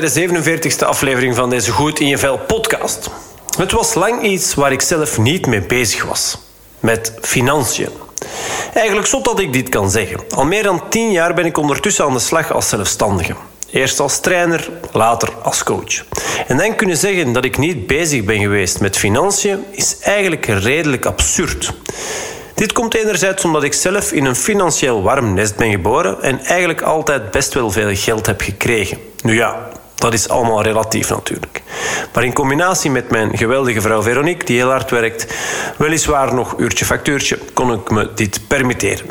De 0.00 0.28
47e 0.28 0.86
aflevering 0.86 1.34
van 1.34 1.50
deze 1.50 1.70
Goed 1.70 2.00
in 2.00 2.06
je 2.06 2.18
Vel 2.18 2.38
podcast. 2.38 3.10
Het 3.58 3.72
was 3.72 3.94
lang 3.94 4.22
iets 4.22 4.54
waar 4.54 4.72
ik 4.72 4.80
zelf 4.80 5.18
niet 5.18 5.46
mee 5.46 5.60
bezig 5.60 6.04
was. 6.04 6.38
Met 6.78 7.12
financiën. 7.20 7.88
Eigenlijk 8.74 9.06
zot 9.06 9.24
dat 9.24 9.40
ik 9.40 9.52
dit 9.52 9.68
kan 9.68 9.90
zeggen. 9.90 10.20
Al 10.30 10.44
meer 10.44 10.62
dan 10.62 10.82
10 10.88 11.10
jaar 11.12 11.34
ben 11.34 11.44
ik 11.44 11.56
ondertussen 11.56 12.04
aan 12.04 12.12
de 12.12 12.18
slag 12.18 12.52
als 12.52 12.68
zelfstandige. 12.68 13.34
Eerst 13.70 14.00
als 14.00 14.20
trainer, 14.20 14.70
later 14.92 15.28
als 15.42 15.62
coach. 15.62 16.04
En 16.46 16.56
dan 16.56 16.76
kunnen 16.76 16.96
zeggen 16.96 17.32
dat 17.32 17.44
ik 17.44 17.58
niet 17.58 17.86
bezig 17.86 18.24
ben 18.24 18.40
geweest 18.40 18.80
met 18.80 18.96
financiën 18.96 19.64
is 19.70 19.98
eigenlijk 19.98 20.46
redelijk 20.46 21.04
absurd. 21.06 21.72
Dit 22.54 22.72
komt 22.72 22.94
enerzijds 22.94 23.44
omdat 23.44 23.62
ik 23.62 23.72
zelf 23.72 24.12
in 24.12 24.24
een 24.24 24.36
financieel 24.36 25.02
warm 25.02 25.34
nest 25.34 25.56
ben 25.56 25.70
geboren 25.70 26.22
en 26.22 26.44
eigenlijk 26.44 26.82
altijd 26.82 27.30
best 27.30 27.54
wel 27.54 27.70
veel 27.70 27.94
geld 27.94 28.26
heb 28.26 28.40
gekregen. 28.40 28.98
Nu 29.22 29.34
ja, 29.34 29.68
dat 30.00 30.12
is 30.12 30.28
allemaal 30.28 30.62
relatief 30.62 31.10
natuurlijk. 31.10 31.62
Maar 32.12 32.24
in 32.24 32.32
combinatie 32.32 32.90
met 32.90 33.10
mijn 33.10 33.36
geweldige 33.36 33.80
vrouw 33.80 34.02
Veronique, 34.02 34.44
die 34.44 34.56
heel 34.56 34.70
hard 34.70 34.90
werkt, 34.90 35.34
weliswaar 35.76 36.34
nog 36.34 36.54
uurtje 36.58 36.84
factuurtje, 36.84 37.38
kon 37.54 37.72
ik 37.72 37.90
me 37.90 38.10
dit 38.14 38.40
permitteren. 38.46 39.06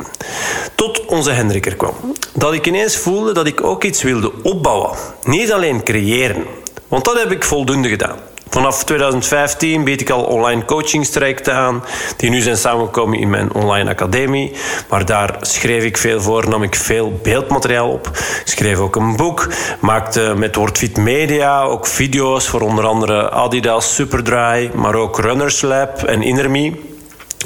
Tot 0.74 1.06
onze 1.06 1.30
Hendrik 1.30 1.66
er 1.66 1.76
kwam. 1.76 1.94
Dat 2.34 2.52
ik 2.52 2.66
ineens 2.66 2.96
voelde 2.96 3.32
dat 3.32 3.46
ik 3.46 3.64
ook 3.64 3.84
iets 3.84 4.02
wilde 4.02 4.32
opbouwen. 4.42 4.90
Niet 5.22 5.52
alleen 5.52 5.82
creëren. 5.82 6.44
Want 6.88 7.04
dat 7.04 7.18
heb 7.18 7.30
ik 7.30 7.44
voldoende 7.44 7.88
gedaan. 7.88 8.18
Vanaf 8.50 8.84
2015 8.84 9.84
bied 9.84 10.00
ik 10.00 10.10
al 10.10 10.22
online 10.22 10.64
coachingstrajecten 10.64 11.54
aan, 11.54 11.84
die 12.16 12.30
nu 12.30 12.40
zijn 12.40 12.56
samengekomen 12.56 13.18
in 13.18 13.30
mijn 13.30 13.52
online 13.52 13.90
academie. 13.90 14.52
Maar 14.88 15.04
daar 15.04 15.36
schreef 15.40 15.84
ik 15.84 15.96
veel 15.96 16.20
voor, 16.20 16.48
nam 16.48 16.62
ik 16.62 16.74
veel 16.74 17.20
beeldmateriaal 17.22 17.90
op. 17.90 18.10
Schreef 18.44 18.78
ook 18.78 18.96
een 18.96 19.16
boek, 19.16 19.48
maakte 19.80 20.34
met 20.36 20.56
WordFit 20.56 20.96
Media 20.96 21.62
ook 21.62 21.86
video's 21.86 22.48
voor 22.48 22.60
onder 22.60 22.86
andere 22.86 23.30
Adidas 23.30 23.94
Superdry, 23.94 24.70
maar 24.74 24.94
ook 24.94 25.18
Runners 25.18 25.60
Lab 25.60 26.02
en 26.02 26.22
InnerMe. 26.22 26.89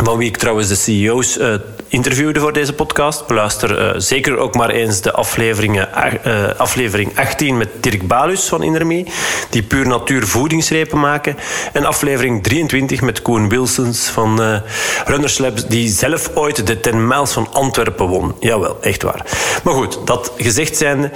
Van 0.03 0.19
wie 0.19 0.29
ik 0.29 0.37
trouwens 0.37 0.69
de 0.69 0.75
CEO's 0.75 1.39
uh, 1.39 1.55
interviewde 1.89 2.41
voor 2.41 2.53
deze 2.53 2.73
podcast. 2.73 3.27
Beluister 3.27 3.95
uh, 3.95 4.01
zeker 4.01 4.37
ook 4.37 4.55
maar 4.55 4.71
eens 4.71 5.01
de 5.01 5.13
afleveringen, 5.13 5.89
uh, 6.27 6.45
aflevering 6.57 7.19
18 7.19 7.57
met 7.57 7.69
Dirk 7.81 8.07
Balus 8.07 8.45
van 8.45 8.63
Indermee, 8.63 9.07
die 9.51 9.63
puur 9.63 9.87
natuur 9.87 10.27
voedingsrepen 10.27 11.01
maken. 11.01 11.37
En 11.73 11.85
aflevering 11.85 12.43
23 12.43 13.01
met 13.01 13.23
Koen 13.23 13.49
Wilsons 13.49 14.09
van 14.09 14.43
uh, 14.43 15.49
die 15.69 15.89
zelf 15.89 16.31
ooit 16.35 16.67
de 16.67 16.81
10 16.81 17.07
miles 17.07 17.33
van 17.33 17.49
Antwerpen 17.53 18.07
won. 18.07 18.35
Jawel, 18.41 18.79
echt 18.81 19.03
waar. 19.03 19.27
Maar 19.65 19.75
goed, 19.75 19.99
dat 20.05 20.33
gezegd 20.37 20.77
zijnde, 20.77 21.11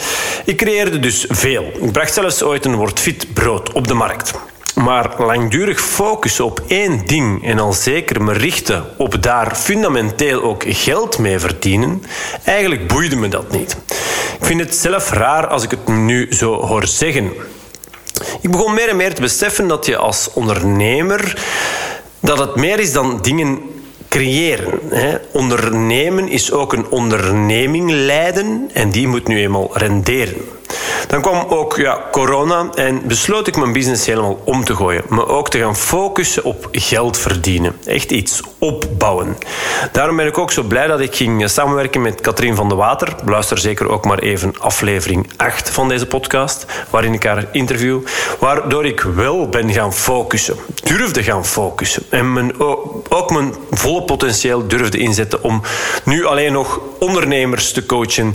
ik 0.45 0.57
creëerde 0.57 0.99
dus 0.99 1.25
veel. 1.29 1.73
Ik 1.81 1.93
bracht 1.93 2.15
zelfs 2.15 2.43
ooit 2.43 2.65
een 2.65 2.77
WordFit 2.77 3.35
brood 3.35 3.73
op 3.73 3.87
de 3.87 3.95
markt. 3.95 4.33
Maar 4.83 5.15
langdurig 5.19 5.81
focussen 5.81 6.45
op 6.45 6.63
één 6.67 7.07
ding 7.07 7.45
en 7.45 7.59
al 7.59 7.73
zeker 7.73 8.23
me 8.23 8.33
richten 8.33 8.85
op 8.97 9.23
daar 9.23 9.57
fundamenteel 9.57 10.43
ook 10.43 10.65
geld 10.67 11.19
mee 11.19 11.39
verdienen, 11.39 12.03
eigenlijk 12.45 12.87
boeide 12.87 13.17
me 13.17 13.29
dat 13.29 13.51
niet. 13.51 13.77
Ik 14.41 14.45
vind 14.45 14.61
het 14.61 14.75
zelf 14.75 15.11
raar 15.11 15.47
als 15.47 15.63
ik 15.63 15.71
het 15.71 15.89
nu 15.89 16.35
zo 16.35 16.55
hoor 16.55 16.87
zeggen. 16.87 17.33
Ik 18.41 18.51
begon 18.51 18.75
meer 18.75 18.89
en 18.89 18.97
meer 18.97 19.15
te 19.15 19.21
beseffen 19.21 19.69
dat 19.69 19.87
je 19.87 19.97
als 19.97 20.31
ondernemer 20.33 21.43
dat 22.21 22.39
het 22.39 22.55
meer 22.57 22.79
is 22.79 22.93
dan 22.93 23.19
dingen 23.23 23.61
creëren. 24.09 24.79
Hè. 24.89 25.17
Ondernemen 25.33 26.29
is 26.29 26.53
ook 26.53 26.73
een 26.73 26.89
onderneming 26.89 27.91
leiden 27.91 28.71
en 28.73 28.91
die 28.91 29.07
moet 29.07 29.29
nu 29.29 29.39
eenmaal 29.39 29.71
renderen. 29.73 30.58
Dan 31.09 31.23
kwam 31.23 31.47
ook 31.49 31.77
ja, 31.77 32.05
corona 32.11 32.69
en 32.75 33.07
besloot 33.07 33.47
ik 33.47 33.57
mijn 33.57 33.73
business 33.73 34.07
helemaal 34.07 34.41
om 34.45 34.65
te 34.65 34.75
gooien. 34.75 35.05
Me 35.09 35.27
ook 35.27 35.51
te 35.51 35.59
gaan 35.59 35.77
focussen 35.77 36.45
op 36.45 36.69
geld 36.73 37.19
verdienen. 37.19 37.77
Echt 37.85 38.11
iets 38.11 38.41
opbouwen. 38.59 39.37
Daarom 39.93 40.17
ben 40.17 40.27
ik 40.27 40.39
ook 40.39 40.53
zo 40.53 40.63
blij 40.63 40.87
dat 40.87 41.01
ik 41.01 41.15
ging 41.15 41.51
samenwerken 41.51 42.03
met 42.03 42.21
Katrien 42.21 42.55
van 42.55 42.69
de 42.69 42.75
Water. 42.75 43.15
Luister 43.25 43.59
zeker 43.59 43.89
ook 43.89 44.05
maar 44.05 44.19
even 44.19 44.55
aflevering 44.59 45.31
8 45.37 45.71
van 45.71 45.89
deze 45.89 46.07
podcast, 46.07 46.67
waarin 46.91 47.13
ik 47.13 47.23
haar 47.23 47.45
interview. 47.53 48.01
Waardoor 48.39 48.87
ik 48.87 49.01
wel 49.01 49.49
ben 49.49 49.73
gaan 49.73 49.95
focussen. 49.95 50.57
Durfde 50.85 51.23
gaan 51.23 51.47
focussen. 51.47 52.03
En 52.11 52.33
mijn, 52.33 52.61
ook 53.09 53.31
mijn 53.31 53.55
volle 53.71 54.03
potentieel 54.03 54.67
durfde 54.67 54.99
inzetten 54.99 55.43
om 55.43 55.63
nu 56.05 56.25
alleen 56.25 56.53
nog 56.53 56.81
ondernemers 56.99 57.73
te 57.73 57.87
coachen. 57.87 58.35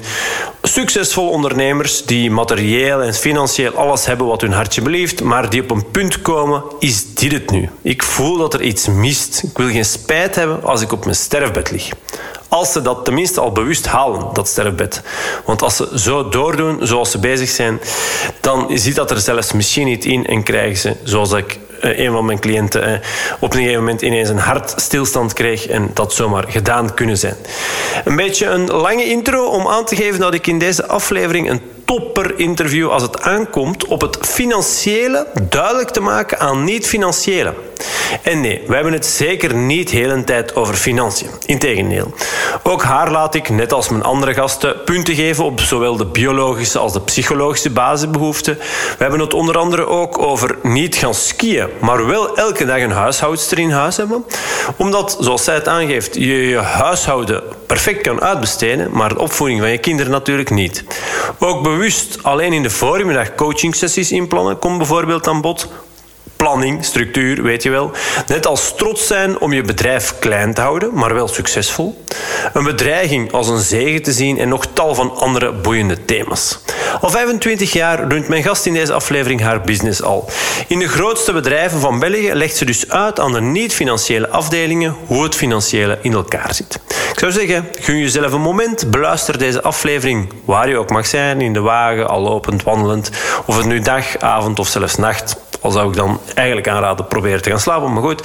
Succesvol 0.61 1.29
ondernemers 1.29 2.05
die 2.05 2.22
materieel 2.31 3.01
en 3.01 3.13
financieel 3.13 3.73
alles 3.73 4.05
hebben 4.05 4.27
wat 4.27 4.41
hun 4.41 4.51
hartje 4.51 4.81
beleeft, 4.81 5.23
maar 5.23 5.49
die 5.49 5.61
op 5.61 5.71
een 5.71 5.91
punt 5.91 6.21
komen, 6.21 6.63
is 6.79 7.13
dit 7.13 7.31
het 7.31 7.51
nu? 7.51 7.69
Ik 7.81 8.03
voel 8.03 8.37
dat 8.37 8.53
er 8.53 8.61
iets 8.61 8.87
mist. 8.87 9.43
Ik 9.43 9.57
wil 9.57 9.67
geen 9.67 9.85
spijt 9.85 10.35
hebben 10.35 10.63
als 10.63 10.81
ik 10.81 10.91
op 10.91 11.03
mijn 11.03 11.15
sterfbed 11.15 11.71
lig. 11.71 11.89
Als 12.47 12.71
ze 12.71 12.81
dat 12.81 13.05
tenminste 13.05 13.41
al 13.41 13.51
bewust 13.51 13.87
halen, 13.87 14.33
dat 14.33 14.47
sterfbed. 14.47 15.01
Want 15.45 15.61
als 15.61 15.75
ze 15.75 15.99
zo 15.99 16.29
doordoen 16.29 16.87
zoals 16.87 17.11
ze 17.11 17.19
bezig 17.19 17.49
zijn, 17.49 17.81
dan 18.41 18.69
ziet 18.73 18.95
dat 18.95 19.11
er 19.11 19.19
zelfs 19.19 19.51
misschien 19.51 19.87
niet 19.87 20.05
in 20.05 20.25
en 20.25 20.43
krijgen 20.43 20.77
ze, 20.77 20.95
zoals 21.03 21.31
ik 21.31 21.59
eh, 21.83 21.99
een 21.99 22.11
van 22.11 22.25
mijn 22.25 22.39
cliënten 22.39 22.83
eh, 22.83 22.99
op 23.39 23.53
een 23.53 23.59
gegeven 23.59 23.79
moment 23.79 24.01
ineens 24.01 24.29
een 24.29 24.37
hartstilstand 24.37 25.33
kreeg 25.33 25.67
en 25.67 25.91
dat 25.93 26.13
zomaar 26.13 26.45
gedaan 26.47 26.93
kunnen 26.93 27.17
zijn. 27.17 27.35
Een 28.05 28.15
beetje 28.15 28.45
een 28.45 28.65
lange 28.65 29.05
intro 29.05 29.45
om 29.45 29.67
aan 29.67 29.85
te 29.85 29.95
geven 29.95 30.19
dat 30.19 30.33
ik 30.33 30.47
in 30.47 30.59
deze 30.59 30.87
aflevering 30.87 31.49
een 31.49 31.61
topper 31.85 32.39
interview 32.39 32.89
als 32.89 33.01
het 33.01 33.21
aankomt 33.21 33.85
op 33.85 34.01
het 34.01 34.17
financiële 34.21 35.27
duidelijk 35.49 35.89
te 35.89 36.01
maken 36.01 36.39
aan 36.39 36.63
niet-financiële. 36.63 37.53
En 38.21 38.41
nee, 38.41 38.61
we 38.67 38.75
hebben 38.75 38.93
het 38.93 39.05
zeker 39.05 39.55
niet 39.55 39.89
de 39.89 39.95
hele 39.95 40.23
tijd 40.23 40.55
over 40.55 40.75
financiën. 40.75 41.29
Integendeel. 41.45 42.13
Ook 42.63 42.83
haar 42.83 43.11
laat 43.11 43.35
ik, 43.35 43.49
net 43.49 43.73
als 43.73 43.89
mijn 43.89 44.03
andere 44.03 44.33
gasten, 44.33 44.83
punten 44.83 45.15
geven 45.15 45.43
op 45.43 45.59
zowel 45.59 45.95
de 45.95 46.05
biologische 46.05 46.79
als 46.79 46.93
de 46.93 47.01
psychologische 47.01 47.69
basisbehoeften. 47.69 48.57
We 48.57 48.95
hebben 48.97 49.19
het 49.19 49.33
onder 49.33 49.57
andere 49.57 49.87
ook 49.87 50.17
over 50.17 50.57
niet 50.61 50.95
gaan 50.95 51.13
skiën, 51.13 51.67
maar 51.81 52.07
wel 52.07 52.37
elke 52.37 52.65
dag 52.65 52.79
een 52.79 52.91
huishoudster 52.91 53.59
in 53.59 53.71
huis 53.71 53.97
hebben. 53.97 54.25
Omdat, 54.77 55.17
zoals 55.19 55.43
zij 55.43 55.53
het 55.53 55.67
aangeeft, 55.67 56.15
je 56.15 56.47
je 56.47 56.57
huishouden 56.57 57.43
perfect 57.73 58.01
kan 58.01 58.21
uitbesteden, 58.21 58.89
maar 58.91 59.09
de 59.09 59.19
opvoeding 59.19 59.59
van 59.59 59.69
je 59.69 59.77
kinderen 59.77 60.11
natuurlijk 60.11 60.49
niet. 60.49 60.83
Ook 61.39 61.63
bewust 61.63 62.23
alleen 62.23 62.53
in 62.53 62.63
de 62.63 62.69
voormiddag 62.69 63.35
coachingsessies 63.35 64.11
inplannen 64.11 64.59
komt 64.59 64.77
bijvoorbeeld 64.77 65.27
aan 65.27 65.41
bod 65.41 65.67
planning, 66.43 66.85
structuur, 66.85 67.43
weet 67.43 67.63
je 67.63 67.69
wel. 67.69 67.91
Net 68.27 68.45
als 68.45 68.75
trots 68.75 69.07
zijn 69.07 69.39
om 69.39 69.53
je 69.53 69.61
bedrijf 69.61 70.15
klein 70.19 70.53
te 70.53 70.61
houden, 70.61 70.93
maar 70.93 71.13
wel 71.13 71.27
succesvol. 71.27 72.03
Een 72.53 72.63
bedreiging 72.63 73.31
als 73.31 73.47
een 73.47 73.59
zegen 73.59 74.01
te 74.01 74.11
zien 74.11 74.39
en 74.39 74.49
nog 74.49 74.65
tal 74.73 74.95
van 74.95 75.15
andere 75.15 75.53
boeiende 75.53 76.05
thema's. 76.05 76.59
Al 77.01 77.09
25 77.09 77.73
jaar 77.73 78.07
runt 78.07 78.27
mijn 78.27 78.43
gast 78.43 78.65
in 78.65 78.73
deze 78.73 78.93
aflevering 78.93 79.41
haar 79.41 79.61
business 79.61 80.01
al. 80.01 80.29
In 80.67 80.79
de 80.79 80.87
grootste 80.87 81.33
bedrijven 81.33 81.79
van 81.79 81.99
België 81.99 82.33
legt 82.33 82.55
ze 82.55 82.65
dus 82.65 82.89
uit 82.89 83.19
aan 83.19 83.33
de 83.33 83.41
niet-financiële 83.41 84.29
afdelingen 84.29 84.95
hoe 85.05 85.23
het 85.23 85.35
financiële 85.35 85.97
in 86.01 86.13
elkaar 86.13 86.53
zit. 86.53 86.79
Ik 87.11 87.19
zou 87.19 87.31
zeggen, 87.31 87.67
gun 87.79 87.97
jezelf 87.97 88.31
een 88.31 88.41
moment, 88.41 88.91
beluister 88.91 89.37
deze 89.37 89.61
aflevering 89.61 90.33
waar 90.45 90.69
je 90.69 90.77
ook 90.77 90.89
mag 90.89 91.05
zijn, 91.05 91.41
in 91.41 91.53
de 91.53 91.59
wagen, 91.59 92.09
al 92.09 92.21
lopend, 92.21 92.63
wandelend, 92.63 93.11
of 93.45 93.57
het 93.57 93.65
nu 93.65 93.79
dag, 93.79 94.17
avond 94.17 94.59
of 94.59 94.67
zelfs 94.67 94.95
nacht. 94.95 95.35
Al 95.63 95.71
zou 95.71 95.89
ik 95.89 95.95
dan 95.95 96.19
eigenlijk 96.35 96.67
aanraden 96.67 97.07
proberen 97.07 97.41
te 97.41 97.49
gaan 97.49 97.59
slapen. 97.59 97.93
Maar 97.93 98.03
goed, 98.03 98.23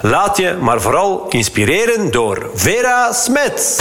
laat 0.00 0.36
je 0.36 0.56
maar 0.60 0.80
vooral 0.80 1.26
inspireren 1.28 2.10
door 2.10 2.50
Vera 2.54 3.12
Smets. 3.12 3.78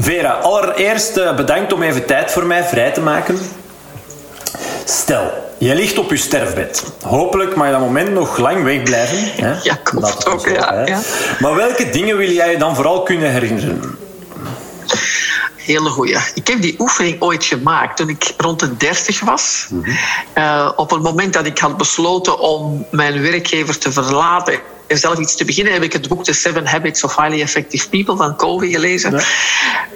Vera, 0.00 0.30
allereerst 0.30 1.16
eh, 1.16 1.36
bedankt 1.36 1.72
om 1.72 1.82
even 1.82 2.06
tijd 2.06 2.30
voor 2.30 2.46
mij 2.46 2.64
vrij 2.64 2.92
te 2.92 3.00
maken. 3.00 3.38
Stel, 4.84 5.30
je 5.58 5.74
ligt 5.74 5.98
op 5.98 6.10
je 6.10 6.16
sterfbed. 6.16 6.84
Hopelijk 7.02 7.56
mag 7.56 7.66
je 7.66 7.72
dat 7.72 7.80
moment 7.80 8.12
nog 8.12 8.38
lang 8.38 8.62
wegblijven. 8.62 9.44
Hè? 9.46 9.54
Ja, 9.70 9.74
klopt 9.82 10.26
ook. 10.26 10.48
Ja, 10.48 10.82
ja. 10.86 11.00
Maar 11.40 11.54
welke 11.54 11.90
dingen 11.90 12.16
wil 12.16 12.30
jij 12.30 12.50
je 12.50 12.58
dan 12.58 12.74
vooral 12.74 13.02
kunnen 13.02 13.30
herinneren? 13.30 13.98
Hele 15.64 15.90
goeie. 15.90 16.18
Ik 16.34 16.46
heb 16.46 16.62
die 16.62 16.74
oefening 16.78 17.22
ooit 17.22 17.44
gemaakt 17.44 17.96
toen 17.96 18.08
ik 18.08 18.34
rond 18.36 18.60
de 18.60 18.76
30 18.76 19.20
was. 19.20 19.68
uh, 20.34 20.72
op 20.76 20.90
het 20.90 21.02
moment 21.02 21.32
dat 21.32 21.46
ik 21.46 21.58
had 21.58 21.76
besloten 21.76 22.38
om 22.38 22.86
mijn 22.90 23.22
werkgever 23.22 23.78
te 23.78 23.92
verlaten 23.92 24.60
en 24.92 24.98
zelf 24.98 25.18
iets 25.18 25.36
te 25.36 25.44
beginnen, 25.44 25.72
heb 25.72 25.82
ik 25.82 25.92
het 25.92 26.08
boek 26.08 26.24
The 26.24 26.32
Seven 26.32 26.66
Habits 26.66 27.04
of 27.04 27.16
Highly 27.16 27.40
Effective 27.40 27.88
People 27.88 28.16
van 28.16 28.36
Covey 28.36 28.68
gelezen. 28.68 29.12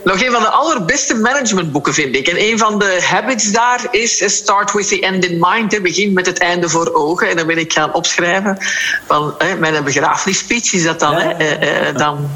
Nog 0.05 0.23
een 0.23 0.33
van 0.33 0.43
de 0.43 0.49
allerbeste 0.49 1.15
managementboeken, 1.15 1.95
vind 1.95 2.17
ik. 2.17 2.29
En 2.29 2.41
een 2.41 2.59
van 2.59 2.79
de 2.79 3.03
habits 3.03 3.53
daar 3.53 3.87
is 3.91 4.35
Start 4.35 4.73
with 4.73 4.89
the 4.89 5.01
end 5.01 5.25
in 5.25 5.39
mind. 5.41 5.83
Begin 5.83 6.13
met 6.13 6.27
het 6.27 6.39
einde 6.39 6.69
voor 6.69 6.95
ogen. 6.95 7.29
En 7.29 7.37
dan 7.37 7.47
ben 7.47 7.59
ik 7.59 7.73
gaan 7.73 7.95
opschrijven 7.95 8.59
van 9.07 9.35
mijn 9.59 9.85
begrafenisspeech 9.85 10.73
is 10.73 10.85
dat 10.85 11.01
dan. 11.01 11.19
Ja. 11.19 11.93
dan 11.93 12.31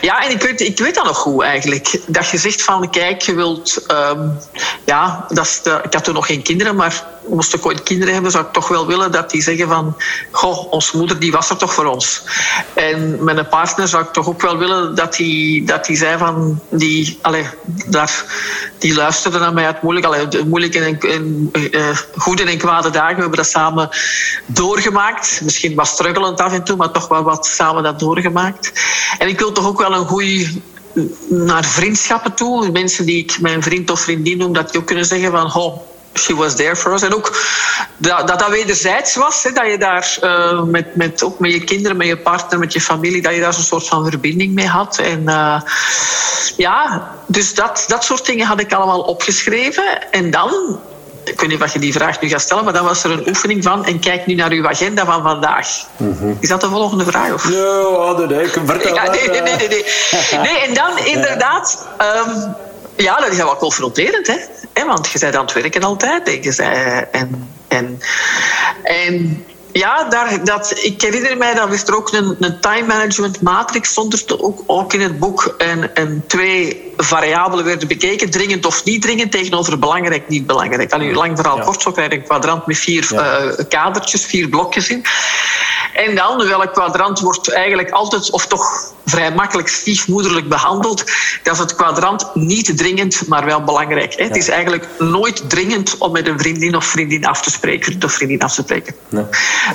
Ja, 0.00 0.24
en 0.24 0.30
ik 0.30 0.42
weet, 0.42 0.60
ik 0.60 0.78
weet 0.78 0.94
dat 0.94 1.04
nog 1.04 1.16
goed 1.16 1.42
eigenlijk. 1.42 2.00
Dat 2.06 2.28
je 2.28 2.38
zegt 2.38 2.62
van, 2.62 2.90
kijk, 2.90 3.22
je 3.22 3.34
wilt... 3.34 3.86
Ehm, 3.86 4.28
ja, 4.84 5.24
dat 5.28 5.44
is 5.44 5.62
de, 5.62 5.80
ik 5.82 5.92
had 5.92 6.04
toen 6.04 6.14
nog 6.14 6.26
geen 6.26 6.42
kinderen, 6.42 6.76
maar 6.76 7.06
moest 7.28 7.54
ik 7.54 7.66
ooit 7.66 7.82
kinderen 7.82 8.14
hebben, 8.14 8.32
zou 8.32 8.44
ik 8.44 8.52
toch 8.52 8.68
wel 8.68 8.86
willen 8.86 9.12
dat 9.12 9.30
die 9.30 9.42
zeggen 9.42 9.68
van... 9.68 9.96
Goh, 10.30 10.72
onze 10.72 10.96
moeder 10.96 11.18
die 11.18 11.32
was 11.32 11.50
er 11.50 11.56
toch 11.56 11.74
voor 11.74 11.84
ons. 11.84 12.22
En 12.74 13.24
met 13.24 13.36
een 13.36 13.48
partner 13.48 13.88
zou 13.88 14.02
ik 14.02 14.12
toch 14.12 14.28
ook 14.28 14.42
wel 14.42 14.58
willen 14.58 14.94
dat 14.94 15.14
die, 15.14 15.64
dat 15.64 15.86
die 15.86 15.96
zei 15.96 16.18
van... 16.18 16.60
Die, 16.70 17.18
allez, 17.22 17.46
daar, 17.86 18.24
die 18.78 18.94
luisterde 18.94 19.38
naar 19.38 19.52
mij 19.52 19.66
uit 19.66 19.82
moeilijk, 19.82 20.06
allez, 20.06 20.42
moeilijke 20.44 20.78
en, 20.78 21.00
en 21.00 21.50
uh, 21.52 21.96
goede 22.16 22.42
en 22.42 22.58
kwade 22.58 22.90
dagen. 22.90 23.14
We 23.14 23.20
hebben 23.20 23.38
dat 23.38 23.48
samen 23.48 23.88
doorgemaakt. 24.46 25.40
Misschien 25.42 25.74
wat 25.74 25.86
struggelend 25.86 26.40
af 26.40 26.52
en 26.52 26.64
toe, 26.64 26.76
maar 26.76 26.90
toch 26.90 27.08
wel 27.08 27.22
wat 27.22 27.46
samen 27.46 27.82
dat 27.82 27.98
doorgemaakt. 27.98 28.72
En 29.18 29.28
ik 29.28 29.38
wil 29.38 29.52
toch 29.52 29.66
ook 29.66 29.78
wel 29.78 29.92
een 29.92 30.06
goede 30.06 30.48
naar 31.28 31.64
vriendschappen 31.64 32.34
toe. 32.34 32.70
Mensen 32.70 33.06
die 33.06 33.18
ik 33.18 33.40
mijn 33.40 33.62
vriend 33.62 33.90
of 33.90 34.00
vriendin 34.00 34.38
noem, 34.38 34.52
dat 34.52 34.70
die 34.70 34.80
ook 34.80 34.86
kunnen 34.86 35.04
zeggen 35.04 35.30
van... 35.30 35.54
Oh, 35.54 35.91
she 36.14 36.34
was 36.34 36.54
there 36.54 36.76
for 36.76 36.92
us. 36.92 37.02
En 37.02 37.14
ook 37.14 37.36
dat 37.96 38.28
dat, 38.28 38.38
dat 38.38 38.48
wederzijds 38.48 39.14
was. 39.14 39.42
Hè, 39.42 39.52
dat 39.52 39.66
je 39.66 39.78
daar 39.78 40.18
uh, 40.22 40.62
met, 40.62 40.96
met, 40.96 41.22
ook 41.22 41.38
met 41.38 41.52
je 41.52 41.64
kinderen, 41.64 41.96
met 41.96 42.06
je 42.06 42.16
partner, 42.16 42.58
met 42.58 42.72
je 42.72 42.80
familie... 42.80 43.22
dat 43.22 43.34
je 43.34 43.40
daar 43.40 43.54
zo'n 43.54 43.62
soort 43.62 43.86
van 43.86 44.08
verbinding 44.08 44.54
mee 44.54 44.66
had. 44.66 44.98
En 44.98 45.22
uh, 45.22 45.60
ja, 46.56 47.08
dus 47.26 47.54
dat, 47.54 47.84
dat 47.86 48.04
soort 48.04 48.26
dingen 48.26 48.46
had 48.46 48.60
ik 48.60 48.72
allemaal 48.72 49.00
opgeschreven. 49.00 50.10
En 50.10 50.30
dan 50.30 50.80
ik 51.24 51.40
weet 51.40 51.50
niet 51.50 51.58
wat 51.58 51.72
je 51.72 51.78
die 51.78 51.92
vraag 51.92 52.20
nu 52.20 52.28
gaat 52.28 52.40
stellen, 52.40 52.64
maar 52.64 52.72
dan 52.72 52.84
was 52.84 53.04
er 53.04 53.10
een 53.10 53.28
oefening 53.28 53.62
van. 53.62 53.84
En 53.84 54.00
kijk 54.00 54.26
nu 54.26 54.34
naar 54.34 54.50
uw 54.50 54.68
agenda 54.68 55.04
van 55.04 55.22
vandaag. 55.22 55.68
Mm 55.96 56.16
-hmm. 56.18 56.36
Is 56.40 56.48
dat 56.48 56.60
de 56.60 56.68
volgende 56.68 57.04
vraag? 57.04 57.32
Of? 57.32 57.48
Nee, 58.84 58.94
ja, 58.94 59.10
nee, 59.10 59.28
nee, 59.28 59.40
nee, 59.40 59.56
nee, 59.56 59.68
nee. 59.68 60.40
nee. 60.40 60.60
en 60.60 60.74
dan 60.74 60.98
inderdaad... 61.14 61.88
Um, 62.26 62.54
ja, 62.96 63.16
dat 63.16 63.30
is 63.30 63.36
wel 63.36 63.56
confronterend, 63.56 64.26
hè. 64.26 64.84
Want 64.84 65.08
je 65.08 65.18
bent 65.18 65.36
aan 65.36 65.44
het 65.44 65.52
werken 65.52 65.82
altijd. 65.82 66.58
En, 66.58 67.48
en, 67.68 68.00
en 68.82 69.46
ja, 69.72 70.04
daar, 70.04 70.44
dat, 70.44 70.78
ik 70.82 71.02
herinner 71.02 71.36
mij, 71.36 71.54
dat 71.54 71.88
er 71.88 71.96
ook 71.96 72.12
een, 72.12 72.36
een 72.40 72.60
time 72.60 72.86
management 72.86 73.40
matrix, 73.40 73.88
stond 73.88 74.30
er 74.30 74.42
ook, 74.42 74.62
ook 74.66 74.92
in 74.92 75.00
het 75.00 75.18
boek. 75.18 75.54
En, 75.58 75.94
en 75.94 76.24
twee 76.26 76.92
variabelen 76.96 77.64
werden 77.64 77.88
bekeken, 77.88 78.30
dringend 78.30 78.66
of 78.66 78.84
niet 78.84 79.02
dringend, 79.02 79.30
tegenover 79.30 79.78
belangrijk, 79.78 80.28
niet 80.28 80.46
belangrijk. 80.46 80.92
Al 80.92 81.00
lang 81.00 81.36
verhaal 81.36 81.56
ja. 81.56 81.64
kort, 81.64 81.82
zo 81.82 81.92
krijg 81.92 82.10
je 82.10 82.16
een 82.16 82.24
kwadrant 82.24 82.66
met 82.66 82.78
vier 82.78 83.06
ja. 83.10 83.42
uh, 83.42 83.52
kadertjes, 83.68 84.24
vier 84.24 84.48
blokjes 84.48 84.88
in. 84.88 85.04
En 85.94 86.14
dan, 86.14 86.48
welk 86.48 86.72
kwadrant 86.72 87.20
wordt 87.20 87.52
eigenlijk 87.52 87.90
altijd, 87.90 88.30
of 88.30 88.46
toch 88.46 88.92
vrij 89.04 89.32
makkelijk 89.32 89.68
stiefmoederlijk 89.68 90.48
behandeld. 90.48 91.04
Dat 91.42 91.54
is 91.54 91.58
het 91.58 91.74
kwadrant 91.74 92.34
niet 92.34 92.76
dringend, 92.76 93.28
maar 93.28 93.44
wel 93.44 93.64
belangrijk. 93.64 94.14
Hè? 94.14 94.22
Ja. 94.22 94.28
Het 94.28 94.36
is 94.36 94.48
eigenlijk 94.48 94.88
nooit 94.98 95.50
dringend 95.50 95.98
om 95.98 96.12
met 96.12 96.26
een 96.26 96.38
vriendin 96.38 96.76
of 96.76 96.84
vriendin 96.84 97.24
af 97.26 97.42
te 97.42 97.50
spreken. 97.50 98.04
Of 98.04 98.12
vriendin 98.12 98.42
af 98.42 98.54
te 98.54 98.62
spreken. 98.62 98.94
Nee. 99.08 99.24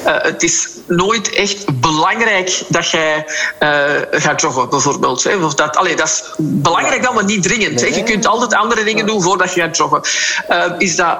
Uh, 0.06 0.22
het 0.22 0.44
is 0.44 0.68
nooit 0.88 1.30
echt 1.30 1.80
belangrijk 1.80 2.63
dat 2.68 2.89
jij 2.89 3.25
uh, 3.60 4.22
gaat 4.22 4.42
joggen, 4.42 4.69
bijvoorbeeld. 4.69 5.24
Hè? 5.24 5.36
Of 5.36 5.56
dat, 5.56 5.78
allee, 5.78 5.95
dat 5.95 6.07
is 6.07 6.24
belangrijk 6.38 7.04
dan, 7.04 7.16
maar 7.16 7.25
niet 7.25 7.44
dringend. 7.44 7.81
Nee. 7.81 7.94
Je 7.94 8.04
kunt 8.04 8.25
altijd 8.25 8.54
andere 8.54 8.84
dingen 8.84 9.06
doen 9.06 9.22
voordat 9.22 9.54
je 9.54 9.62
gaat 9.62 9.78
joggen. 9.78 10.01
Uh, 10.50 10.66
is 10.78 10.95
dat 10.95 11.18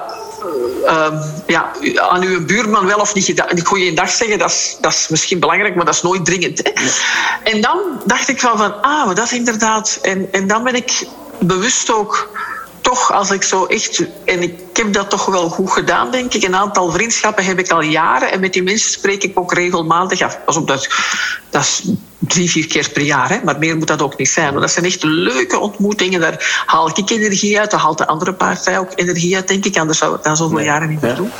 uh, 0.84 1.06
ja, 1.46 1.72
aan 1.96 2.22
uw 2.22 2.44
buurman 2.44 2.86
wel 2.86 2.98
of 2.98 3.14
niet 3.14 3.34
goeie 3.64 3.94
dag 3.94 4.10
zeggen, 4.10 4.38
dat 4.38 4.50
is, 4.50 4.76
dat 4.80 4.92
is 4.92 5.08
misschien 5.08 5.40
belangrijk, 5.40 5.74
maar 5.74 5.84
dat 5.84 5.94
is 5.94 6.02
nooit 6.02 6.24
dringend. 6.24 6.60
Hè? 6.62 6.82
Ja. 6.82 6.90
En 7.42 7.60
dan 7.60 7.78
dacht 8.04 8.28
ik 8.28 8.40
van, 8.40 8.58
van 8.58 8.82
ah, 8.82 9.14
dat 9.14 9.24
is 9.24 9.32
inderdaad... 9.32 9.98
En, 10.02 10.28
en 10.32 10.46
dan 10.46 10.62
ben 10.62 10.74
ik 10.74 11.06
bewust 11.38 11.92
ook 11.92 12.28
toch, 12.80 13.12
als 13.12 13.30
ik 13.30 13.42
zo 13.42 13.64
echt... 13.64 14.02
En 14.24 14.42
ik 14.42 14.60
heb 14.78 14.92
dat 14.92 15.10
toch 15.10 15.26
wel 15.26 15.48
goed 15.48 15.70
gedaan, 15.70 16.10
denk 16.10 16.34
ik. 16.34 16.42
Een 16.42 16.56
aantal 16.56 16.90
vriendschappen 16.90 17.44
heb 17.44 17.58
ik 17.58 17.70
al 17.70 17.82
jaren. 17.82 18.32
En 18.32 18.40
met 18.40 18.52
die 18.52 18.62
mensen 18.62 18.90
spreek 18.90 19.22
ik 19.22 19.38
ook 19.38 19.52
regelmatig 19.52 20.22
af. 20.22 20.44
Pas 20.44 20.56
op, 20.56 20.66
dat, 20.66 20.88
dat 21.50 21.62
is 21.62 21.82
drie, 22.18 22.50
vier 22.50 22.66
keer 22.66 22.90
per 22.90 23.02
jaar. 23.02 23.28
Hè? 23.28 23.38
Maar 23.44 23.58
meer 23.58 23.76
moet 23.76 23.86
dat 23.86 24.02
ook 24.02 24.18
niet 24.18 24.28
zijn. 24.28 24.54
Dat 24.54 24.70
zijn 24.70 24.84
echt 24.84 25.02
leuke 25.02 25.58
ontmoetingen. 25.58 26.20
Daar 26.20 26.62
haal 26.66 26.88
ik 26.88 27.10
energie 27.10 27.58
uit. 27.58 27.70
Daar 27.70 27.80
haalt 27.80 27.98
de 27.98 28.06
andere 28.06 28.32
partij 28.32 28.78
ook 28.78 28.92
energie 28.94 29.36
uit, 29.36 29.48
denk 29.48 29.64
ik. 29.64 29.78
Anders 29.78 29.98
zou 29.98 30.16
ik 30.16 30.22
dat 30.22 30.36
zoveel 30.36 30.60
jaren 30.60 30.88
niet 30.88 31.00
meer 31.00 31.14
doen. 31.14 31.30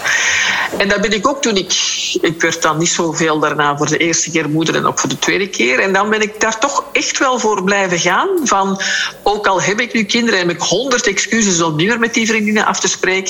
En 0.79 0.89
dat 0.89 1.01
ben 1.01 1.13
ik 1.13 1.29
ook 1.29 1.43
toen 1.43 1.57
ik... 1.57 1.73
Ik 2.21 2.43
werd 2.43 2.63
dan 2.63 2.79
niet 2.79 2.89
zoveel 2.89 3.39
daarna 3.39 3.77
voor 3.77 3.89
de 3.89 3.97
eerste 3.97 4.31
keer 4.31 4.49
moeder 4.49 4.75
en 4.75 4.87
ook 4.87 4.99
voor 4.99 5.09
de 5.09 5.19
tweede 5.19 5.49
keer. 5.49 5.79
En 5.79 5.93
dan 5.93 6.11
ben 6.11 6.23
ik 6.23 6.41
daar 6.41 6.59
toch 6.59 6.85
echt 6.93 7.19
wel 7.19 7.39
voor 7.39 7.65
blijven 7.65 7.99
gaan. 7.99 8.29
Van, 8.45 8.81
ook 9.23 9.47
al 9.47 9.63
heb 9.63 9.81
ik 9.81 9.93
nu 9.93 10.05
kinderen 10.05 10.41
en 10.41 10.49
heb 10.49 10.57
ik 10.57 10.63
honderd 10.63 11.07
excuses 11.07 11.63
om 11.63 11.77
niet 11.77 11.89
meer 11.89 11.99
met 11.99 12.15
die 12.15 12.27
vriendinnen 12.27 12.65
af 12.65 12.81
te 12.81 12.89
spreken. 12.89 13.28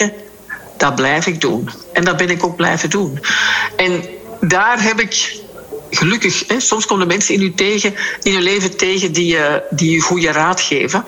Dat 0.76 0.94
blijf 0.94 1.26
ik 1.26 1.40
doen. 1.40 1.70
En 1.92 2.04
dat 2.04 2.16
ben 2.16 2.30
ik 2.30 2.44
ook 2.44 2.56
blijven 2.56 2.90
doen. 2.90 3.20
En 3.76 4.04
daar 4.40 4.82
heb 4.82 5.00
ik 5.00 5.40
gelukkig, 5.90 6.44
hè, 6.46 6.60
soms 6.60 6.86
komen 6.86 7.06
mensen 7.06 7.34
in, 7.34 7.42
u 7.42 7.54
tegen, 7.54 7.94
in 8.22 8.32
uw 8.32 8.42
leven 8.42 8.76
tegen 8.76 9.12
die, 9.12 9.36
uh, 9.36 9.54
die 9.70 9.96
u 9.96 10.00
goede 10.00 10.32
raad 10.32 10.60
geven. 10.60 11.04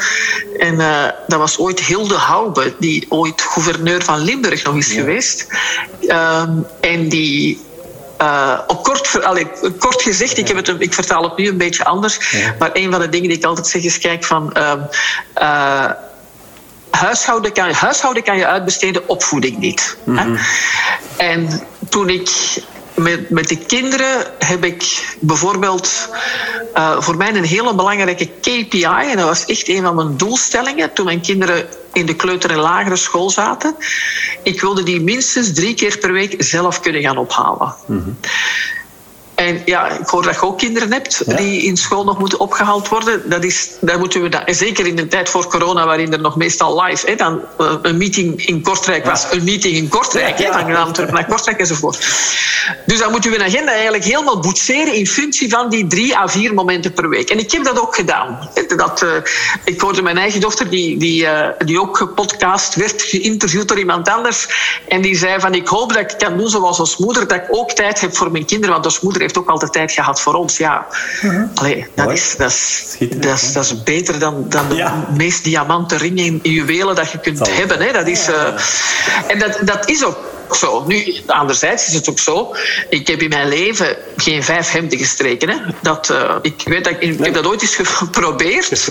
En 0.58 0.74
uh, 0.74 1.04
dat 1.26 1.38
was 1.38 1.58
ooit 1.58 1.80
Hilde 1.80 2.14
Haube, 2.14 2.74
die 2.78 3.06
ooit 3.08 3.40
gouverneur 3.40 4.04
van 4.04 4.18
Limburg 4.18 4.64
nog 4.64 4.76
is 4.76 4.92
ja. 4.92 4.94
geweest. 4.94 5.46
Um, 6.00 6.66
en 6.80 7.08
die 7.08 7.60
uh, 8.20 8.58
op 8.66 8.82
kort, 8.82 9.24
allee, 9.24 9.46
kort 9.78 10.02
gezegd, 10.02 10.38
ik, 10.38 10.48
heb 10.48 10.56
het, 10.56 10.74
ik 10.78 10.94
vertaal 10.94 11.22
het 11.22 11.36
nu 11.36 11.48
een 11.48 11.56
beetje 11.56 11.84
anders. 11.84 12.30
Ja. 12.30 12.54
Maar 12.58 12.70
een 12.72 12.90
van 12.90 13.00
de 13.00 13.08
dingen 13.08 13.28
die 13.28 13.38
ik 13.38 13.44
altijd 13.44 13.66
zeg 13.66 13.82
is: 13.82 13.98
kijk 13.98 14.24
van. 14.24 14.52
Huishouden, 16.90 17.52
kan, 17.52 17.70
huishouden 17.70 18.22
kan 18.22 18.36
je 18.36 18.46
uitbesteden, 18.46 19.08
opvoeding 19.08 19.58
niet. 19.58 19.96
Mm 20.04 20.16
-hmm. 20.16 20.38
En 21.16 21.60
toen 21.88 22.08
ik 22.08 22.30
met, 22.94 23.30
met 23.30 23.48
de 23.48 23.56
kinderen 23.56 24.26
heb 24.38 24.64
ik 24.64 25.14
bijvoorbeeld 25.20 26.08
uh, 26.76 27.00
voor 27.00 27.16
mij 27.16 27.34
een 27.34 27.44
hele 27.44 27.74
belangrijke 27.74 28.26
KPI. 28.40 28.84
En 28.84 29.16
dat 29.16 29.28
was 29.28 29.44
echt 29.44 29.68
een 29.68 29.82
van 29.82 29.94
mijn 29.94 30.16
doelstellingen 30.16 30.92
toen 30.92 31.04
mijn 31.04 31.20
kinderen 31.20 31.68
in 31.92 32.06
de 32.06 32.16
kleuter- 32.16 32.50
en 32.50 32.58
lagere 32.58 32.96
school 32.96 33.30
zaten. 33.30 33.76
Ik 34.42 34.60
wilde 34.60 34.82
die 34.82 35.00
minstens 35.00 35.52
drie 35.52 35.74
keer 35.74 35.98
per 35.98 36.12
week 36.12 36.34
zelf 36.38 36.80
kunnen 36.80 37.02
gaan 37.02 37.16
ophalen. 37.16 37.74
Mm 37.86 38.02
-hmm. 38.02 38.18
En 39.40 39.62
ja, 39.64 39.88
ik 39.88 40.06
hoor 40.06 40.22
dat 40.22 40.34
je 40.34 40.42
ook 40.42 40.58
kinderen 40.58 40.92
hebt 40.92 41.22
ja. 41.26 41.36
die 41.36 41.62
in 41.62 41.76
school 41.76 42.04
nog 42.04 42.18
moeten 42.18 42.40
opgehaald 42.40 42.88
worden. 42.88 43.30
Dat 43.30 43.44
is, 43.44 43.68
daar 43.80 43.98
moeten 43.98 44.22
we 44.22 44.28
dat, 44.28 44.42
zeker 44.46 44.86
in 44.86 44.96
de 44.96 45.06
tijd 45.06 45.28
voor 45.28 45.48
corona, 45.48 45.86
waarin 45.86 46.12
er 46.12 46.20
nog 46.20 46.36
meestal 46.36 46.82
live 46.82 47.06
hè, 47.06 47.14
dan, 47.14 47.40
uh, 47.60 47.72
een 47.82 47.96
meeting 47.96 48.46
in 48.46 48.62
Kortrijk 48.62 49.04
was, 49.04 49.22
ja. 49.22 49.32
een 49.32 49.44
meeting 49.44 49.76
in 49.76 49.88
Kortrijk, 49.88 50.38
ja, 50.38 50.44
hè, 50.44 50.52
van 50.52 50.76
Antwerpen 50.76 51.14
naar 51.14 51.26
Kortrijk 51.26 51.58
enzovoort. 51.58 51.98
Dus 52.86 52.98
dan 52.98 53.10
moeten 53.10 53.30
we 53.30 53.36
een 53.36 53.44
agenda 53.44 53.72
eigenlijk 53.72 54.04
helemaal 54.04 54.40
boetseren 54.40 54.94
in 54.94 55.06
functie 55.06 55.50
van 55.50 55.70
die 55.70 55.86
drie 55.86 56.16
à 56.16 56.28
vier 56.28 56.54
momenten 56.54 56.92
per 56.92 57.08
week. 57.08 57.30
En 57.30 57.38
ik 57.38 57.52
heb 57.52 57.64
dat 57.64 57.80
ook 57.80 57.94
gedaan. 57.94 58.50
Dat, 58.76 59.02
uh, 59.02 59.10
ik 59.64 59.80
hoorde 59.80 60.02
mijn 60.02 60.18
eigen 60.18 60.40
dochter, 60.40 60.70
die, 60.70 60.98
die, 60.98 61.22
uh, 61.22 61.48
die 61.58 61.80
ook 61.80 61.96
gepodcast 61.96 62.74
werd, 62.74 63.02
geïnterviewd 63.02 63.68
door 63.68 63.78
iemand 63.78 64.08
anders. 64.08 64.48
En 64.88 65.00
die 65.00 65.16
zei 65.16 65.40
van, 65.40 65.54
ik 65.54 65.68
hoop 65.68 65.92
dat 65.92 66.02
ik 66.02 66.18
kan 66.18 66.36
doen 66.36 66.48
zoals 66.48 66.78
als 66.78 66.96
moeder, 66.96 67.28
dat 67.28 67.36
ik 67.36 67.46
ook 67.50 67.72
tijd 67.72 68.00
heb 68.00 68.16
voor 68.16 68.30
mijn 68.30 68.44
kinderen, 68.44 68.74
want 68.74 68.84
als 68.84 69.00
moeder 69.00 69.20
heeft 69.20 69.29
ook 69.38 69.48
altijd 69.48 69.72
tijd 69.72 69.92
gehad 69.92 70.20
voor 70.20 70.34
ons. 70.34 70.56
Ja, 70.56 70.86
-huh. 71.20 71.42
Allee, 71.54 71.86
dat, 71.94 72.10
is, 72.10 72.34
dat, 72.36 72.50
is, 72.50 72.96
dat, 72.98 73.36
is, 73.36 73.52
dat 73.52 73.64
is 73.64 73.82
beter 73.82 74.18
dan, 74.18 74.44
dan 74.48 74.68
de 74.68 74.74
ja. 74.74 75.06
meest 75.16 75.44
diamanten 75.44 75.98
ringen 75.98 76.24
in 76.24 76.40
juwelen 76.42 76.94
dat 76.94 77.10
je 77.10 77.18
kunt 77.18 77.38
Zal 77.38 77.50
hebben. 77.50 77.78
Hè. 77.78 77.92
Dat 77.92 78.06
is, 78.06 78.28
uh, 78.28 78.46
en 79.26 79.38
dat, 79.38 79.58
dat 79.64 79.88
is 79.88 80.04
ook 80.04 80.18
zo. 80.54 80.84
Nu, 80.86 81.16
anderzijds 81.26 81.86
is 81.86 81.94
het 81.94 82.08
ook 82.08 82.18
zo. 82.18 82.54
Ik 82.88 83.06
heb 83.06 83.22
in 83.22 83.28
mijn 83.28 83.48
leven 83.48 83.96
geen 84.16 84.42
vijf 84.42 84.70
hemden 84.70 84.98
gestreken. 84.98 85.48
Hè. 85.48 85.56
Dat, 85.82 86.08
uh, 86.10 86.34
ik 86.42 86.62
weet 86.64 86.84
dat 86.84 86.92
ik, 86.92 87.02
ik 87.02 87.24
heb 87.24 87.34
dat 87.34 87.46
ooit 87.46 87.62
eens 87.62 87.78
geprobeerd. 87.82 88.90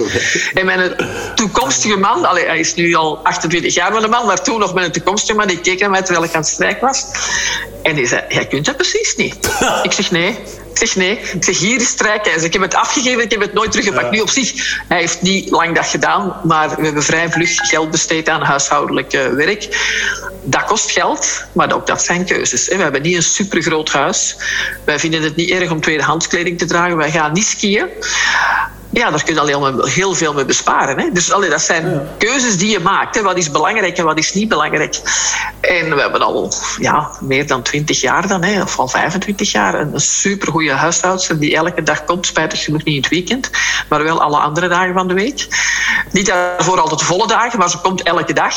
En 0.53 0.65
mijn 0.65 0.95
toekomstige 1.35 1.97
man, 1.97 2.25
allee, 2.25 2.45
hij 2.45 2.59
is 2.59 2.73
nu 2.75 2.93
al 2.93 3.19
28 3.23 3.73
jaar 3.73 3.93
met 3.93 4.03
een 4.03 4.09
man, 4.09 4.25
maar 4.25 4.43
toen 4.43 4.59
nog 4.59 4.73
mijn 4.73 4.91
toekomstige 4.91 5.37
man, 5.37 5.47
die 5.47 5.59
keek 5.59 5.79
naar 5.79 5.89
mij 5.89 6.01
terwijl 6.01 6.25
ik 6.25 6.33
aan 6.33 6.41
het 6.41 6.49
strijken 6.49 6.87
was. 6.87 7.05
En 7.83 7.95
die 7.95 8.07
zei, 8.07 8.23
jij 8.29 8.47
kunt 8.47 8.65
dat 8.65 8.77
precies 8.77 9.15
niet. 9.15 9.35
ik 9.83 9.91
zeg, 9.91 10.11
nee. 10.11 10.37
Ik 10.71 10.87
zeg 10.87 10.95
nee. 10.95 11.19
Ik 11.19 11.43
zeg 11.43 11.57
hier 11.57 11.81
is 11.81 11.87
strijken. 11.87 12.43
Ik 12.43 12.53
heb 12.53 12.61
het 12.61 12.75
afgegeven, 12.75 13.23
ik 13.23 13.31
heb 13.31 13.41
het 13.41 13.53
nooit 13.53 13.71
teruggepakt. 13.71 14.05
Ja. 14.05 14.11
Nu 14.11 14.19
op 14.19 14.29
zich, 14.29 14.81
hij 14.87 14.99
heeft 14.99 15.21
niet 15.21 15.49
lang 15.49 15.75
dat 15.75 15.85
gedaan, 15.85 16.35
maar 16.43 16.75
we 16.75 16.85
hebben 16.85 17.03
vrij 17.03 17.29
vlug 17.29 17.55
geld 17.55 17.91
besteed 17.91 18.29
aan 18.29 18.41
huishoudelijk 18.41 19.13
uh, 19.13 19.27
werk. 19.27 19.67
Dat 20.43 20.63
kost 20.63 20.91
geld, 20.91 21.43
maar 21.59 21.73
ook 21.75 21.87
dat 21.87 22.03
zijn 22.03 22.25
keuzes. 22.25 22.67
We 22.67 22.75
hebben 22.75 23.01
niet 23.01 23.15
een 23.15 23.23
supergroot 23.23 23.89
huis. 23.91 24.35
Wij 24.85 24.99
vinden 24.99 25.21
het 25.21 25.35
niet 25.35 25.49
erg 25.49 25.71
om 25.71 25.81
tweedehands 25.81 26.27
kleding 26.27 26.57
te 26.57 26.65
dragen. 26.65 26.97
Wij 26.97 27.11
gaan 27.11 27.33
niet 27.33 27.45
skiën. 27.45 27.89
Ja, 28.91 29.09
daar 29.09 29.23
kun 29.23 29.33
je 29.33 29.39
alleen 29.39 29.87
heel 29.89 30.13
veel 30.13 30.33
mee 30.33 30.45
besparen. 30.45 30.99
Hè? 30.99 31.11
Dus 31.11 31.31
allee, 31.31 31.49
dat 31.49 31.61
zijn 31.61 31.89
ja. 31.89 32.03
keuzes 32.17 32.57
die 32.57 32.71
je 32.71 32.79
maakt. 32.79 33.15
Hè? 33.15 33.21
Wat 33.21 33.37
is 33.37 33.51
belangrijk 33.51 33.97
en 33.97 34.03
wat 34.03 34.17
is 34.17 34.33
niet 34.33 34.49
belangrijk. 34.49 35.01
En 35.61 35.95
we 35.95 36.01
hebben 36.01 36.21
al 36.21 36.53
ja, 36.77 37.09
meer 37.19 37.47
dan 37.47 37.61
20 37.61 38.01
jaar 38.01 38.27
dan, 38.27 38.43
hè, 38.43 38.61
of 38.61 38.79
al 38.79 38.87
25 38.87 39.51
jaar, 39.51 39.73
een 39.73 39.99
supergoeie 39.99 40.71
huishoudster 40.71 41.39
die 41.39 41.55
elke 41.55 41.83
dag 41.83 42.05
komt, 42.05 42.25
spijtig 42.25 42.63
genoeg 42.63 42.83
niet 42.83 42.95
in 42.95 43.01
het 43.01 43.09
weekend. 43.09 43.49
maar 43.89 44.03
wel 44.03 44.21
alle 44.21 44.37
andere 44.37 44.67
dagen 44.67 44.93
van 44.93 45.07
de 45.07 45.13
week. 45.13 45.47
Niet 46.11 46.25
daarvoor 46.25 46.79
altijd 46.79 47.01
volle 47.01 47.27
dagen, 47.27 47.59
maar 47.59 47.69
ze 47.69 47.77
komt 47.77 48.03
elke 48.03 48.33
dag. 48.33 48.55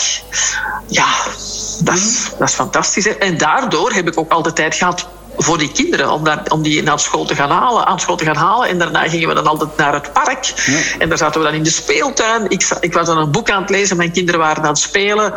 Ja, 0.87 1.09
dat 1.81 1.95
is, 1.95 2.31
dat 2.39 2.49
is 2.49 2.55
fantastisch. 2.55 3.05
Hè? 3.05 3.11
En 3.11 3.39
daardoor 3.39 3.93
heb 3.93 4.09
ik 4.09 4.19
ook 4.19 4.33
altijd 4.33 4.57
tijd 4.57 4.75
gehad 4.75 5.09
voor 5.37 5.59
die 5.59 5.73
kinderen, 5.73 6.11
om, 6.11 6.25
daar, 6.25 6.43
om 6.49 6.63
die 6.63 6.83
naar 6.83 6.99
school 6.99 7.25
te 7.25 7.35
gaan 7.35 7.51
halen, 7.51 7.87
aan 7.87 8.01
school 8.01 8.17
te 8.17 8.25
gaan 8.25 8.37
halen. 8.37 8.69
En 8.69 8.79
daarna 8.79 9.09
gingen 9.09 9.29
we 9.29 9.35
dan 9.35 9.47
altijd 9.47 9.77
naar 9.77 9.95
het 9.95 10.13
park. 10.13 10.53
En 10.99 11.09
daar 11.09 11.19
zaten 11.19 11.41
we 11.41 11.47
dan 11.47 11.57
in 11.57 11.63
de 11.63 11.71
speeltuin. 11.71 12.51
Ik, 12.51 12.69
ik 12.81 12.93
was 12.93 13.07
dan 13.07 13.19
een 13.19 13.31
boek 13.31 13.51
aan 13.51 13.61
het 13.61 13.71
lezen, 13.71 13.97
mijn 13.97 14.13
kinderen 14.13 14.41
waren 14.41 14.63
aan 14.63 14.69
het 14.69 14.79
spelen. 14.79 15.33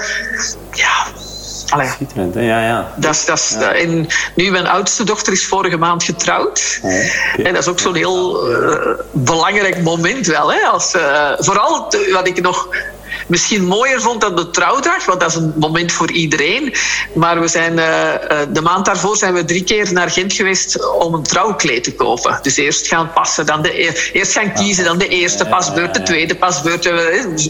Ja, 0.73 1.05
Allee. 1.69 1.89
Ja, 2.33 2.65
ja. 2.65 2.93
Dat 2.95 3.13
is, 3.13 3.25
dat 3.25 3.37
is, 3.37 3.55
En 3.55 4.07
nu, 4.35 4.51
mijn 4.51 4.67
oudste 4.67 5.03
dochter 5.03 5.33
is 5.33 5.45
vorige 5.45 5.77
maand 5.77 6.03
getrouwd. 6.03 6.79
Oh, 6.81 6.91
En 7.37 7.53
dat 7.53 7.61
is 7.61 7.67
ook 7.67 7.79
zo'n 7.79 7.95
heel 7.95 8.51
uh, 8.51 8.77
belangrijk 9.11 9.81
moment 9.81 10.27
wel. 10.27 10.53
Hè? 10.53 10.59
Als, 10.59 10.95
uh, 10.95 11.31
vooral 11.37 11.93
wat 12.11 12.27
ik 12.27 12.41
nog 12.41 12.67
misschien 13.27 13.65
mooier 13.65 14.01
vond 14.01 14.21
dan 14.21 14.35
de 14.35 14.49
trouwdag, 14.49 15.05
want 15.05 15.19
dat 15.19 15.29
is 15.29 15.35
een 15.35 15.53
moment 15.55 15.91
voor 15.91 16.11
iedereen. 16.11 16.73
Maar 17.13 17.39
we 17.39 17.47
zijn, 17.47 17.71
uh, 17.71 18.13
de 18.49 18.61
maand 18.61 18.85
daarvoor 18.85 19.17
zijn 19.17 19.33
we 19.33 19.45
drie 19.45 19.63
keer 19.63 19.93
naar 19.93 20.11
Gent 20.11 20.33
geweest 20.33 20.93
om 20.93 21.13
een 21.13 21.23
trouwkleed 21.23 21.83
te 21.83 21.93
kopen. 21.93 22.39
Dus 22.41 22.57
eerst 22.57 22.87
gaan 22.87 23.11
passen, 23.13 23.45
dan 23.45 23.61
de, 23.61 23.87
e-, 23.87 24.09
eerst 24.13 24.33
gaan 24.33 24.53
kiezen, 24.53 24.83
dan 24.83 24.97
de 24.97 25.07
eerste 25.07 25.45
pasbeurt, 25.45 25.93
de 25.93 26.03
tweede 26.03 26.35
pasbeurt. 26.35 26.91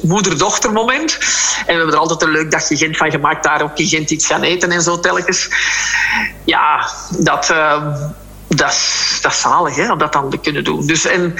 Moeder-dochter 0.03 0.72
moment. 0.72 1.17
En 1.60 1.65
we 1.65 1.74
hebben 1.74 1.93
er 1.93 2.00
altijd 2.00 2.22
een 2.22 2.31
leuk 2.31 2.51
dagje 2.51 2.77
Gent 2.77 2.98
van 2.98 3.12
gemaakt, 3.12 3.43
daar 3.43 3.62
ook 3.62 3.77
in 3.77 3.88
Gent 3.88 4.12
iets 4.12 4.25
gaan 4.25 4.43
eten 4.43 4.72
en 4.72 4.81
zo 4.81 5.00
telkens. 5.00 5.50
Ja, 6.43 6.89
dat... 7.10 7.53
Dat 8.48 8.72
is, 8.72 9.19
dat 9.22 9.34
zalig 9.34 9.75
hè, 9.75 9.91
om 9.91 9.98
dat 9.98 10.13
dan 10.13 10.29
te 10.29 10.38
kunnen 10.38 10.63
doen. 10.63 10.86
Dus, 10.86 11.05
en, 11.05 11.36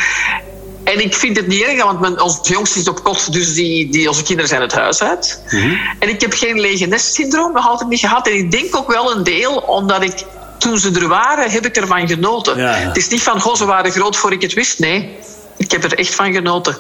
en 0.86 1.04
ik 1.04 1.16
vind 1.16 1.38
het 1.38 1.48
niet 1.48 1.62
erg, 1.62 1.84
want 1.84 2.00
mijn, 2.00 2.22
onze 2.22 2.40
jongste 2.42 2.80
is 2.80 2.88
op 2.88 3.04
kot, 3.04 3.34
dus 3.34 3.54
die, 3.54 3.90
die, 3.90 4.08
onze 4.08 4.24
kinderen 4.24 4.50
zijn 4.50 4.62
het 4.62 4.74
huis 4.74 5.02
uit. 5.04 5.42
Mm 5.52 5.78
En 6.00 6.10
ik 6.10 6.22
heb 6.22 6.34
geen 6.34 6.60
lege 6.60 6.86
nest-syndroom 6.86 7.54
nog 7.54 7.68
altijd 7.68 7.90
niet 7.90 8.00
gehad. 8.00 8.28
En 8.28 8.34
ik 8.34 8.52
denk 8.52 8.76
ook 8.76 8.88
wel 8.88 9.12
een 9.12 9.24
deel 9.24 9.56
omdat 9.56 10.04
ik, 10.04 10.24
toen 10.58 10.78
ze 10.78 10.92
er 10.92 11.08
waren, 11.08 11.52
heb 11.52 11.66
ik 11.66 11.76
ervan 11.76 12.08
genoten. 12.08 12.58
Ja, 12.58 12.78
ja. 12.78 12.88
Het 12.88 12.98
is 12.98 13.08
niet 13.08 13.22
van, 13.22 13.42
goh, 13.42 13.56
ze 13.56 13.66
waren 13.66 13.92
groot 13.92 14.16
voor 14.16 14.32
ik 14.32 14.42
het 14.42 14.54
wist. 14.54 14.80
Nee, 14.80 15.18
ik 15.58 15.72
heb 15.72 15.84
er 15.84 15.94
echt 15.94 16.16
van 16.16 16.34
genoten. 16.34 16.78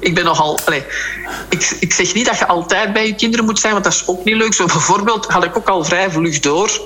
Ik, 0.00 0.14
ben 0.14 0.24
nogal. 0.24 0.58
Allez, 0.64 0.82
ik, 1.48 1.76
ik 1.80 1.92
zeg 1.92 2.14
niet 2.14 2.26
dat 2.26 2.38
je 2.38 2.46
altijd 2.46 2.92
bij 2.92 3.06
je 3.06 3.14
kinderen 3.14 3.44
moet 3.44 3.58
zijn, 3.58 3.72
want 3.72 3.84
dat 3.84 3.92
is 3.92 4.02
ook 4.06 4.24
niet 4.24 4.36
leuk. 4.36 4.54
Zo 4.54 4.64
bijvoorbeeld 4.64 5.26
had 5.26 5.44
ik 5.44 5.56
ook 5.56 5.68
al 5.68 5.84
vrij 5.84 6.10
vlug 6.10 6.40
door. 6.40 6.80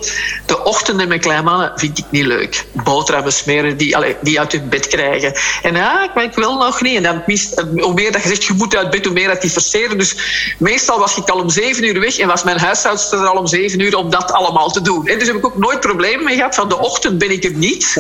De 0.47 0.65
ochtenden 0.65 1.09
met 1.09 1.21
kleinmannen 1.21 1.73
vind 1.77 1.99
ik 1.99 2.05
niet 2.11 2.25
leuk. 2.25 2.67
Boterhammen 2.73 3.33
smeren 3.33 3.77
die, 3.77 3.97
die 4.21 4.39
uit 4.39 4.53
hun 4.53 4.69
bed 4.69 4.87
krijgen. 4.87 5.35
En 5.63 5.75
ja, 5.75 6.11
maar 6.15 6.25
ik 6.25 6.35
wil 6.35 6.57
nog 6.57 6.81
niet. 6.81 6.97
En 6.97 7.03
dan 7.03 7.23
mist, 7.27 7.65
hoe 7.77 7.95
meer 7.95 8.13
dat 8.13 8.23
je 8.23 8.29
zegt, 8.29 8.45
je 8.45 8.53
moet 8.53 8.77
uit 8.77 8.91
bed, 8.91 9.05
hoe 9.05 9.15
meer 9.15 9.29
dat 9.29 9.41
die 9.41 9.51
verseren. 9.51 9.99
Dus 9.99 10.17
meestal 10.59 10.99
was 10.99 11.17
ik 11.17 11.29
al 11.29 11.41
om 11.41 11.51
zeven 11.51 11.85
uur 11.85 12.01
weg 12.01 12.19
en 12.19 12.29
was 12.29 12.43
mijn 12.43 12.59
huishoudster 12.59 13.27
al 13.27 13.37
om 13.37 13.47
zeven 13.47 13.81
uur 13.81 13.97
om 13.97 14.11
dat 14.11 14.33
allemaal 14.33 14.71
te 14.71 14.81
doen. 14.81 15.07
En 15.07 15.19
dus 15.19 15.29
heb 15.29 15.37
ik 15.37 15.47
ook 15.47 15.59
nooit 15.59 15.81
problemen 15.81 16.25
mee 16.25 16.37
gehad. 16.37 16.55
Van 16.55 16.69
de 16.69 16.79
ochtend 16.79 17.19
ben 17.19 17.31
ik 17.31 17.45
er 17.45 17.53
niet. 17.53 17.93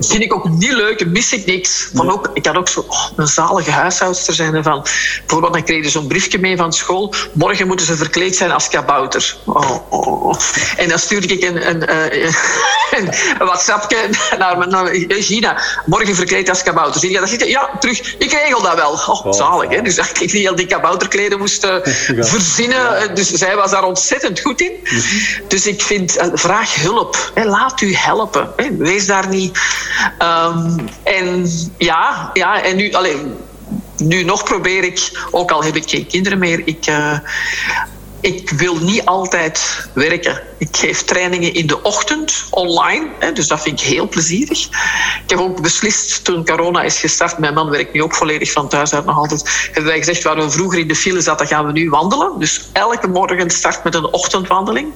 vind 0.00 0.22
ik 0.22 0.34
ook 0.34 0.48
niet 0.48 0.72
leuk, 0.72 1.06
mis 1.06 1.32
ik 1.32 1.46
niks. 1.46 1.90
Van 1.94 2.10
ook, 2.10 2.30
ik 2.34 2.46
had 2.46 2.56
ook 2.56 2.68
zo 2.68 2.84
oh, 2.88 3.06
een 3.16 3.28
zalige 3.50 3.70
huishoudster 3.70 4.34
zijn. 4.34 4.62
Van, 4.62 4.86
bijvoorbeeld, 5.18 5.52
dan 5.52 5.64
kreeg 5.64 5.84
je 5.84 5.90
zo'n 5.90 6.06
briefje 6.06 6.38
mee 6.38 6.56
van 6.56 6.72
school. 6.72 7.14
Morgen 7.32 7.66
moeten 7.66 7.86
ze 7.86 7.96
verkleed 7.96 8.36
zijn 8.36 8.50
als 8.50 8.68
kabouter. 8.68 9.36
Oh, 9.44 9.92
oh. 9.92 10.34
En 10.76 10.88
dan 10.88 10.98
stuurde 10.98 11.26
ik 11.26 11.42
een, 11.42 11.68
een, 11.68 11.94
een, 11.94 12.34
een 13.38 13.46
WhatsAppje 13.46 13.96
naar, 14.38 14.68
naar 14.68 14.88
Gina. 15.08 15.62
Morgen 15.86 16.14
verkleed 16.14 16.48
als 16.48 16.62
kabouter. 16.62 17.00
Zie 17.00 17.10
je 17.10 17.20
dat? 17.20 17.48
Ja, 17.48 17.70
terug. 17.78 18.14
Ik 18.18 18.32
regel 18.32 18.62
dat 18.62 18.74
wel. 18.74 18.90
Oh, 18.92 19.32
zalig, 19.32 19.70
hè? 19.70 19.82
Dus 19.82 19.94
dat 19.94 20.20
ik 20.20 20.32
niet 20.32 20.48
al 20.48 20.54
die 20.54 20.66
kabouterkleden 20.66 21.38
moest 21.38 21.64
uh, 21.64 21.74
verzinnen. 22.18 23.14
Dus 23.14 23.28
zij 23.28 23.56
was 23.56 23.70
daar 23.70 23.84
ontzettend 23.84 24.40
goed 24.40 24.60
in. 24.60 24.72
Dus 25.48 25.66
ik 25.66 25.82
vind, 25.82 26.16
uh, 26.16 26.24
vraag 26.32 26.74
hulp. 26.74 27.30
Hè? 27.34 27.44
Laat 27.44 27.80
u 27.80 27.94
helpen. 27.94 28.52
Hè? 28.56 28.76
Wees 28.76 29.06
daar 29.06 29.28
niet... 29.28 29.58
Um, 30.22 30.88
en 31.02 31.50
ja, 31.78 32.30
ja, 32.32 32.62
en 32.62 32.76
nu... 32.76 32.92
Alleen, 32.92 33.36
nu 34.00 34.22
nog 34.22 34.44
probeer 34.44 34.84
ik, 34.84 35.26
ook 35.30 35.50
al 35.50 35.64
heb 35.64 35.76
ik 35.76 35.90
geen 35.90 36.06
kinderen 36.06 36.38
meer, 36.38 36.62
ik, 36.64 36.86
uh, 36.86 37.18
ik 38.20 38.50
wil 38.50 38.76
niet 38.76 39.04
altijd 39.04 39.88
werken. 39.92 40.40
Ik 40.58 40.76
geef 40.76 41.04
trainingen 41.04 41.54
in 41.54 41.66
de 41.66 41.82
ochtend 41.82 42.44
online, 42.50 43.06
hè, 43.18 43.32
dus 43.32 43.48
dat 43.48 43.60
vind 43.60 43.80
ik 43.80 43.86
heel 43.86 44.08
plezierig. 44.08 44.66
Ik 45.24 45.30
heb 45.30 45.38
ook 45.38 45.62
beslist 45.62 46.24
toen 46.24 46.44
corona 46.44 46.82
is 46.82 46.98
gestart, 46.98 47.38
mijn 47.38 47.54
man 47.54 47.70
werkt 47.70 47.92
nu 47.92 48.02
ook 48.02 48.14
volledig 48.14 48.52
van 48.52 48.68
thuis 48.68 48.94
uit 48.94 49.04
nog 49.04 49.16
altijd, 49.16 49.42
hebben 49.64 49.84
wij 49.84 49.98
gezegd 49.98 50.22
waar 50.22 50.36
we 50.36 50.50
vroeger 50.50 50.78
in 50.78 50.88
de 50.88 50.94
file 50.94 51.20
zaten, 51.20 51.46
gaan 51.46 51.66
we 51.66 51.72
nu 51.72 51.90
wandelen. 51.90 52.38
Dus 52.38 52.68
elke 52.72 53.08
morgen 53.08 53.50
start 53.50 53.84
met 53.84 53.94
een 53.94 54.12
ochtendwandeling. 54.12 54.92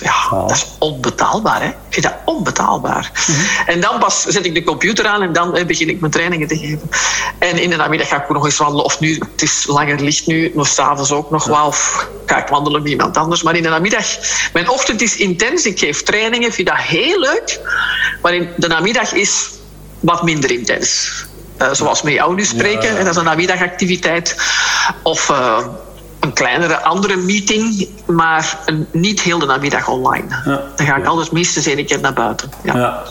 Ja, 0.00 0.30
dat 0.30 0.50
is 0.50 0.66
onbetaalbaar. 0.78 1.62
Hè? 1.62 1.68
Ik 1.68 1.74
vind 1.88 2.06
dat 2.06 2.14
onbetaalbaar. 2.24 3.10
Mhm. 3.26 3.70
En 3.70 3.80
dan 3.80 3.98
pas 3.98 4.22
zet 4.22 4.44
ik 4.46 4.54
de 4.54 4.62
computer 4.62 5.06
aan 5.06 5.22
en 5.22 5.32
dan 5.32 5.58
begin 5.66 5.88
ik 5.88 6.00
mijn 6.00 6.12
trainingen 6.12 6.48
te 6.48 6.58
geven. 6.58 6.90
En 7.38 7.58
in 7.58 7.70
de 7.70 7.76
namiddag 7.76 8.08
ga 8.08 8.16
ik 8.16 8.22
ook 8.22 8.36
nog 8.36 8.44
eens 8.44 8.56
wandelen. 8.56 8.84
Of 8.84 9.00
nu, 9.00 9.22
het 9.32 9.42
is 9.42 9.66
langer 9.66 10.00
licht 10.00 10.26
nu, 10.26 10.52
nog 10.54 10.66
s'avonds 10.66 11.12
ook 11.12 11.30
nog 11.30 11.44
wel. 11.44 11.74
Ga 12.36 12.42
ik 12.42 12.48
wandelen 12.48 12.82
met 12.82 12.90
iemand 12.90 13.16
anders. 13.16 13.42
Maar 13.42 13.56
in 13.56 13.62
de 13.62 13.68
namiddag, 13.68 14.06
mijn 14.52 14.68
ochtend 14.68 15.02
is 15.02 15.16
intens. 15.16 15.66
Ik 15.66 15.78
geef 15.78 16.02
trainingen, 16.02 16.52
vind 16.52 16.68
dat 16.68 16.76
heel 16.76 17.18
leuk. 17.18 17.60
Maar 18.22 18.34
in 18.34 18.48
de 18.56 18.68
namiddag 18.68 19.12
is 19.12 19.50
wat 20.00 20.22
minder 20.22 20.50
intens. 20.50 21.10
Uh, 21.58 21.72
zoals 21.72 22.02
met 22.02 22.12
jou 22.12 22.34
nu 22.34 22.44
spreken. 22.44 22.92
Ja. 22.92 22.98
En 22.98 23.04
dat 23.04 23.12
is 23.12 23.16
een 23.16 23.24
namiddagactiviteit. 23.24 24.36
Of... 25.02 25.28
Uh, 25.28 25.58
een 26.20 26.32
kleinere 26.32 26.82
andere 26.82 27.16
meeting, 27.16 27.88
maar 28.06 28.58
een, 28.66 28.86
niet 28.92 29.20
heel 29.20 29.38
de 29.38 29.46
namiddag 29.46 29.88
online. 29.88 30.26
Ja. 30.44 30.62
Dan 30.76 30.86
ga 30.86 30.96
ik 30.96 31.06
altijd 31.06 31.32
minstens 31.32 31.66
één 31.66 31.86
keer 31.86 32.00
naar 32.00 32.12
buiten. 32.12 32.50
Ja. 32.62 32.76
ja. 32.76 33.02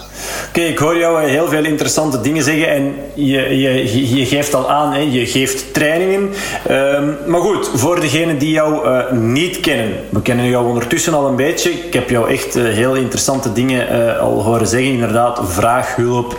Oké, 0.47 0.59
okay, 0.59 0.71
ik 0.71 0.77
hoor 0.77 0.97
jou 0.97 1.29
heel 1.29 1.47
veel 1.47 1.65
interessante 1.65 2.21
dingen 2.21 2.43
zeggen 2.43 2.69
en 2.69 2.95
je, 3.13 3.59
je, 3.59 4.15
je 4.15 4.25
geeft 4.25 4.53
al 4.53 4.71
aan, 4.71 4.93
hè, 4.93 4.99
je 4.99 5.25
geeft 5.25 5.73
trainingen. 5.73 6.29
Um, 6.71 7.17
maar 7.25 7.41
goed, 7.41 7.69
voor 7.73 7.99
degenen 7.99 8.37
die 8.37 8.51
jou 8.51 8.87
uh, 8.87 9.11
niet 9.11 9.59
kennen, 9.59 9.93
we 10.09 10.21
kennen 10.21 10.49
jou 10.49 10.67
ondertussen 10.67 11.13
al 11.13 11.27
een 11.27 11.35
beetje. 11.35 11.71
Ik 11.71 11.93
heb 11.93 12.09
jou 12.09 12.29
echt 12.29 12.55
uh, 12.55 12.73
heel 12.73 12.95
interessante 12.95 13.53
dingen 13.53 13.95
uh, 13.95 14.19
al 14.19 14.43
horen 14.43 14.67
zeggen. 14.67 14.91
Inderdaad, 14.91 15.41
vraag 15.43 15.95
hulp, 15.95 16.37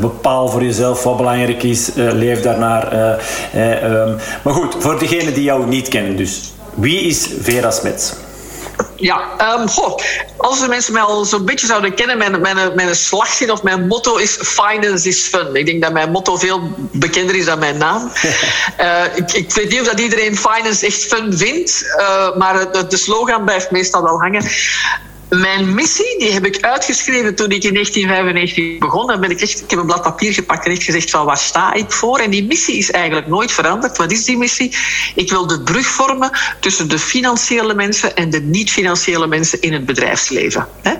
bepaal 0.00 0.48
voor 0.48 0.62
jezelf 0.62 1.02
wat 1.02 1.16
belangrijk 1.16 1.62
is, 1.62 1.90
leef 1.94 2.40
daarnaar. 2.40 2.92
Um, 4.02 4.16
maar 4.42 4.52
goed, 4.52 4.76
voor 4.78 4.98
degenen 4.98 5.34
die 5.34 5.42
jou 5.42 5.66
niet 5.66 5.88
kennen 5.92 6.16
dus. 6.16 6.52
Wie 6.74 7.00
is 7.00 7.28
Vera 7.40 7.70
Smets? 7.70 8.12
Ja, 8.96 9.20
um, 9.58 9.68
goh, 9.68 9.98
als 10.36 10.60
de 10.60 10.68
mensen 10.68 10.92
mij 10.92 11.02
al 11.02 11.24
zo'n 11.24 11.44
beetje 11.44 11.66
zouden 11.66 11.94
kennen, 11.94 12.18
mijn, 12.18 12.40
mijn, 12.40 12.74
mijn 12.74 12.94
slagzin 12.94 13.50
of 13.50 13.62
mijn 13.62 13.86
motto 13.86 14.16
is 14.16 14.38
finance 14.40 15.08
is 15.08 15.22
fun. 15.22 15.54
Ik 15.54 15.66
denk 15.66 15.82
dat 15.82 15.92
mijn 15.92 16.10
motto 16.10 16.36
veel 16.36 16.60
bekender 16.92 17.34
is 17.34 17.44
dan 17.44 17.58
mijn 17.58 17.78
naam. 17.78 18.12
uh, 18.80 19.04
ik, 19.20 19.32
ik 19.32 19.52
weet 19.52 19.70
niet 19.70 19.80
of 19.80 19.86
dat 19.86 20.00
iedereen 20.00 20.36
finance 20.36 20.86
echt 20.86 21.04
fun 21.04 21.36
vindt, 21.36 21.84
uh, 21.98 22.36
maar 22.36 22.72
de, 22.72 22.86
de 22.86 22.96
slogan 22.96 23.44
blijft 23.44 23.70
meestal 23.70 24.02
wel 24.02 24.20
hangen. 24.20 24.42
Mijn 25.40 25.74
missie 25.74 26.18
die 26.18 26.32
heb 26.32 26.46
ik 26.46 26.64
uitgeschreven 26.64 27.34
toen 27.34 27.50
ik 27.50 27.64
in 27.64 27.72
1995 27.72 28.78
begon. 28.78 29.06
Dan 29.06 29.20
ben 29.20 29.30
ik, 29.30 29.40
echt, 29.40 29.62
ik 29.62 29.70
heb 29.70 29.78
een 29.78 29.86
blad 29.86 30.02
papier 30.02 30.32
gepakt 30.32 30.64
en 30.64 30.72
echt 30.72 30.82
gezegd 30.82 31.10
van 31.10 31.26
waar 31.26 31.38
sta 31.38 31.72
ik 31.72 31.92
voor? 31.92 32.18
En 32.18 32.30
die 32.30 32.46
missie 32.46 32.76
is 32.76 32.90
eigenlijk 32.90 33.26
nooit 33.26 33.52
veranderd. 33.52 33.96
Wat 33.96 34.12
is 34.12 34.24
die 34.24 34.36
missie? 34.36 34.76
Ik 35.14 35.30
wil 35.30 35.46
de 35.46 35.62
brug 35.62 35.86
vormen 35.86 36.30
tussen 36.60 36.88
de 36.88 36.98
financiële 36.98 37.74
mensen 37.74 38.16
en 38.16 38.30
de 38.30 38.40
niet-financiële 38.40 39.26
mensen 39.26 39.60
in 39.60 39.72
het 39.72 39.86
bedrijfsleven. 39.86 40.68
Eh, 40.82 40.92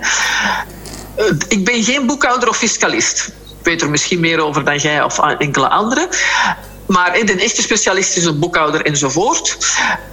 ik 1.47 1.65
ben 1.65 1.83
geen 1.83 2.05
boekhouder 2.05 2.49
of 2.49 2.57
fiscalist. 2.57 3.27
Ik 3.59 3.65
weet 3.65 3.81
er 3.81 3.89
misschien 3.89 4.19
meer 4.19 4.39
over 4.39 4.63
dan 4.63 4.77
jij 4.77 5.03
of 5.03 5.19
enkele 5.19 5.69
anderen. 5.69 6.07
Maar 6.85 7.19
een 7.19 7.39
echte 7.39 7.61
specialist 7.61 8.17
is 8.17 8.25
een 8.25 8.39
boekhouder 8.39 8.85
enzovoort. 8.85 9.57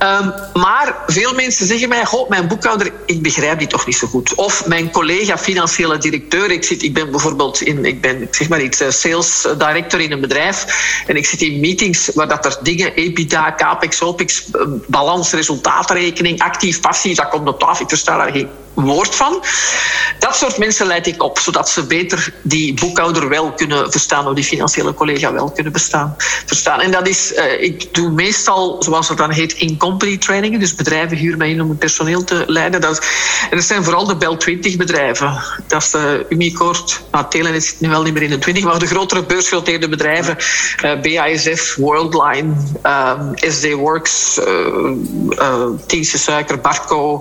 Um, 0.02 0.32
maar 0.52 0.96
veel 1.06 1.34
mensen 1.34 1.66
zeggen 1.66 1.88
mij: 1.88 2.04
Goh, 2.04 2.28
mijn 2.28 2.48
boekhouder, 2.48 2.92
ik 3.06 3.22
begrijp 3.22 3.58
die 3.58 3.68
toch 3.68 3.86
niet 3.86 3.96
zo 3.96 4.06
goed. 4.06 4.34
Of 4.34 4.66
mijn 4.66 4.90
collega 4.90 5.38
financiële 5.38 5.98
directeur. 5.98 6.50
Ik, 6.50 6.64
zit, 6.64 6.82
ik 6.82 6.94
ben 6.94 7.10
bijvoorbeeld 7.10 7.60
in, 7.60 7.84
ik 7.84 8.00
ben 8.00 8.28
zeg 8.30 8.48
maar 8.48 8.60
iets, 8.60 8.80
eh, 8.80 8.90
sales 8.90 9.46
director 9.58 10.00
in 10.00 10.12
een 10.12 10.20
bedrijf. 10.20 10.66
En 11.06 11.16
ik 11.16 11.26
zit 11.26 11.40
in 11.42 11.60
meetings 11.60 12.10
waar 12.14 12.28
dat 12.28 12.44
er 12.44 12.58
dingen, 12.62 12.94
EBITDA, 12.94 13.54
capex, 13.54 14.02
opex, 14.02 14.44
eh, 14.52 14.60
balans, 14.86 15.32
resultaatrekening, 15.32 16.40
actief, 16.40 16.80
passief, 16.80 17.16
dat 17.16 17.28
komt 17.28 17.48
op 17.48 17.58
tafel. 17.58 17.82
Ik 17.82 17.88
versta 17.88 18.16
daar 18.16 18.32
geen 18.32 18.48
woord 18.74 19.14
van. 19.14 19.44
Dat 20.18 20.36
soort 20.36 20.58
mensen 20.58 20.86
leid 20.86 21.06
ik 21.06 21.22
op, 21.22 21.38
zodat 21.38 21.68
ze 21.68 21.86
beter 21.86 22.34
die 22.42 22.74
boekhouder 22.74 23.28
wel 23.28 23.52
kunnen 23.52 23.90
verstaan 23.90 24.26
of 24.26 24.34
die 24.34 24.44
financiële 24.44 24.94
collega 24.94 25.32
wel 25.32 25.50
kunnen 25.50 25.72
bestaan. 25.72 26.16
En 26.64 26.90
dat 26.90 27.08
is, 27.08 27.32
uh, 27.32 27.62
ik 27.62 27.94
doe 27.94 28.10
meestal, 28.10 28.82
zoals 28.82 29.08
het 29.08 29.18
dan 29.18 29.30
heet, 29.30 29.52
in-company 29.52 30.16
trainingen. 30.16 30.60
Dus 30.60 30.74
bedrijven 30.74 31.16
huren 31.16 31.38
mij 31.38 31.50
in 31.50 31.62
om 31.62 31.68
het 31.68 31.78
personeel 31.78 32.24
te 32.24 32.44
leiden. 32.46 32.80
Dat, 32.80 33.06
en 33.50 33.56
dat 33.56 33.66
zijn 33.66 33.84
vooral 33.84 34.06
de 34.06 34.16
Bel 34.16 34.36
20 34.36 34.76
bedrijven. 34.76 35.42
Dat 35.66 35.82
is 35.82 35.90
de 35.90 36.26
Umicord, 36.28 37.00
nou, 37.10 37.24
Telenet 37.28 37.64
zit 37.64 37.80
nu 37.80 37.88
wel 37.88 38.02
niet 38.02 38.12
meer 38.12 38.22
in 38.22 38.30
de 38.30 38.38
20, 38.38 38.64
maar 38.64 38.78
de 38.78 38.86
grotere 38.86 39.24
beursgenoteerde 39.24 39.88
bedrijven. 39.88 40.36
Uh, 40.84 40.92
eh, 40.92 41.00
BASF, 41.00 41.76
Worldline, 41.76 42.54
um, 42.82 43.32
SD 43.34 43.72
Works, 43.72 44.38
uh, 45.88 46.02
Suiker, 46.02 46.60
Barco, 46.60 47.20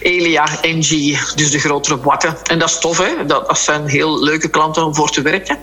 Elia, 0.00 0.62
Engie. 0.62 1.18
Dus 1.34 1.50
de 1.50 1.58
grotere 1.58 2.00
watten. 2.00 2.36
En 2.44 2.58
dat 2.58 2.68
is 2.68 2.78
tof, 2.78 2.98
hè? 2.98 3.26
Dat, 3.26 3.48
dat 3.48 3.58
zijn 3.58 3.86
heel 3.86 4.22
leuke 4.22 4.48
klanten 4.48 4.84
om 4.84 4.94
voor 4.94 5.10
te 5.10 5.22
werken. 5.22 5.58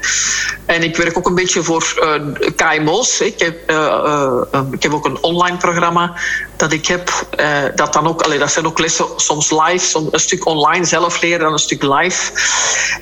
En 0.66 0.84
ik 0.84 0.96
werk 0.96 1.18
ook 1.18 1.28
een 1.28 1.36
beetje 1.36 1.64
voor 1.64 1.94
uh, 2.00 2.52
KMO's. 2.56 3.13
Ik 3.20 3.40
heb, 3.40 3.72
uh, 3.72 3.76
uh, 4.06 4.62
ik 4.72 4.84
heb 4.84 4.94
ook 4.94 5.06
een 5.06 5.24
online 5.24 5.58
programma 5.58 6.14
dat 6.58 6.72
ik 6.72 6.88
heb. 6.88 7.12
dat, 7.76 7.94
dan 7.94 8.08
ook, 8.08 8.22
allee, 8.22 8.40
dat 8.40 8.52
zijn 8.52 8.66
ook 8.66 8.80
lessen 8.80 9.06
soms 9.16 9.52
live, 9.52 9.86
soms 9.86 10.08
een 10.12 10.20
stuk 10.20 10.46
online 10.46 10.86
zelf 10.86 11.22
leren, 11.22 11.40
dan 11.40 11.52
een 11.52 11.60
stuk 11.60 11.84
live. 11.84 12.32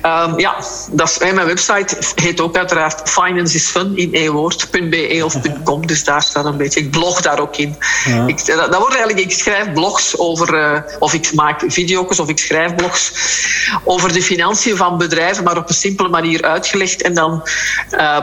Um, 0.02 0.38
ja, 0.38 0.56
dat 0.90 1.08
is, 1.08 1.18
mijn 1.18 1.46
website 1.46 1.96
heet 2.14 2.40
ook 2.40 2.56
uiteraard 2.56 3.10
Finance 3.10 3.56
is 3.56 3.66
Fun 3.66 3.96
in 3.96 4.14
één 4.14 4.32
woord.be 4.32 5.20
of 5.24 5.36
.com. 5.64 5.86
Dus 5.86 6.04
daar 6.04 6.22
staat 6.22 6.44
een 6.44 6.56
beetje. 6.56 6.80
Ik 6.80 6.90
blog 6.90 7.20
daar 7.20 7.40
ook 7.40 7.56
in. 7.56 7.76
Ja. 8.04 8.26
Ik, 8.26 8.46
dat, 8.46 8.72
dat 8.72 8.78
wordt 8.78 8.94
eigenlijk, 8.94 9.26
ik 9.26 9.32
schrijf 9.32 9.72
blogs 9.72 10.18
over, 10.18 10.84
of 10.98 11.14
ik 11.14 11.32
maak 11.32 11.62
video's 11.66 12.18
of 12.18 12.28
ik 12.28 12.38
schrijf 12.38 12.74
blogs 12.74 13.12
over 13.84 14.12
de 14.12 14.22
financiën 14.22 14.76
van 14.76 14.98
bedrijven, 14.98 15.44
maar 15.44 15.56
op 15.56 15.68
een 15.68 15.74
simpele 15.74 16.08
manier 16.08 16.42
uitgelegd. 16.42 17.02
En 17.02 17.14
dan 17.14 17.42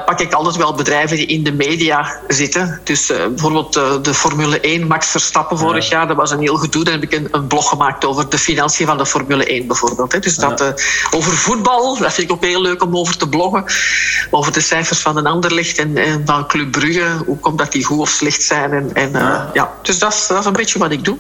pak 0.06 0.20
ik 0.20 0.34
altijd 0.34 0.56
wel 0.56 0.74
bedrijven 0.74 1.18
die 1.18 1.26
in 1.26 1.44
de 1.44 1.52
media 1.52 1.79
zitten. 2.28 2.82
Dus 2.84 3.12
uh, 3.12 3.18
bijvoorbeeld 3.18 3.78
uh, 3.78 3.94
de 4.02 4.14
Formule 4.14 4.60
1, 4.60 4.88
Max 4.88 5.08
Verstappen 5.08 5.58
vorig 5.58 5.90
ja. 5.90 5.98
jaar, 5.98 6.08
dat 6.08 6.18
was 6.18 6.32
een 6.32 6.40
heel 6.40 6.56
gedoe. 6.56 6.84
Daar 6.84 6.94
heb 6.94 7.04
ik 7.04 7.14
een, 7.14 7.28
een, 7.32 7.48
blog 7.48 7.70
gemaakt 7.70 8.06
over 8.06 8.30
de 8.30 8.38
financiën 8.38 8.86
van 8.86 8.98
de 8.98 9.06
Formule 9.06 9.46
1 9.46 9.68
bijvoorbeeld. 9.68 10.12
Hè. 10.12 10.20
Dus 10.20 10.36
dat, 10.36 10.60
ja. 10.60 10.74
over 11.18 11.32
voetbal, 11.32 11.98
dat 11.98 12.14
vind 12.14 12.30
ik 12.30 12.36
ook 12.36 12.44
heel 12.44 12.62
leuk 12.62 12.84
om 12.84 12.98
over 12.98 13.18
te 13.18 13.30
bloggen. 13.30 13.64
Over 14.30 14.54
de 14.54 14.62
cijfers 14.62 15.00
van 15.00 15.18
een 15.18 15.28
ander 15.28 15.54
licht 15.54 15.78
en, 15.78 15.98
en 15.98 16.22
van 16.26 16.48
Club 16.48 16.72
Brugge. 16.72 17.24
Hoe 17.26 17.38
komt 17.38 17.58
dat 17.58 17.72
die 17.72 17.84
goed 17.84 18.00
of 18.00 18.10
slecht 18.10 18.44
zijn? 18.44 18.74
En, 18.74 18.94
en 18.94 19.12
ja. 19.12 19.50
ja. 19.54 19.74
Dus 19.82 20.00
dat 20.00 20.14
is, 20.14 20.28
dat 20.28 20.40
is 20.40 20.46
een 20.46 20.54
beetje 20.54 20.80
wat 20.80 20.92
ik 20.92 21.06
doe. 21.06 21.18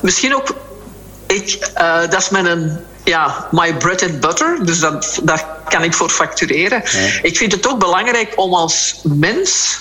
Misschien 0.00 0.34
ook 0.34 0.54
ik, 1.26 1.70
dat 2.10 2.20
is 2.20 2.28
mijn 2.28 2.80
ja, 3.04 3.48
my 3.50 3.74
bread 3.74 4.02
and 4.02 4.20
butter. 4.20 4.64
Dus 4.64 4.80
dat, 4.80 5.20
daar 5.22 5.46
kan 5.68 5.82
ik 5.82 5.94
voor 5.94 6.10
factureren. 6.10 6.82
Ik 7.22 7.36
vind 7.36 7.52
het 7.52 7.68
ook 7.68 7.78
belangrijk 7.78 8.32
om 8.36 8.54
als 8.54 9.00
mens 9.02 9.78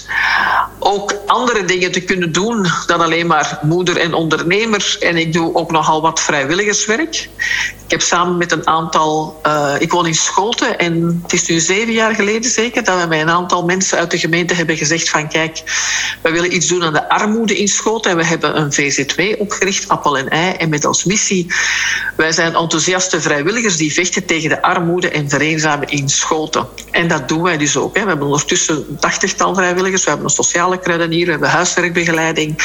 ook 0.80 1.14
andere 1.26 1.66
dingen 1.66 1.92
te 1.92 2.02
kunnen 2.02 2.32
doen 2.32 2.68
dan 2.86 3.02
alleen 3.02 3.28
maar 3.28 3.60
moeder 3.62 3.98
en 3.98 4.14
ondernemer. 4.14 4.98
En 5.00 5.18
ik 5.18 5.34
doe 5.34 5.56
ook 5.56 5.72
nogal 5.72 6.02
wat 6.02 6.20
vrijwilligerswerk. 6.20 7.30
Heb 7.94 8.02
samen 8.02 8.38
met 8.38 8.52
een 8.52 8.68
aantal. 8.68 9.40
Uh, 9.46 9.74
ik 9.80 9.92
woon 9.92 10.08
in 10.08 10.16
Schoten 10.16 10.80
en 10.80 11.20
het 11.24 11.34
is 11.34 11.48
nu 11.48 11.60
zeven 11.60 11.94
jaar 11.94 12.16
geleden 12.16 12.52
zeker 12.52 12.84
dat 12.84 13.02
we 13.02 13.08
met 13.08 13.20
een 13.20 13.30
aantal 13.30 13.66
mensen 13.66 13.98
uit 13.98 14.12
de 14.12 14.18
gemeente 14.18 14.54
hebben 14.54 14.78
gezegd: 14.78 15.10
van 15.10 15.28
kijk, 15.28 15.64
we 16.22 16.32
willen 16.32 16.56
iets 16.56 16.68
doen 16.68 16.84
aan 16.84 16.94
de 16.94 17.10
armoede 17.10 17.58
in 17.58 17.68
Schoten. 17.68 18.12
En 18.12 18.18
we 18.18 18.26
hebben 18.26 18.60
een 18.60 18.74
VZW 18.74 19.22
opgericht, 19.38 19.88
Appel 19.88 20.18
en 20.18 20.30
Ei. 20.30 20.54
En 20.54 20.70
met 20.70 20.86
als 20.86 21.04
missie: 21.04 21.54
wij 22.16 22.32
zijn 22.32 22.56
enthousiaste 22.56 23.22
vrijwilligers 23.22 23.78
die 23.78 23.94
vechten 23.94 24.26
tegen 24.26 24.50
de 24.50 24.62
armoede 24.62 25.10
en 25.10 25.30
vereenzamen 25.30 25.88
in 25.88 26.10
Schoten. 26.10 26.68
En 26.92 27.08
dat 27.08 27.28
doen 27.28 27.42
wij 27.42 27.58
dus 27.58 27.78
ook. 27.78 27.96
Hè. 27.96 28.02
We 28.02 28.10
hebben 28.10 28.28
ondertussen 28.28 28.76
een 28.76 28.98
tachtigtal 29.00 29.56
vrijwilligers. 29.56 30.04
We 30.04 30.10
hebben 30.10 30.28
een 30.28 30.34
sociale 30.34 30.80
kruidenier, 30.80 31.26
we 31.26 31.32
hebben 31.32 31.50
huiswerkbegeleiding. 31.50 32.58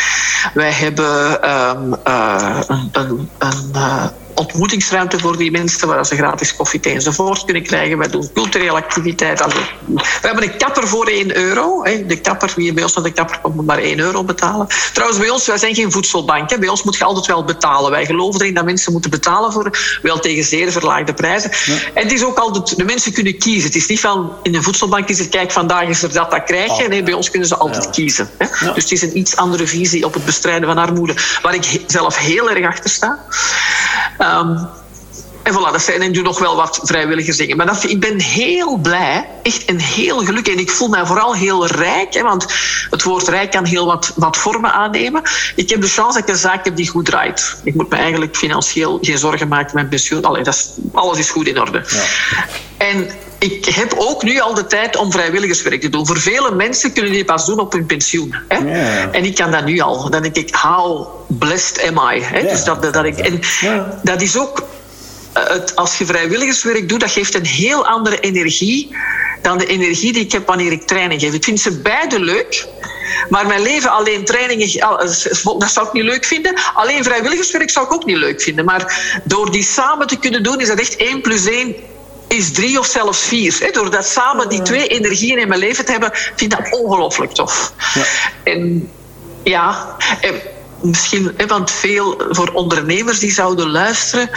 Wij 0.55 0.73
hebben 0.73 1.51
um, 1.51 1.97
uh, 2.07 2.61
een, 2.67 2.91
een, 3.39 3.71
uh, 3.75 4.07
ontmoetingsruimte 4.39 5.19
voor 5.19 5.37
die 5.37 5.51
mensen, 5.51 5.89
waar 5.89 6.07
ze 6.07 6.17
gratis 6.17 6.57
koffie, 6.57 6.81
enzovoort 6.81 7.45
kunnen 7.45 7.63
krijgen. 7.63 7.99
Wij 7.99 8.09
doen 8.09 8.31
culturele 8.35 8.73
activiteiten. 8.73 9.49
We 9.49 10.03
hebben 10.21 10.43
een 10.43 10.57
kapper 10.57 10.89
voor 10.89 11.07
1 11.07 11.37
euro. 11.37 11.83
De 12.07 12.21
kapper, 12.21 12.53
wie 12.57 12.73
bij 12.73 12.83
ons 12.83 12.95
naar 12.95 13.05
de 13.05 13.13
kapper 13.13 13.39
komt, 13.39 13.55
moet 13.55 13.67
maar 13.67 13.79
1 13.79 13.99
euro 13.99 14.25
betalen. 14.25 14.67
Trouwens, 14.93 15.21
bij 15.21 15.31
ons, 15.31 15.47
wij 15.47 15.59
zijn 15.59 15.75
geen 15.75 15.93
voedselbank. 15.93 16.59
Bij 16.59 16.69
ons 16.69 16.83
moet 16.83 16.97
je 16.97 17.05
altijd 17.05 17.27
wel 17.27 17.45
betalen. 17.45 17.91
Wij 17.91 18.07
geloven 18.07 18.41
erin 18.41 18.55
dat 18.55 18.65
mensen 18.65 18.93
moeten 18.93 19.11
betalen 19.11 19.53
voor, 19.53 19.99
wel 20.03 20.19
tegen 20.19 20.45
zeer 20.45 20.73
verlaagde 20.73 21.15
prijzen. 21.15 21.51
Ja. 21.65 21.75
En 21.95 22.03
het 22.03 22.13
is 22.13 22.25
ook 22.25 22.39
altijd, 22.39 22.77
de 22.77 22.85
mensen 22.85 23.13
kunnen 23.13 23.39
kiezen. 23.39 23.67
Het 23.67 23.75
is 23.75 23.87
niet 23.87 24.01
van, 24.01 24.33
in 24.43 24.55
een 24.55 24.63
voedselbank 24.63 25.09
is 25.09 25.19
het, 25.19 25.29
kijk, 25.29 25.51
vandaag 25.51 25.89
is 25.89 26.03
er 26.03 26.13
dat, 26.13 26.31
dat 26.31 26.45
krijg 26.45 26.77
je. 26.77 26.83
Oh. 26.83 26.89
Nee, 26.89 27.03
bij 27.03 27.15
ons 27.15 27.31
kunnen 27.31 27.49
ze 27.49 27.57
altijd 27.57 27.85
ja. 27.85 27.91
kiezen. 27.91 28.31
Ja. 28.39 28.73
Dus 28.73 28.83
het 28.83 28.93
is 28.93 29.03
een 29.03 29.19
iets 29.19 29.37
andere 29.37 29.67
visie 29.67 30.05
op 30.05 30.15
het 30.15 30.25
bestrijden 30.25 30.69
van 30.69 30.79
armoede, 30.79 31.15
waar 31.43 31.55
ik 31.55 31.81
zelf 31.87 32.17
heel 32.17 32.51
erg 32.51 32.67
achter 32.67 32.91
sta. 32.91 33.19
Um, 34.29 34.69
en 35.49 35.55
voilà, 35.55 35.73
dat 35.73 35.83
zijn 35.83 36.03
en 36.03 36.13
doe 36.13 36.23
nog 36.23 36.39
wel 36.39 36.57
wat 36.57 36.81
vrijwilligers 36.83 37.37
dingen. 37.37 37.57
Maar 37.57 37.67
dat, 37.67 37.85
ik 37.85 38.01
ben 38.01 38.21
heel 38.21 38.77
blij, 38.77 39.29
echt 39.43 39.65
en 39.65 39.79
heel 39.79 40.19
gelukkig. 40.19 40.55
En 40.55 40.61
ik 40.61 40.71
voel 40.71 40.89
mij 40.89 41.07
vooral 41.07 41.35
heel 41.35 41.67
rijk, 41.67 42.15
hè, 42.15 42.23
want 42.23 42.47
het 42.91 43.03
woord 43.03 43.29
rijk 43.29 43.51
kan 43.51 43.65
heel 43.65 43.87
wat, 43.87 44.13
wat 44.17 44.37
vormen 44.37 44.73
aannemen. 44.73 45.23
Ik 45.55 45.71
heb 45.71 45.81
de 45.81 45.89
chance 45.89 46.19
dat 46.19 46.29
ik 46.29 46.35
een 46.35 46.41
zaak 46.41 46.65
heb 46.65 46.77
die 46.77 46.89
goed 46.89 47.05
draait. 47.05 47.61
Ik 47.65 47.75
moet 47.75 47.89
me 47.89 47.97
eigenlijk 47.97 48.37
financieel 48.37 48.99
geen 49.01 49.19
zorgen 49.19 49.49
maken 49.49 49.65
met 49.65 49.75
mijn 49.75 49.89
pensioen. 49.89 50.25
Allee, 50.25 50.43
dat 50.43 50.55
is, 50.55 50.69
alles 50.93 51.19
is 51.19 51.31
goed 51.31 51.47
in 51.47 51.61
orde. 51.61 51.85
Ja. 51.89 52.03
En 52.77 53.11
ik 53.39 53.65
heb 53.65 53.95
ook 53.97 54.23
nu 54.23 54.41
al 54.41 54.55
de 54.55 54.67
tijd 54.67 54.97
om 54.97 55.13
vrijwilligerswerk 55.13 55.81
te 55.81 55.89
doen. 55.89 56.07
Voor 56.07 56.21
vele 56.21 56.55
mensen 56.55 56.93
kunnen 56.93 57.13
die 57.13 57.25
pas 57.25 57.47
doen 57.47 57.61
op 57.61 57.73
hun 57.73 57.87
pensioen. 57.87 58.35
Hè? 58.49 58.59
Yeah. 58.59 59.09
En 59.13 59.25
ik 59.25 59.35
kan 59.35 59.51
dat 59.51 59.65
nu 59.65 59.81
al. 59.81 60.11
Dan 60.11 60.23
denk 60.23 60.37
ik, 60.37 60.55
how 60.55 61.09
blessed 61.27 61.83
am 61.83 62.11
I? 62.13 62.21
Hè? 62.21 62.39
Yeah. 62.39 62.51
Dus 62.51 62.65
dat, 62.65 62.83
dat 62.83 63.05
ik, 63.05 63.19
en 63.19 63.41
yeah. 63.61 63.87
dat 64.03 64.23
is 64.23 64.39
ook... 64.39 64.67
Het, 65.33 65.77
als 65.77 65.99
je 65.99 66.07
vrijwilligerswerk 66.07 66.89
doet, 66.89 67.01
dat 67.01 67.11
geeft 67.11 67.35
een 67.35 67.47
heel 67.47 67.87
andere 67.87 68.21
energie 68.21 68.97
dan 69.43 69.59
de 69.59 69.67
energie 69.67 70.13
die 70.13 70.25
ik 70.25 70.33
heb 70.33 70.47
wanneer 70.47 70.73
ik 70.73 70.87
training 70.87 71.21
geef. 71.21 71.35
Ik 71.35 71.45
vind 71.45 71.61
ze 71.61 71.81
beide 71.81 72.21
leuk. 72.21 72.67
Maar 73.29 73.47
mijn 73.47 73.63
leven 73.63 73.91
alleen 73.91 74.25
trainingen, 74.25 74.81
dat 75.59 75.71
zou 75.71 75.87
ik 75.87 75.93
niet 75.93 76.05
leuk 76.05 76.25
vinden. 76.25 76.55
Alleen 76.75 77.05
vrijwilligerswerk 77.05 77.71
zou 77.71 77.87
ik 77.87 77.93
ook 77.93 78.05
niet 78.05 78.17
leuk 78.17 78.41
vinden. 78.41 78.65
Maar 78.65 79.21
door 79.25 79.51
die 79.51 79.63
samen 79.63 80.07
te 80.07 80.17
kunnen 80.17 80.43
doen, 80.43 80.61
is 80.61 80.69
dat 80.69 80.79
echt 80.79 80.97
één 80.97 81.21
plus 81.21 81.47
één 81.47 81.75
is 82.29 82.53
drie 82.53 82.79
of 82.79 82.87
zelfs 82.87 83.21
vier. 83.21 83.69
Door 83.73 83.91
dat 83.91 84.07
samen 84.07 84.49
die 84.49 84.63
twee 84.63 84.87
energieën 84.87 85.39
in 85.39 85.49
mijn 85.49 85.61
leven 85.61 85.85
te 85.85 85.91
hebben, 85.91 86.11
vind 86.13 86.41
ik 86.41 86.59
dat 86.59 86.81
ongelooflijk 86.81 87.33
tof. 87.33 87.73
Ja. 87.95 88.03
En 88.45 88.91
ja, 89.43 89.97
en 90.21 90.41
misschien, 90.83 91.35
want 91.47 91.71
veel 91.71 92.23
voor 92.31 92.51
ondernemers 92.53 93.19
die 93.19 93.33
zouden 93.33 93.71
luisteren, 93.71 94.31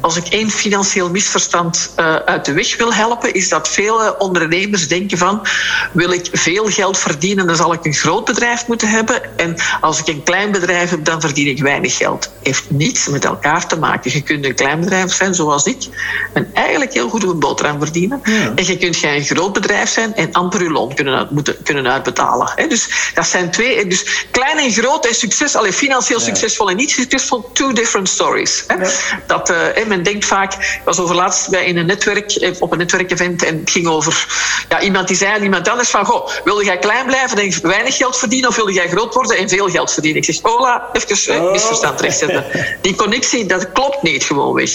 als 0.00 0.16
ik 0.16 0.26
één 0.26 0.50
financieel 0.50 1.10
misverstand 1.10 1.92
uh, 1.98 2.14
uit 2.14 2.44
de 2.44 2.52
weg 2.52 2.76
wil 2.76 2.94
helpen, 2.94 3.34
is 3.34 3.48
dat 3.48 3.68
veel 3.68 4.14
ondernemers 4.18 4.88
denken 4.88 5.18
van, 5.18 5.46
wil 5.92 6.10
ik 6.10 6.28
veel 6.32 6.64
geld 6.70 6.98
verdienen, 6.98 7.46
dan 7.46 7.56
zal 7.56 7.72
ik 7.72 7.84
een 7.84 7.94
groot 7.94 8.24
bedrijf 8.24 8.66
moeten 8.66 8.88
hebben. 8.88 9.38
En 9.38 9.56
als 9.80 9.98
ik 9.98 10.06
een 10.06 10.22
klein 10.22 10.52
bedrijf 10.52 10.90
heb, 10.90 11.04
dan 11.04 11.20
verdien 11.20 11.46
ik 11.46 11.62
weinig 11.62 11.96
geld. 11.96 12.30
Heeft 12.42 12.70
niets 12.70 13.06
met 13.06 13.24
elkaar 13.24 13.66
te 13.66 13.76
maken. 13.76 14.12
Je 14.12 14.22
kunt 14.22 14.44
een 14.44 14.54
klein 14.54 14.80
bedrijf 14.80 15.12
zijn, 15.12 15.34
zoals 15.34 15.64
ik, 15.64 15.86
en 16.32 16.50
eigenlijk 16.54 16.92
heel 16.92 17.08
goed 17.08 17.22
een 17.22 17.38
boterham 17.38 17.78
verdienen. 17.78 18.20
Ja. 18.24 18.52
En 18.54 18.66
je 18.66 18.78
kunt 18.78 19.02
een 19.02 19.24
groot 19.24 19.52
bedrijf 19.52 19.90
zijn 19.90 20.14
en 20.14 20.32
amper 20.32 20.62
je 20.62 20.70
loon 20.70 20.94
kunnen, 20.94 21.18
uit, 21.18 21.30
moeten, 21.30 21.56
kunnen 21.62 21.88
uitbetalen. 21.88 22.68
Dus 22.68 23.10
dat 23.14 23.26
zijn 23.26 23.50
twee, 23.50 23.86
dus 23.86 24.26
klein 24.30 24.58
en 24.58 24.72
groot 24.72 25.06
en 25.06 25.14
succes, 25.14 25.56
alleen 25.56 25.72
financieel 25.84 26.18
ja. 26.18 26.24
succesvol 26.24 26.70
en 26.70 26.76
niet 26.76 26.90
succesvol, 26.90 27.50
two 27.52 27.72
different 27.72 28.08
stories. 28.08 28.64
Ja. 28.68 28.88
Dat, 29.26 29.50
uh, 29.50 29.86
men 29.86 30.02
denkt 30.02 30.24
vaak, 30.24 30.52
ik 30.52 30.80
was 30.84 30.98
over 30.98 31.14
laatst 31.14 31.50
bij 31.50 31.64
in 31.64 31.76
een 31.76 31.86
netwerk, 31.86 32.54
op 32.58 32.72
een 32.72 32.78
netwerkevent 32.78 33.44
en 33.44 33.58
het 33.60 33.70
ging 33.70 33.86
over 33.86 34.26
ja, 34.68 34.80
iemand 34.80 35.08
die 35.08 35.16
zei 35.16 35.34
aan 35.34 35.42
iemand 35.42 35.68
anders 35.68 35.90
van, 35.90 36.04
goh, 36.04 36.28
wilde 36.44 36.64
jij 36.64 36.78
klein 36.78 37.06
blijven 37.06 37.38
en 37.38 37.68
weinig 37.68 37.96
geld 37.96 38.16
verdienen 38.16 38.48
of 38.48 38.56
wilde 38.56 38.72
jij 38.72 38.88
groot 38.88 39.14
worden 39.14 39.36
en 39.36 39.48
veel 39.48 39.68
geld 39.68 39.92
verdienen? 39.92 40.22
Ik 40.22 40.34
zeg, 40.34 40.42
hola, 40.42 40.88
even 40.92 41.42
oh. 41.42 41.52
misverstand 41.52 42.00
rechtzetten. 42.00 42.44
Die 42.82 42.94
connectie, 42.94 43.46
dat 43.46 43.72
klopt 43.72 44.02
niet 44.02 44.24
gewoon 44.24 44.54
weg. 44.54 44.70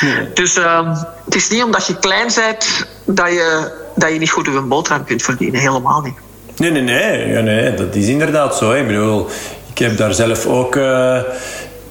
Nee. 0.00 0.32
Dus 0.34 0.56
uh, 0.56 0.98
het 1.24 1.34
is 1.34 1.48
niet 1.48 1.62
omdat 1.62 1.86
je 1.86 1.98
klein 1.98 2.30
bent 2.34 2.86
dat 3.04 3.28
je, 3.28 3.72
dat 3.94 4.12
je 4.12 4.18
niet 4.18 4.30
goed 4.30 4.48
op 4.48 4.54
een 4.54 4.68
boterham 4.68 5.04
kunt 5.04 5.22
verdienen, 5.22 5.60
helemaal 5.60 6.00
niet. 6.00 6.14
Nee, 6.56 6.70
nee, 6.70 6.82
nee, 6.82 7.28
ja, 7.28 7.40
nee, 7.40 7.74
dat 7.74 7.94
is 7.94 8.06
inderdaad 8.06 8.56
zo. 8.56 8.70
Hè. 8.70 8.78
Ik 8.78 8.86
bedoel, 8.86 9.28
ik 9.72 9.78
heb 9.78 9.96
daar 9.96 10.14
zelf 10.14 10.46
ook 10.46 10.76
uh, 10.76 11.18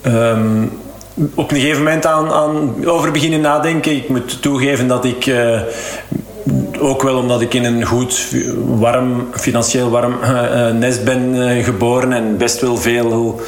um, 0.06 0.72
op 1.36 1.52
een 1.52 1.58
gegeven 1.58 1.84
moment 1.84 2.06
aan, 2.06 2.32
aan 2.32 2.86
over 2.86 3.12
beginnen 3.12 3.42
nadenken. 3.42 3.96
Ik 3.96 4.10
moet 4.10 4.42
toegeven 4.42 4.88
dat 4.88 5.06
ik 5.06 5.26
uh, 5.26 5.62
ook 6.80 7.02
wel 7.02 7.18
omdat 7.18 7.42
ik 7.42 7.54
in 7.54 7.66
een 7.66 7.86
goed, 7.86 8.36
warm, 8.66 9.28
financieel 9.32 9.90
warm 9.90 10.16
uh, 10.24 10.70
nest 10.70 11.04
ben 11.04 11.64
geboren 11.64 12.14
en 12.14 12.38
best 12.38 12.62
wel 12.62 12.78
veel 12.78 13.42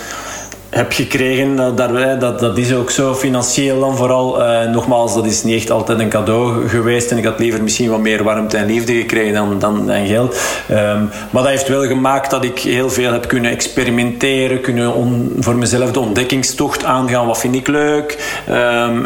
heb 0.74 0.92
gekregen, 0.92 1.56
dat, 1.56 1.78
dat, 2.20 2.40
dat 2.40 2.58
is 2.58 2.74
ook 2.74 2.90
zo 2.90 3.14
financieel 3.14 3.80
dan 3.80 3.96
vooral. 3.96 4.42
Uh, 4.42 4.72
nogmaals, 4.72 5.14
dat 5.14 5.26
is 5.26 5.44
niet 5.44 5.56
echt 5.56 5.72
altijd 5.72 6.00
een 6.00 6.10
cadeau 6.10 6.68
geweest 6.68 7.12
en 7.12 7.18
ik 7.18 7.26
had 7.26 7.40
liever 7.40 7.64
misschien 7.64 7.90
wat 7.90 8.00
meer 8.00 8.24
warmte 8.24 8.58
en 8.58 8.66
liefde 8.66 8.94
gekregen 8.94 9.34
dan, 9.34 9.60
dan, 9.60 9.88
dan 9.88 10.08
geld. 10.08 10.42
Um, 10.72 11.10
maar 11.30 11.42
dat 11.44 11.48
heeft 11.48 11.68
wel 11.68 11.86
gemaakt 11.86 12.32
dat 12.32 12.44
ik 12.44 12.60
heel 12.60 12.90
veel 12.90 13.12
heb 13.12 13.28
kunnen 13.28 13.52
experimenteren, 13.52 14.62
kunnen 14.62 15.32
voor 15.40 15.56
mezelf 15.56 15.92
de 15.92 16.00
ontdekkingstocht 16.00 16.84
aangaan. 16.84 17.28
Wat 17.28 17.40
vind 17.40 17.56
ik 17.56 17.68
leuk? 17.68 18.42
Um, 18.50 19.06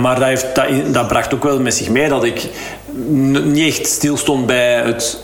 maar 0.00 0.18
dat, 0.18 0.28
heeft, 0.28 0.54
dat, 0.54 0.66
dat 0.92 1.08
bracht 1.08 1.34
ook 1.34 1.42
wel 1.42 1.60
met 1.60 1.74
zich 1.74 1.88
mee 1.88 2.08
dat 2.08 2.24
ik 2.24 2.48
niet 3.44 3.68
echt 3.68 3.86
stilstond 3.86 4.46
bij 4.46 4.74
het 4.74 5.22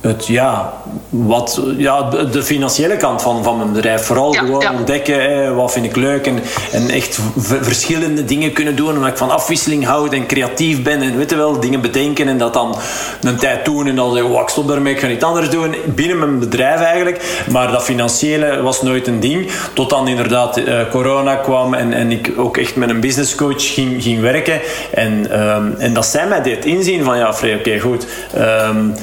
het, 0.00 0.26
ja, 0.26 0.72
wat, 1.08 1.60
ja, 1.76 2.10
de 2.32 2.42
financiële 2.42 2.96
kant 2.96 3.22
van, 3.22 3.44
van 3.44 3.56
mijn 3.56 3.72
bedrijf. 3.72 4.02
Vooral 4.02 4.32
gewoon 4.32 4.68
ontdekken, 4.76 5.22
hè, 5.22 5.54
wat 5.54 5.72
vind 5.72 5.84
ik 5.84 5.96
leuk. 5.96 6.26
En, 6.26 6.38
en 6.72 6.90
echt 6.90 7.18
verschillende 7.36 8.24
dingen 8.24 8.52
kunnen 8.52 8.76
doen. 8.76 8.94
Omdat 8.94 9.08
ik 9.08 9.16
van 9.16 9.30
afwisseling 9.30 9.84
houd 9.84 10.12
en 10.12 10.26
creatief 10.26 10.82
ben. 10.82 11.02
En 11.02 11.16
weet 11.16 11.30
je 11.30 11.36
wel, 11.36 11.60
dingen 11.60 11.80
bedenken. 11.80 12.28
En 12.28 12.38
dat 12.38 12.52
dan 12.52 12.76
een 13.22 13.36
tijd 13.36 13.64
doen. 13.64 13.86
En 13.86 13.96
dan 13.96 14.14
zeggen, 14.14 14.34
oh, 14.34 14.40
ik 14.40 14.48
stop 14.48 14.68
daarmee, 14.68 14.94
ik 14.94 15.00
ga 15.00 15.08
iets 15.08 15.24
anders 15.24 15.50
doen. 15.50 15.74
Binnen 15.84 16.18
mijn 16.18 16.38
bedrijf 16.38 16.80
eigenlijk. 16.80 17.44
Maar 17.50 17.72
dat 17.72 17.82
financiële 17.82 18.62
was 18.62 18.82
nooit 18.82 19.06
een 19.06 19.20
ding. 19.20 19.50
Tot 19.72 19.90
dan 19.90 20.08
inderdaad 20.08 20.58
uh, 20.58 20.80
corona 20.90 21.34
kwam. 21.34 21.74
En, 21.74 21.92
en 21.92 22.10
ik 22.10 22.32
ook 22.36 22.56
echt 22.56 22.76
met 22.76 22.90
een 22.90 23.00
businesscoach 23.00 23.74
ging, 23.74 24.02
ging 24.02 24.20
werken. 24.20 24.60
En, 24.94 25.40
um, 25.40 25.74
en 25.78 25.92
dat 25.92 26.06
zij 26.06 26.26
mij 26.26 26.42
deed 26.42 26.64
inzien 26.64 27.04
van, 27.04 27.18
ja, 27.18 27.34
Frey, 27.34 27.54
oké, 27.54 27.68
okay, 27.68 27.80
goed. 27.80 28.06
Um, 28.38 28.94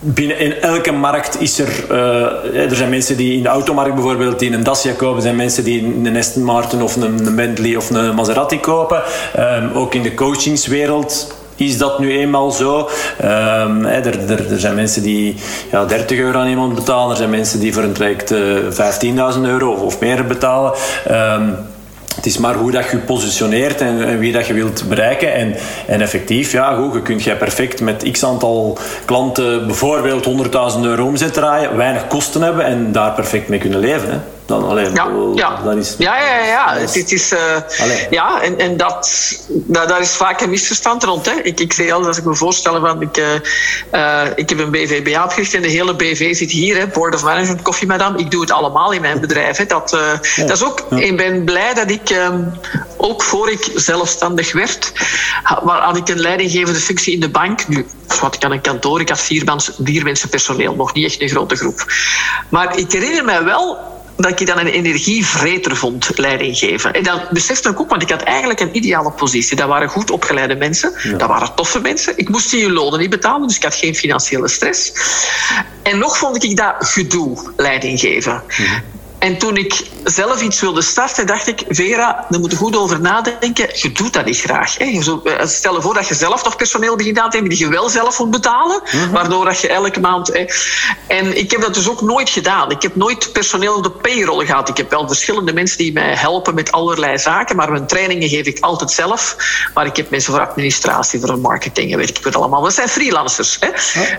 binnen 0.00 0.38
in 0.38 0.60
elke 0.60 0.92
markt 0.92 1.40
is 1.40 1.58
er... 1.58 1.84
Uh, 1.90 2.70
er 2.70 2.76
zijn 2.76 2.90
mensen 2.90 3.16
die 3.16 3.36
in 3.36 3.42
de 3.42 3.48
automarkt 3.48 3.94
bijvoorbeeld 3.94 4.38
die 4.38 4.52
een 4.52 4.62
Dacia 4.62 4.92
kopen. 4.92 5.22
Zijn 5.22 5.36
mensen 5.36 5.64
die 5.64 5.82
een 6.04 6.16
Aston 6.16 6.42
Martin 6.42 6.82
of 6.82 6.96
een, 6.96 7.34
Bentley 7.36 7.76
of 7.76 7.90
een 7.90 8.14
Maserati 8.14 8.60
kopen. 8.60 9.02
Um, 9.38 9.70
ook 9.74 9.94
in 9.94 10.02
de 10.02 10.14
coachingswereld 10.14 11.34
is 11.56 11.78
dat 11.78 11.98
nu 11.98 12.18
eenmaal 12.18 12.50
zo. 12.50 12.88
Um, 13.24 13.84
er, 13.84 14.30
er, 14.30 14.58
zijn 14.60 14.74
mensen 14.74 15.02
die 15.02 15.34
ja, 15.70 15.84
30 15.84 16.18
euro 16.18 16.38
aan 16.38 16.48
iemand 16.48 16.74
betalen. 16.74 17.10
Er 17.10 17.16
zijn 17.16 17.30
mensen 17.30 17.60
die 17.60 17.74
voor 17.74 17.82
een 17.82 17.92
traject 17.92 18.32
uh, 18.32 19.34
15.000 19.34 19.40
euro 19.42 19.72
of, 19.72 20.00
meer 20.00 20.26
betalen. 20.26 20.72
Um, 21.10 21.56
het 22.16 22.26
is 22.26 22.38
maar 22.38 22.54
hoe 22.54 22.70
dat 22.70 22.90
je 22.90 22.96
positioneert 22.96 23.80
en, 23.80 24.06
en, 24.06 24.18
wie 24.18 24.32
dat 24.32 24.46
je 24.46 24.52
wilt 24.52 24.84
bereiken. 24.88 25.34
En, 25.34 25.54
en 25.86 26.00
effectief, 26.00 26.52
ja, 26.52 26.74
goed, 26.74 26.94
je 26.94 27.02
kunt 27.02 27.22
jij 27.22 27.36
perfect 27.36 27.80
met 27.80 28.08
x 28.12 28.24
aantal 28.24 28.78
klanten 29.04 29.66
bijvoorbeeld 29.66 30.26
100.000 30.76 30.80
euro 30.80 31.06
omzet 31.06 31.32
draaien, 31.32 31.76
weinig 31.76 32.06
kosten 32.06 32.42
hebben 32.42 32.64
en 32.64 32.92
daar 32.92 33.12
perfect 33.12 33.48
mee 33.48 33.58
kunnen 33.58 33.78
leven. 33.78 34.10
Hè 34.10 34.35
dan 34.46 34.64
alleen. 34.64 34.94
Ja, 34.94 35.08
ja. 35.34 35.62
Dat 35.62 35.76
is, 35.76 35.94
ja, 35.98 36.18
ja, 36.18 36.38
ja. 36.38 36.76
Het 36.78 37.12
is, 37.12 37.32
uh, 37.32 37.40
ja 38.10 38.42
en, 38.42 38.58
en 38.58 38.76
dat, 38.76 39.10
dat, 39.48 39.88
daar 39.88 40.00
is 40.00 40.10
vaak 40.10 40.40
een 40.40 40.50
misverstand 40.50 41.04
rond. 41.04 41.26
Hè. 41.26 41.32
Ik, 41.32 41.60
ik 41.60 41.72
zeg 41.72 41.90
altijd, 41.90 42.08
als 42.08 42.18
ik 42.18 42.24
me 42.24 42.34
voorstel 42.34 42.80
van 42.80 43.02
ik, 43.02 43.16
uh, 43.16 44.24
ik 44.34 44.48
heb 44.48 44.58
een 44.58 44.70
BVBA 44.70 45.24
opgericht 45.24 45.54
en 45.54 45.62
de 45.62 45.68
hele 45.68 45.94
BV 45.94 46.36
zit 46.36 46.50
hier, 46.50 46.76
hè, 46.76 46.86
Board 46.86 47.14
of 47.14 47.22
Management 47.22 47.62
Koffie 47.62 47.88
Madame. 47.88 48.18
Ik 48.18 48.30
doe 48.30 48.40
het 48.40 48.50
allemaal 48.50 48.92
in 48.92 49.00
mijn 49.00 49.20
bedrijf. 49.20 49.56
Hè. 49.56 49.66
Dat, 49.66 49.90
dat 50.36 50.50
is 50.50 50.64
ook, 50.64 50.80
ik 50.90 51.16
ben 51.16 51.44
blij 51.44 51.74
dat 51.74 51.90
ik 51.90 52.10
um, 52.10 52.52
ook 52.96 53.22
voor 53.22 53.50
ik 53.50 53.70
zelfstandig 53.74 54.52
werd, 54.52 54.92
had 55.62 55.96
ik 55.96 56.08
een 56.08 56.20
leidinggevende 56.20 56.80
functie 56.80 57.14
in 57.14 57.20
de 57.20 57.30
bank. 57.30 57.68
Nu, 57.68 57.86
wat 58.20 58.34
ik 58.34 58.44
aan 58.44 58.52
een 58.52 58.60
kantoor, 58.60 59.00
ik 59.00 59.08
had 59.08 59.20
vier, 59.20 59.44
vier 59.82 60.02
mensen 60.02 60.28
personeel, 60.28 60.74
nog 60.74 60.92
niet 60.92 61.04
echt 61.04 61.20
een 61.20 61.28
grote 61.28 61.56
groep. 61.56 61.84
Maar 62.48 62.78
ik 62.78 62.92
herinner 62.92 63.24
mij 63.24 63.44
wel 63.44 63.94
dat 64.16 64.40
ik 64.40 64.46
dan 64.46 64.58
een 64.58 64.66
energievreter 64.66 65.76
vond, 65.76 66.10
leiding 66.14 66.58
geven. 66.58 66.92
En 66.92 67.02
dat 67.02 67.30
besefte 67.30 67.68
ik 67.68 67.80
ook, 67.80 67.90
want 67.90 68.02
ik 68.02 68.10
had 68.10 68.22
eigenlijk 68.22 68.60
een 68.60 68.76
ideale 68.76 69.10
positie. 69.10 69.56
Dat 69.56 69.68
waren 69.68 69.88
goed 69.88 70.10
opgeleide 70.10 70.54
mensen, 70.54 70.92
dat 71.18 71.28
waren 71.28 71.54
toffe 71.54 71.80
mensen. 71.80 72.12
Ik 72.16 72.28
moest 72.28 72.50
die 72.50 72.70
lonen 72.70 73.00
niet 73.00 73.10
betalen, 73.10 73.46
dus 73.46 73.56
ik 73.56 73.62
had 73.62 73.74
geen 73.74 73.94
financiële 73.94 74.48
stress. 74.48 74.92
En 75.82 75.98
nog 75.98 76.18
vond 76.18 76.44
ik 76.44 76.56
dat 76.56 76.74
gedoe, 76.78 77.52
leiding 77.56 78.00
geven. 78.00 78.42
Mhm. 78.48 78.95
En 79.18 79.38
toen 79.38 79.56
ik 79.56 79.86
zelf 80.04 80.42
iets 80.42 80.60
wilde 80.60 80.82
starten, 80.82 81.26
dacht 81.26 81.46
ik, 81.46 81.64
Vera, 81.68 82.26
daar 82.28 82.40
moet 82.40 82.50
je 82.50 82.56
goed 82.56 82.76
over 82.76 83.00
nadenken. 83.00 83.68
Je 83.72 83.92
doet 83.92 84.12
dat 84.12 84.24
niet 84.24 84.40
graag. 84.40 84.78
Hè. 84.78 84.84
Eh, 84.84 85.46
stel 85.46 85.74
je 85.74 85.80
voor 85.80 85.94
dat 85.94 86.08
je 86.08 86.14
zelf 86.14 86.44
nog 86.44 86.56
personeel 86.56 86.96
begint 86.96 87.18
aan 87.18 87.30
te 87.30 87.36
nemen 87.36 87.50
die 87.50 87.58
je 87.58 87.68
wel 87.68 87.88
zelf 87.88 88.18
moet 88.18 88.30
betalen, 88.30 88.80
mhm. 88.84 89.10
waardoor 89.10 89.44
dat 89.44 89.60
je 89.60 89.68
elke 89.68 90.00
maand... 90.00 90.26
Hè. 90.26 90.44
En 91.08 91.36
ik 91.38 91.50
heb 91.50 91.60
dat 91.60 91.74
dus 91.74 91.88
ook 91.88 92.00
nooit 92.00 92.30
gedaan. 92.30 92.70
Ik 92.70 92.82
heb 92.82 92.96
nooit 92.96 93.32
personeel 93.32 93.74
op 93.74 93.82
de 93.82 93.90
payroll 93.90 94.46
gehad. 94.46 94.68
Ik 94.68 94.76
heb 94.76 94.90
wel 94.90 95.06
verschillende 95.06 95.52
mensen 95.52 95.78
die 95.78 95.92
mij 95.92 96.14
helpen 96.14 96.54
met 96.54 96.72
allerlei 96.72 97.18
zaken, 97.18 97.56
maar 97.56 97.70
mijn 97.70 97.86
trainingen 97.86 98.28
geef 98.28 98.46
ik 98.46 98.60
altijd 98.60 98.90
zelf. 98.90 99.36
Maar 99.74 99.86
ik 99.86 99.96
heb 99.96 100.10
mensen 100.10 100.32
voor 100.32 100.46
administratie, 100.48 101.20
voor 101.20 101.38
marketing 101.38 101.92
en 101.92 101.98
weet 101.98 102.18
ik 102.18 102.24
wat 102.24 102.36
allemaal. 102.36 102.62
Dat 102.62 102.74
zijn 102.74 102.88
freelancers. 102.88 103.56
Hè. 103.60 103.68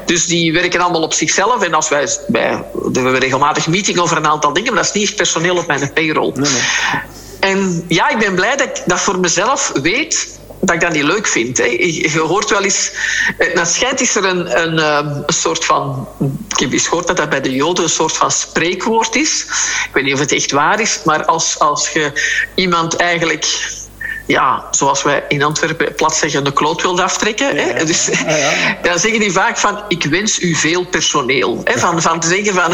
Dus 0.06 0.26
die 0.26 0.54
werken 0.54 0.82
allemaal 0.82 1.02
op 1.02 1.14
zichzelf. 1.14 1.64
En 1.64 1.74
als 1.74 1.90
wij, 1.90 2.08
wij 2.28 2.64
we 2.74 3.00
hebben 3.00 3.20
regelmatig 3.20 3.68
meeting 3.68 4.00
over 4.00 4.18
een 4.18 4.28
aantal 4.28 4.54
dingen, 4.54 4.74
maar 4.74 4.87
is 4.88 5.02
niet 5.02 5.16
personeel 5.16 5.58
op 5.58 5.68
mijn 5.68 5.94
payroll. 5.94 6.32
Nee, 6.36 6.52
nee. 6.52 6.62
En 7.40 7.86
ja, 7.88 8.10
ik 8.10 8.20
ben 8.20 8.36
blij 8.36 8.56
dat 8.56 8.68
ik 8.68 8.84
dat 8.86 9.00
voor 9.00 9.20
mezelf 9.20 9.72
weet 9.82 10.38
dat 10.60 10.76
ik 10.76 10.82
dat 10.82 10.92
niet 10.92 11.04
leuk 11.04 11.28
vind. 11.28 11.58
Hè. 11.58 11.66
Je 11.66 12.20
hoort 12.20 12.50
wel 12.50 12.64
eens... 12.64 12.92
Nou, 13.54 13.68
schijnt 13.68 14.02
is 14.02 14.16
er 14.16 14.26
een, 14.26 14.62
een, 14.62 14.80
ehm, 14.80 15.08
een, 15.08 15.34
soort 15.34 15.66
van... 15.66 16.08
Ik 16.50 16.60
heb 16.60 16.72
eens 16.72 16.88
gehoord 16.88 17.08
dat 17.08 17.18
dat 17.18 17.30
bij 17.30 17.42
de 17.42 17.52
Joden 17.52 17.84
een 17.84 17.90
soort 17.90 18.18
van 18.18 18.32
spreekwoord 18.32 19.16
is. 19.16 19.46
Ik 19.86 19.90
weet 19.94 20.04
niet 20.04 20.14
of 20.14 20.20
het 20.20 20.32
echt 20.32 20.52
waar 20.52 20.80
is, 20.80 21.00
maar 21.04 21.26
als, 21.26 21.60
als 21.60 21.90
je 21.90 22.12
iemand 22.56 22.96
eigenlijk 22.96 23.46
ja, 24.28 24.64
zoals 24.72 25.04
wij 25.04 25.24
in 25.28 25.44
Antwerpen 25.44 25.96
plat 25.96 26.16
zeggen, 26.16 26.44
de 26.44 26.54
kloot 26.54 26.82
wilde 26.82 27.04
aftrekken. 27.04 27.56
hè? 27.56 27.86
Dus, 27.86 28.06
ja, 28.06 28.78
dan 28.90 29.00
zeggen 29.00 29.20
die 29.20 29.32
vaak 29.32 29.58
van, 29.58 29.80
ik 29.88 30.04
wens 30.04 30.40
u 30.40 30.56
veel 30.56 30.86
personeel. 30.86 31.62
Hè? 31.64 31.80
Van, 31.80 32.02
van 32.02 32.20
te 32.20 32.28
zeggen 32.28 32.54
van, 32.54 32.72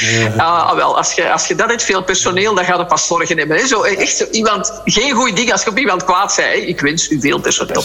ah, 0.46 0.74
wel, 0.74 0.96
als 0.96 1.12
je, 1.12 1.32
als 1.32 1.46
je 1.46 1.54
dat 1.54 1.68
hebt, 1.68 1.82
veel 1.82 2.02
personeel, 2.02 2.54
dan 2.54 2.64
gaat 2.64 2.78
het 2.78 2.88
pas 2.88 3.06
zorgen 3.06 3.38
hebben. 3.38 3.56
Hè? 3.56 3.66
Zo, 3.66 3.82
echt 3.82 4.16
zo, 4.16 4.24
iemand, 4.30 4.80
geen 4.84 5.12
goed 5.12 5.36
ding 5.36 5.52
als 5.52 5.62
je 5.62 5.70
op 5.70 5.78
iemand 5.78 6.04
kwaad 6.04 6.32
zei, 6.32 6.46
hè? 6.48 6.66
ik 6.66 6.80
wens 6.80 7.10
u 7.10 7.20
veel 7.20 7.38
personeel. 7.40 7.84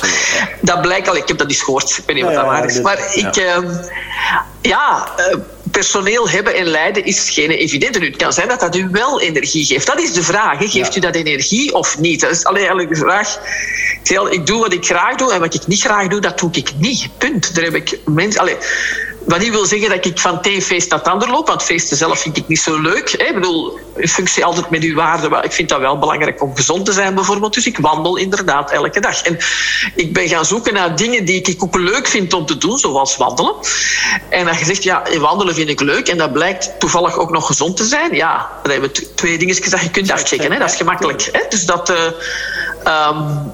Dat 0.62 0.82
blijkt 0.82 1.08
al, 1.08 1.16
ik 1.16 1.28
heb 1.28 1.38
dat 1.38 1.50
eens 1.50 1.62
gehoord, 1.62 1.98
ik 1.98 2.04
weet 2.06 2.16
niet 2.16 2.26
wat 2.26 2.34
dat 2.34 2.46
waar 2.46 2.66
is. 2.66 2.82
Maar 2.82 3.16
ik, 3.16 3.38
uh, 3.38 3.58
ja... 4.62 5.08
Uh, 5.18 5.38
personeel 5.72 6.30
hebben 6.30 6.56
en 6.56 6.66
leiden 6.66 7.06
is 7.06 7.30
geen 7.30 7.50
evidente. 7.50 8.00
Nu, 8.00 8.06
het 8.06 8.16
kan 8.16 8.34
zijn 8.34 8.48
dat 8.48 8.60
dat 8.60 8.76
u 8.76 8.88
wel 8.92 9.22
energie 9.22 9.66
geeft. 9.66 9.88
Dat 9.88 10.00
is 10.00 10.14
de 10.14 10.24
vraag. 10.24 10.60
Hè. 10.60 10.68
Geeft 10.68 10.96
u 10.96 11.00
dat 11.00 11.16
energie 11.16 11.74
of 11.74 12.00
niet? 12.00 12.22
Dat 12.22 12.32
is 12.32 12.46
alleen 12.46 12.58
eigenlijk 12.58 12.90
de 12.90 13.00
vraag. 13.00 13.40
Ik 14.30 14.46
doe 14.46 14.60
wat 14.60 14.74
ik 14.74 14.86
graag 14.86 15.16
doe 15.16 15.34
en 15.34 15.40
wat 15.40 15.54
ik 15.54 15.68
niet 15.68 15.82
graag 15.82 16.08
doe, 16.08 16.20
dat 16.20 16.40
doe 16.40 16.50
ik 16.52 16.72
niet. 16.78 17.08
Punt. 17.18 17.56
Daar 17.56 17.64
heb 17.64 17.76
ik 17.76 18.00
mensen. 18.06 18.58
Wat 19.26 19.40
niet 19.40 19.50
wil 19.50 19.66
zeggen 19.66 19.90
dat 19.90 20.06
ik 20.06 20.20
van 20.20 20.40
het 20.42 20.64
feest 20.64 20.90
naar 20.90 21.00
het 21.00 21.08
ander 21.08 21.30
loop, 21.30 21.48
want 21.48 21.64
feesten 21.64 21.98
zelf 21.98 22.20
vind 22.20 22.38
ik 22.38 22.48
niet 22.48 22.60
zo 22.60 22.82
leuk. 22.82 23.16
Hè. 23.18 23.26
Ik 23.26 23.34
bedoel, 23.34 23.80
in 23.96 24.08
functie 24.08 24.46
altijd 24.46 24.70
met 24.70 24.84
uw 24.84 24.96
waarden. 24.96 25.44
Ik 25.44 25.52
vind 25.52 25.70
dat 25.70 25.80
wel 25.80 26.00
belangrijk 26.00 26.42
om 26.42 26.56
gezond 26.56 26.86
te 26.86 26.92
zijn, 26.92 27.16
bijvoorbeeld. 27.16 27.54
Dus 27.54 27.66
ik 27.66 27.78
wandel 27.78 28.18
inderdaad 28.18 28.72
elke 28.72 29.00
dag. 29.00 29.22
En 29.22 29.38
ik 29.96 30.14
ben 30.14 30.28
gaan 30.28 30.46
zoeken 30.46 30.74
naar 30.74 30.96
dingen 30.96 31.26
die 31.26 31.42
ik 31.42 31.64
ook 31.64 31.78
leuk 31.78 32.08
vind 32.08 32.34
om 32.34 32.46
te 32.46 32.58
doen, 32.58 32.78
zoals 32.78 33.18
wandelen. 33.18 33.54
En 34.30 34.46
dan 34.46 34.56
gezegd, 34.56 34.84
ja, 34.84 35.04
wandelen 35.20 35.56
vind 35.56 35.70
ik 35.70 35.80
leuk. 35.80 36.08
En 36.08 36.18
dat 36.18 36.34
blijkt 36.34 36.80
toevallig 36.80 37.18
ook 37.18 37.32
nog 37.32 37.46
gezond 37.46 37.78
te 37.78 37.86
zijn. 37.86 38.16
Ja, 38.16 38.50
dan 38.64 38.72
hebben 38.72 38.92
we 38.94 39.14
twee 39.14 39.38
dingetjes 39.38 39.70
dat 39.70 39.82
je 39.82 39.90
kunt 39.90 40.12
afchecken. 40.12 40.52
Hè. 40.52 40.60
Dat 40.60 40.70
is 40.70 40.78
gemakkelijk. 40.78 41.30
Hè. 41.32 41.42
Dus 41.50 41.66
dat... 41.66 41.90
Uh, 41.90 41.98
um, 43.08 43.54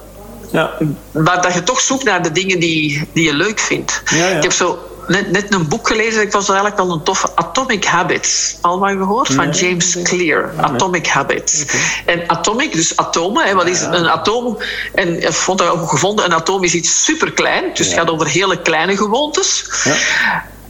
ja. 0.52 0.78
Maar 1.12 1.42
dat 1.42 1.54
je 1.54 1.64
toch 1.64 1.80
zoekt 1.80 2.04
naar 2.04 2.24
de 2.24 2.32
dingen 2.32 2.60
die, 2.60 3.08
die 3.14 3.26
je 3.26 3.34
leuk 3.34 3.60
vindt. 3.60 4.02
Ja, 4.06 4.18
ja. 4.18 4.38
Ik 4.38 4.44
heb 4.44 4.52
zo 4.52 4.87
net, 5.08 5.32
net 5.32 5.54
een 5.54 5.68
boek 5.68 5.88
gelezen. 5.88 6.22
Ik 6.22 6.32
was 6.32 6.48
eigenlijk 6.48 6.78
wel 6.78 6.92
een 6.92 7.04
toffe 7.04 7.30
Atomic 7.36 7.86
Habits. 7.86 8.58
Al 8.62 8.80
wat 8.80 8.90
gehoord? 8.90 9.34
Van 9.34 9.50
James 9.50 9.98
Clear. 10.04 10.52
Atomic 10.62 11.08
Habits. 11.08 11.66
En 12.06 12.30
atomic, 12.30 12.72
dus 12.72 12.98
atomen. 12.98 13.46
Hè, 13.46 13.54
wat 13.54 13.68
is 13.68 13.82
een 13.82 14.10
atoom? 14.10 14.58
En 14.94 15.22
ik 15.22 15.34
vond 15.34 15.60
dat 15.60 15.70
ook 15.70 15.90
gevonden. 15.90 16.26
Een 16.26 16.34
atoom 16.34 16.64
is 16.64 16.74
iets 16.74 17.04
superklein. 17.04 17.74
Dus 17.74 17.86
het 17.86 17.96
gaat 17.96 18.10
over 18.10 18.28
hele 18.28 18.62
kleine 18.62 18.98
gewoontes. 18.98 19.66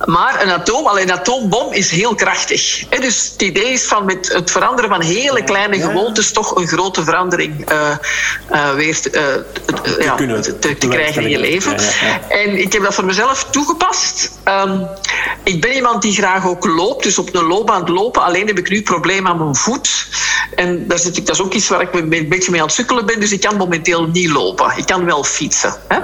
Maar 0.05 0.41
een 0.41 0.51
atoom, 0.51 0.87
alleen 0.87 1.09
een 1.09 1.17
atoombom 1.17 1.73
is 1.73 1.89
heel 1.89 2.15
krachtig. 2.15 2.83
Dus 2.89 3.29
het 3.31 3.41
idee 3.41 3.71
is 3.71 3.83
van 3.83 4.05
met 4.05 4.33
het 4.33 4.51
veranderen 4.51 4.89
van 4.89 5.01
hele 5.01 5.43
kleine 5.43 5.79
gewoontes 5.79 6.31
toch 6.31 6.55
een 6.55 6.67
grote 6.67 7.03
verandering 7.03 7.71
uh, 7.71 7.89
uh, 8.51 8.73
weer 8.73 8.99
uh, 9.11 9.21
ja, 9.99 10.15
te, 10.15 10.59
te, 10.59 10.77
te, 10.77 10.87
krijgen 10.87 11.21
in 11.21 11.29
je 11.29 11.39
leven. 11.39 11.77
En 12.29 12.59
ik 12.59 12.73
heb 12.73 12.83
dat 12.83 12.93
voor 12.93 13.05
mezelf 13.05 13.43
toegepast. 13.43 14.31
Um, 14.45 14.87
ik 15.43 15.61
ben 15.61 15.73
iemand 15.73 16.01
die 16.01 16.13
graag 16.13 16.47
ook 16.47 16.65
loopt, 16.65 17.03
dus 17.03 17.17
op 17.17 17.35
een 17.35 17.45
loopband 17.45 17.89
lopen. 17.89 18.21
Alleen 18.21 18.47
heb 18.47 18.57
ik 18.57 18.69
nu 18.69 18.77
een 18.77 18.83
probleem 18.83 19.27
aan 19.27 19.37
mijn 19.37 19.55
voet. 19.55 20.07
En 20.55 20.87
daar 20.87 20.99
zit 20.99 21.17
ik, 21.17 21.25
dat 21.25 21.35
is 21.35 21.41
ook 21.41 21.53
iets 21.53 21.67
waar 21.67 21.81
ik 21.81 21.93
een 21.93 22.09
beetje 22.09 22.51
mee 22.51 22.59
aan 22.59 22.65
het 22.65 22.75
sukkelen 22.75 23.05
ben. 23.05 23.19
Dus 23.19 23.31
ik 23.31 23.41
kan 23.41 23.57
momenteel 23.57 24.07
niet 24.07 24.29
lopen. 24.29 24.73
Ik 24.75 24.85
kan 24.85 25.05
wel 25.05 25.23
fietsen. 25.23 25.75
Hè? 25.87 25.99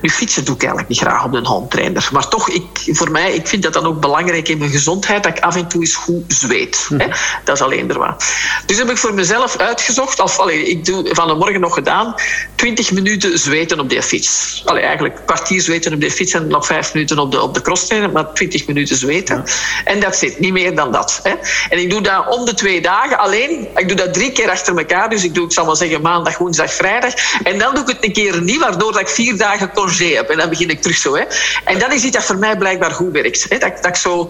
Nu, 0.00 0.10
fietsen 0.10 0.44
doe 0.44 0.54
ik 0.54 0.60
eigenlijk 0.60 0.90
niet 0.90 0.98
graag 0.98 1.24
op 1.24 1.34
een 1.34 1.46
hondtrainer. 1.46 2.08
Maar 2.12 2.28
toch, 2.28 2.48
ik, 2.48 2.64
voor 2.86 3.10
mij, 3.10 3.21
ik 3.26 3.46
vind 3.46 3.62
dat 3.62 3.72
dan 3.72 3.86
ook 3.86 4.00
belangrijk 4.00 4.48
in 4.48 4.58
mijn 4.58 4.70
gezondheid 4.70 5.22
dat 5.22 5.36
ik 5.36 5.42
af 5.42 5.56
en 5.56 5.68
toe 5.68 5.80
eens 5.80 5.94
goed 5.94 6.24
zweet. 6.28 6.88
Hè? 6.96 7.06
Dat 7.44 7.56
is 7.56 7.62
alleen 7.62 7.90
er 7.90 7.98
wat. 7.98 8.24
Dus 8.66 8.78
heb 8.78 8.90
ik 8.90 8.96
voor 8.96 9.14
mezelf 9.14 9.56
uitgezocht, 9.56 10.20
of 10.20 10.38
allee, 10.38 10.68
ik 10.68 10.84
doe 10.84 11.14
van 11.14 11.28
de 11.28 11.34
morgen 11.34 11.60
nog 11.60 11.74
gedaan, 11.74 12.14
20 12.54 12.92
minuten 12.92 13.38
zweten 13.38 13.80
op 13.80 13.88
die 13.88 14.02
fiets. 14.02 14.62
Allee, 14.64 14.82
eigenlijk 14.82 15.18
een 15.18 15.24
kwartier 15.24 15.60
zweten 15.60 15.92
op 15.92 16.00
de 16.00 16.10
fiets 16.10 16.32
en 16.32 16.46
nog 16.46 16.66
vijf 16.66 16.94
minuten 16.94 17.18
op 17.18 17.32
de, 17.32 17.42
op 17.42 17.54
de 17.54 17.62
crosstrainer, 17.62 18.10
maar 18.10 18.32
20 18.32 18.66
minuten 18.66 18.96
zweten. 18.96 19.44
En 19.84 20.00
dat 20.00 20.16
zit, 20.16 20.38
niet 20.38 20.52
meer 20.52 20.74
dan 20.74 20.92
dat. 20.92 21.20
Hè? 21.22 21.32
En 21.68 21.78
ik 21.78 21.90
doe 21.90 22.00
dat 22.00 22.28
om 22.28 22.44
de 22.44 22.54
twee 22.54 22.80
dagen 22.80 23.18
alleen. 23.18 23.68
Ik 23.76 23.88
doe 23.88 23.96
dat 23.96 24.14
drie 24.14 24.32
keer 24.32 24.50
achter 24.50 24.78
elkaar, 24.78 25.10
dus 25.10 25.24
ik 25.24 25.34
doe, 25.34 25.44
ik 25.44 25.52
zal 25.52 25.64
maar 25.64 25.76
zeggen, 25.76 26.00
maandag, 26.00 26.38
woensdag, 26.38 26.72
vrijdag. 26.72 27.12
En 27.42 27.58
dan 27.58 27.74
doe 27.74 27.82
ik 27.82 27.88
het 27.88 28.04
een 28.04 28.12
keer 28.12 28.42
niet, 28.42 28.60
waardoor 28.60 28.92
dat 28.92 29.00
ik 29.00 29.08
vier 29.08 29.36
dagen 29.36 29.72
congé 29.72 30.14
heb. 30.14 30.28
En 30.28 30.38
dan 30.38 30.48
begin 30.48 30.70
ik 30.70 30.82
terug 30.82 30.96
zo. 30.96 31.16
Hè? 31.16 31.22
En 31.64 31.78
dat 31.78 31.92
is 31.92 32.02
iets 32.02 32.16
dat 32.16 32.24
voor 32.24 32.36
mij 32.36 32.56
blijkbaar 32.56 32.90
goed 32.90 33.11
werkt. 33.12 33.46
Hè? 33.48 33.58
Dat, 33.58 33.76
dat 33.76 33.86
ik 33.86 33.96
zo, 33.96 34.28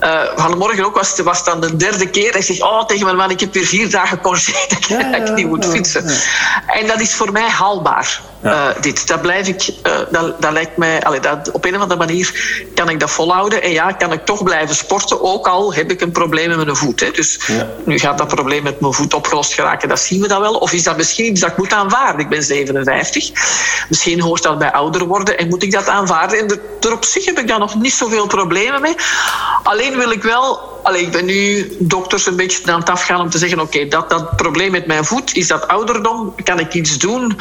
uh, 0.00 0.22
vanmorgen 0.36 0.84
ook 0.84 0.94
was, 0.94 1.20
was 1.20 1.44
dan 1.44 1.60
de 1.60 1.76
derde 1.76 2.10
keer. 2.10 2.36
Ik 2.36 2.42
zeg, 2.42 2.60
oh, 2.60 2.84
tegen 2.84 3.04
mijn 3.04 3.16
man, 3.16 3.30
ik 3.30 3.40
heb 3.40 3.54
weer 3.54 3.66
vier 3.66 3.90
dagen 3.90 4.20
congé. 4.20 4.52
Dat, 4.68 4.88
ja, 4.88 5.14
ik 5.14 5.34
niet 5.34 5.46
moet 5.46 5.66
fietsen. 5.66 6.04
En 6.66 6.86
dat 6.86 7.00
is 7.00 7.14
voor 7.14 7.32
mij 7.32 7.48
haalbaar. 7.48 8.20
Uh, 8.44 8.66
dit. 8.80 9.06
Dat 9.06 9.22
blijf 9.22 9.48
ik, 9.48 9.68
uh, 9.86 9.98
dat, 10.10 10.42
dat 10.42 10.52
lijkt 10.52 10.76
mij, 10.76 11.02
allee, 11.02 11.20
dat, 11.20 11.50
op 11.50 11.64
een 11.64 11.74
of 11.74 11.80
andere 11.80 11.98
manier 11.98 12.42
kan 12.74 12.88
ik 12.88 13.00
dat 13.00 13.10
volhouden. 13.10 13.62
En 13.62 13.70
ja, 13.70 13.92
kan 13.92 14.12
ik 14.12 14.24
toch 14.24 14.42
blijven 14.42 14.74
sporten, 14.74 15.22
ook 15.22 15.48
al 15.48 15.74
heb 15.74 15.90
ik 15.90 16.00
een 16.00 16.10
probleem 16.10 16.48
met 16.48 16.56
mijn 16.56 16.76
voet. 16.76 17.00
Hè. 17.00 17.10
Dus 17.10 17.40
ja. 17.46 17.68
nu 17.84 17.98
gaat 17.98 18.18
dat 18.18 18.28
probleem 18.28 18.62
met 18.62 18.80
mijn 18.80 18.92
voet 18.92 19.14
opgelost 19.14 19.52
geraken, 19.52 19.88
dat 19.88 20.00
zien 20.00 20.20
we 20.20 20.28
dan 20.28 20.40
wel. 20.40 20.54
Of 20.54 20.72
is 20.72 20.82
dat 20.82 20.96
misschien 20.96 21.24
iets 21.24 21.40
dat 21.40 21.50
ik 21.50 21.56
moet 21.56 21.72
aanvaarden? 21.72 22.20
Ik 22.20 22.28
ben 22.28 22.42
57. 22.42 23.30
Misschien 23.88 24.20
hoort 24.20 24.42
dat 24.42 24.58
bij 24.58 24.72
ouder 24.72 25.06
worden 25.06 25.38
en 25.38 25.48
moet 25.48 25.62
ik 25.62 25.72
dat 25.72 25.88
aanvaarden. 25.88 26.38
En 26.38 26.50
er, 26.50 26.60
er 26.80 26.92
op 26.92 27.04
zich 27.04 27.24
heb 27.24 27.38
ik 27.38 27.48
daar 27.48 27.58
nog 27.58 27.74
niet 27.74 27.92
zoveel 27.92 28.26
problemen 28.26 28.80
mee. 28.80 28.94
Alleen 29.62 29.96
wil 29.96 30.10
ik 30.10 30.22
wel 30.22 30.69
Allee, 30.82 31.02
ik 31.02 31.12
ben 31.12 31.24
nu 31.24 31.66
dokters 31.78 32.26
een 32.26 32.36
beetje 32.36 32.72
aan 32.72 32.80
het 32.80 32.90
afgaan 32.90 33.20
om 33.20 33.30
te 33.30 33.38
zeggen: 33.38 33.60
oké, 33.60 33.76
okay, 33.76 33.88
dat, 33.88 34.10
dat 34.10 34.36
probleem 34.36 34.70
met 34.70 34.86
mijn 34.86 35.04
voet, 35.04 35.34
is 35.34 35.48
dat 35.48 35.68
ouderdom? 35.68 36.34
Kan 36.44 36.58
ik 36.58 36.74
iets 36.74 36.98
doen? 36.98 37.38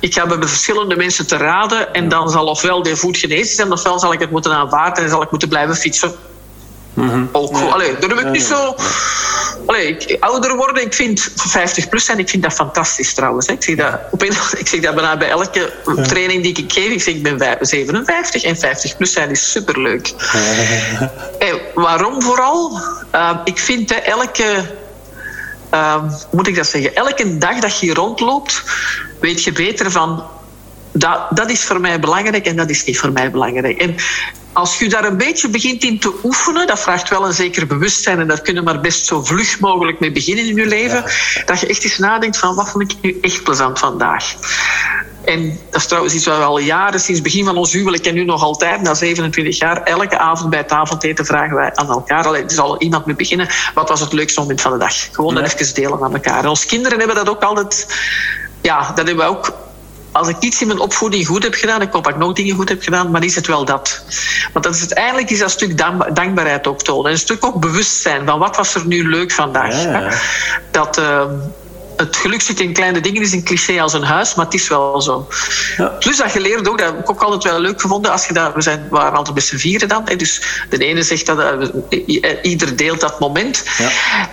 Ik 0.00 0.14
ga 0.14 0.26
bij 0.26 0.48
verschillende 0.48 0.96
mensen 0.96 1.26
te 1.26 1.36
raden 1.36 1.94
en 1.94 2.08
dan 2.08 2.30
zal 2.30 2.46
ofwel 2.46 2.82
de 2.82 2.96
voet 2.96 3.16
genezen 3.16 3.54
zijn, 3.54 3.72
ofwel 3.72 3.98
zal 3.98 4.12
ik 4.12 4.20
het 4.20 4.30
moeten 4.30 4.52
aanvaarden 4.52 5.04
en 5.04 5.10
zal 5.10 5.22
ik 5.22 5.30
moeten 5.30 5.48
blijven 5.48 5.76
fietsen. 5.76 6.12
Mm-hmm. 6.94 7.28
Ook 7.32 7.56
goed. 7.56 7.72
Allee, 7.72 7.98
daar 7.98 8.10
heb 8.10 8.18
ik 8.18 8.30
niet 8.30 8.42
zo. 8.42 8.74
Allee, 9.68 9.96
ik, 9.96 10.16
ouder 10.20 10.56
worden, 10.56 10.82
ik 10.82 10.94
vind 10.94 11.30
50 11.36 11.88
plus 11.88 12.04
zijn, 12.04 12.18
ik 12.18 12.28
vind 12.28 12.42
dat 12.42 12.52
fantastisch 12.52 13.14
trouwens. 13.14 13.46
Ik 13.46 13.62
zeg 13.62 13.76
dat, 13.76 14.00
op 14.10 14.22
een, 14.22 14.28
ik 14.62 14.68
zeg 14.68 14.80
dat 14.80 14.94
bijna 14.94 15.16
bij 15.16 15.28
elke 15.28 15.72
training 16.06 16.42
die 16.42 16.56
ik 16.56 16.72
geef. 16.72 16.90
Ik 16.90 17.02
zeg, 17.02 17.14
ik 17.14 17.22
ben 17.22 17.58
57 17.60 18.42
en 18.42 18.56
50 18.56 18.96
plus 18.96 19.12
zijn 19.12 19.30
is 19.30 19.50
superleuk. 19.50 20.12
en 21.48 21.60
waarom 21.74 22.22
vooral? 22.22 22.80
Uh, 23.14 23.40
ik 23.44 23.58
vind 23.58 23.88
dat 23.88 24.02
elke. 24.02 24.64
Uh, 25.74 26.02
moet 26.30 26.46
ik 26.46 26.56
dat 26.56 26.66
zeggen? 26.66 26.94
Elke 26.94 27.38
dag 27.38 27.58
dat 27.58 27.80
je 27.80 27.94
rondloopt, 27.94 28.62
weet 29.20 29.44
je 29.44 29.52
beter 29.52 29.90
van 29.90 30.24
dat, 30.92 31.20
dat 31.30 31.50
is 31.50 31.64
voor 31.64 31.80
mij 31.80 32.00
belangrijk 32.00 32.46
en 32.46 32.56
dat 32.56 32.70
is 32.70 32.84
niet 32.84 32.98
voor 32.98 33.12
mij 33.12 33.30
belangrijk. 33.30 33.80
En 33.80 33.96
als 34.58 34.78
je 34.78 34.88
daar 34.88 35.04
een 35.04 35.16
beetje 35.16 35.48
begint 35.48 35.84
in 35.84 35.98
te 35.98 36.14
oefenen, 36.24 36.66
dat 36.66 36.80
vraagt 36.80 37.08
wel 37.08 37.26
een 37.26 37.32
zeker 37.32 37.66
bewustzijn 37.66 38.20
en 38.20 38.28
daar 38.28 38.40
kunnen 38.40 38.64
we 38.64 38.72
maar 38.72 38.80
best 38.80 39.06
zo 39.06 39.22
vlug 39.24 39.60
mogelijk 39.60 40.00
mee 40.00 40.12
beginnen 40.12 40.44
in 40.44 40.54
je 40.54 40.66
leven, 40.66 41.04
dat 41.46 41.60
je 41.60 41.66
echt 41.66 41.84
eens 41.84 41.98
nadenkt 41.98 42.38
van 42.38 42.54
wat 42.54 42.70
vond 42.70 42.92
ik 42.92 42.96
nu 43.00 43.18
echt 43.20 43.42
plezant 43.42 43.78
vandaag. 43.78 44.34
En 45.24 45.58
dat 45.70 45.80
is 45.80 45.86
trouwens 45.86 46.14
iets 46.14 46.26
wat 46.26 46.36
we 46.36 46.42
al 46.42 46.58
jaren, 46.58 47.00
sinds 47.00 47.20
het 47.20 47.22
begin 47.22 47.44
van 47.44 47.56
ons 47.56 47.72
huwelijk 47.72 48.06
en 48.06 48.14
nu 48.14 48.24
nog 48.24 48.42
altijd, 48.42 48.82
na 48.82 48.94
27 48.94 49.58
jaar, 49.58 49.82
elke 49.82 50.18
avond 50.18 50.50
bij 50.50 50.68
avondeten 50.68 51.26
vragen 51.26 51.56
wij 51.56 51.74
aan 51.74 51.88
elkaar. 51.88 52.26
Allee, 52.26 52.42
er 52.42 52.50
zal 52.50 52.80
iemand 52.80 53.06
mee 53.06 53.16
beginnen. 53.16 53.48
Wat 53.74 53.88
was 53.88 54.00
het 54.00 54.12
leukste 54.12 54.40
moment 54.40 54.60
van 54.60 54.72
de 54.72 54.78
dag? 54.78 54.94
Gewoon 55.12 55.34
ja. 55.34 55.42
even 55.42 55.74
delen 55.74 56.02
aan 56.02 56.14
elkaar. 56.14 56.42
En 56.42 56.48
onze 56.48 56.66
kinderen 56.66 56.98
hebben 56.98 57.16
dat 57.16 57.28
ook 57.28 57.42
altijd... 57.42 57.86
Ja, 58.62 58.78
dat 58.78 59.06
hebben 59.06 59.16
we 59.16 59.30
ook 59.30 59.52
als 60.12 60.28
ik 60.28 60.36
iets 60.40 60.60
in 60.60 60.66
mijn 60.66 60.78
opvoeding 60.78 61.26
goed 61.26 61.42
heb 61.42 61.54
gedaan, 61.54 61.82
ik 61.82 61.92
hoop 61.92 62.04
dat 62.04 62.12
ik 62.12 62.18
nog 62.18 62.32
dingen 62.32 62.56
goed 62.56 62.68
heb 62.68 62.82
gedaan, 62.82 63.10
maar 63.10 63.24
is 63.24 63.34
het 63.34 63.46
wel 63.46 63.64
dat. 63.64 64.04
Want 64.52 64.64
dat 64.64 64.74
is 64.74 64.80
uiteindelijk 64.80 65.30
is 65.30 65.38
dat 65.38 65.50
stuk 65.50 65.78
dankbaarheid 66.14 66.66
ook 66.66 66.82
tonen. 66.82 67.06
En 67.06 67.12
een 67.12 67.18
stuk 67.18 67.44
ook 67.44 67.60
bewustzijn 67.60 68.26
van 68.26 68.38
wat 68.38 68.56
was 68.56 68.74
er 68.74 68.86
nu 68.86 69.08
leuk 69.08 69.32
vandaag. 69.32 69.82
Ja. 69.82 70.10
Dat, 70.70 70.98
uh, 70.98 71.22
het 71.98 72.16
geluk 72.16 72.40
zit 72.40 72.60
in 72.60 72.72
kleine 72.72 73.00
dingen, 73.00 73.22
is 73.22 73.32
een 73.32 73.44
cliché 73.44 73.80
als 73.80 73.92
een 73.92 74.02
huis, 74.02 74.34
maar 74.34 74.44
het 74.44 74.54
is 74.54 74.68
wel 74.68 75.00
zo. 75.00 75.28
Ja. 75.76 75.86
Plus 75.86 76.16
dat 76.16 76.32
je 76.32 76.40
leert 76.40 76.68
ook, 76.68 76.78
dat 76.78 76.86
heb 76.86 76.98
ik 76.98 77.10
ook 77.10 77.22
altijd 77.22 77.52
wel 77.52 77.60
leuk 77.60 77.80
gevonden, 77.80 78.12
als 78.12 78.26
je 78.26 78.32
daar, 78.32 78.54
we 78.54 78.62
zijn, 78.62 78.86
waren 78.90 79.16
altijd 79.16 79.34
met 79.34 79.44
z'n 79.44 79.56
vieren 79.56 79.88
dan. 79.88 80.02
Hè, 80.04 80.16
dus 80.16 80.42
de 80.70 80.84
ene 80.84 81.02
zegt 81.02 81.26
dat 81.26 81.38
uh, 81.90 82.30
ieder 82.42 82.76
deelt 82.76 83.00
dat 83.00 83.20
moment. 83.20 83.64
Ja. 83.78 83.90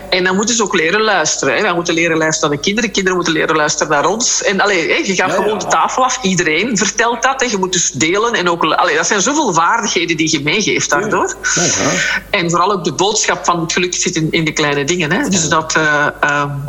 En 0.10 0.24
dan 0.24 0.36
moeten 0.36 0.56
ze 0.56 0.64
ook 0.64 0.76
leren 0.76 1.02
luisteren. 1.02 1.56
Hè. 1.56 1.62
We 1.62 1.74
moeten 1.74 1.94
leren 1.94 2.18
luisteren 2.18 2.50
naar 2.50 2.58
de 2.58 2.64
kinderen, 2.64 2.92
kinderen 2.92 3.18
moeten 3.18 3.34
leren 3.34 3.56
luisteren 3.56 3.92
naar 3.92 4.06
ons. 4.06 4.44
En 4.44 4.62
allee, 4.62 4.90
hè, 4.90 4.96
je 4.96 5.16
gaat 5.16 5.30
ja, 5.30 5.36
gewoon 5.36 5.60
de 5.60 5.68
tafel 5.68 6.04
af, 6.04 6.20
iedereen 6.22 6.78
vertelt 6.78 7.24
dat. 7.24 7.42
Hè. 7.42 7.48
Je 7.48 7.58
moet 7.58 7.74
dus 7.74 7.92
delen. 7.92 8.34
En 8.34 8.50
ook, 8.50 8.64
allee, 8.64 8.96
dat 8.96 9.08
zijn 9.08 9.22
zoveel 9.22 9.54
vaardigheden 9.54 10.18
die 10.18 10.32
je 10.32 10.42
meegeeft 10.42 10.90
daardoor. 10.90 11.36
En 12.30 12.50
vooral 12.50 12.72
ook 12.72 12.84
de 12.84 12.94
boodschap 12.94 13.46
van 13.46 13.60
het 13.60 13.74
geluk 13.74 13.96
zit 13.96 14.16
in, 14.16 14.28
in 14.32 14.46
de 14.46 14.54
kleine 14.54 14.84
dingen. 14.84 15.12
Hè. 15.12 15.30
Dus 15.30 15.50
dat. 15.50 15.76
Uh, 15.78 16.08
um, 16.42 16.64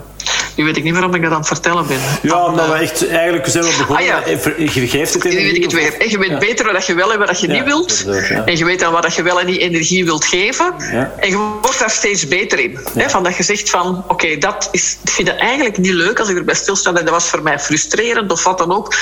nu 0.56 0.64
weet 0.64 0.76
ik 0.76 0.82
niet 0.82 0.92
waarom 0.92 1.14
ik 1.14 1.22
dat 1.22 1.30
aan 1.30 1.38
het 1.38 1.46
vertellen 1.46 1.86
ben. 1.86 1.98
Ja, 2.22 2.44
omdat 2.44 2.68
we 2.68 2.74
echt 2.74 3.08
eigenlijk 3.08 3.46
zijn 3.46 3.64
we 3.64 3.74
begonnen. 3.78 4.14
Ah, 4.14 4.26
ja. 4.26 4.36
Je 4.56 4.88
geeft 4.88 5.14
het 5.14 5.24
energie. 5.24 5.44
Nu 5.44 5.52
weet 5.52 5.56
ik 5.56 5.62
het 5.62 5.72
weer. 5.72 6.00
En 6.00 6.10
je 6.10 6.18
weet 6.18 6.38
beter 6.38 6.72
wat 6.72 6.86
je 6.86 6.94
wel 6.94 7.12
en 7.12 7.18
wat 7.18 7.40
je 7.40 7.48
niet 7.48 7.64
wilt. 7.64 8.04
En 8.44 8.56
je 8.56 8.64
weet 8.64 8.80
dan 8.80 8.92
wat 8.92 9.14
je 9.14 9.22
wel 9.22 9.40
en 9.40 9.46
niet 9.46 9.58
energie 9.58 10.04
wilt 10.04 10.24
geven. 10.24 10.74
En 11.18 11.28
je 11.28 11.36
wordt 11.36 11.78
daar 11.78 11.90
steeds 11.90 12.28
beter 12.28 12.58
in. 12.58 12.78
Hè? 12.94 13.10
Van 13.10 13.22
dat 13.22 13.36
je 13.36 13.42
zegt 13.42 13.70
van, 13.70 13.98
oké, 13.98 14.12
okay, 14.12 14.38
dat 14.38 14.68
is, 14.72 14.98
ik 15.02 15.10
vind 15.10 15.28
het 15.28 15.36
eigenlijk 15.36 15.78
niet 15.78 15.92
leuk 15.92 16.18
als 16.18 16.28
ik 16.28 16.36
erbij 16.36 16.54
stilsta. 16.54 16.88
En 16.88 17.04
dat 17.04 17.14
was 17.14 17.28
voor 17.28 17.42
mij 17.42 17.58
frustrerend 17.58 18.32
of 18.32 18.44
wat 18.44 18.58
dan 18.58 18.72
ook. 18.72 18.94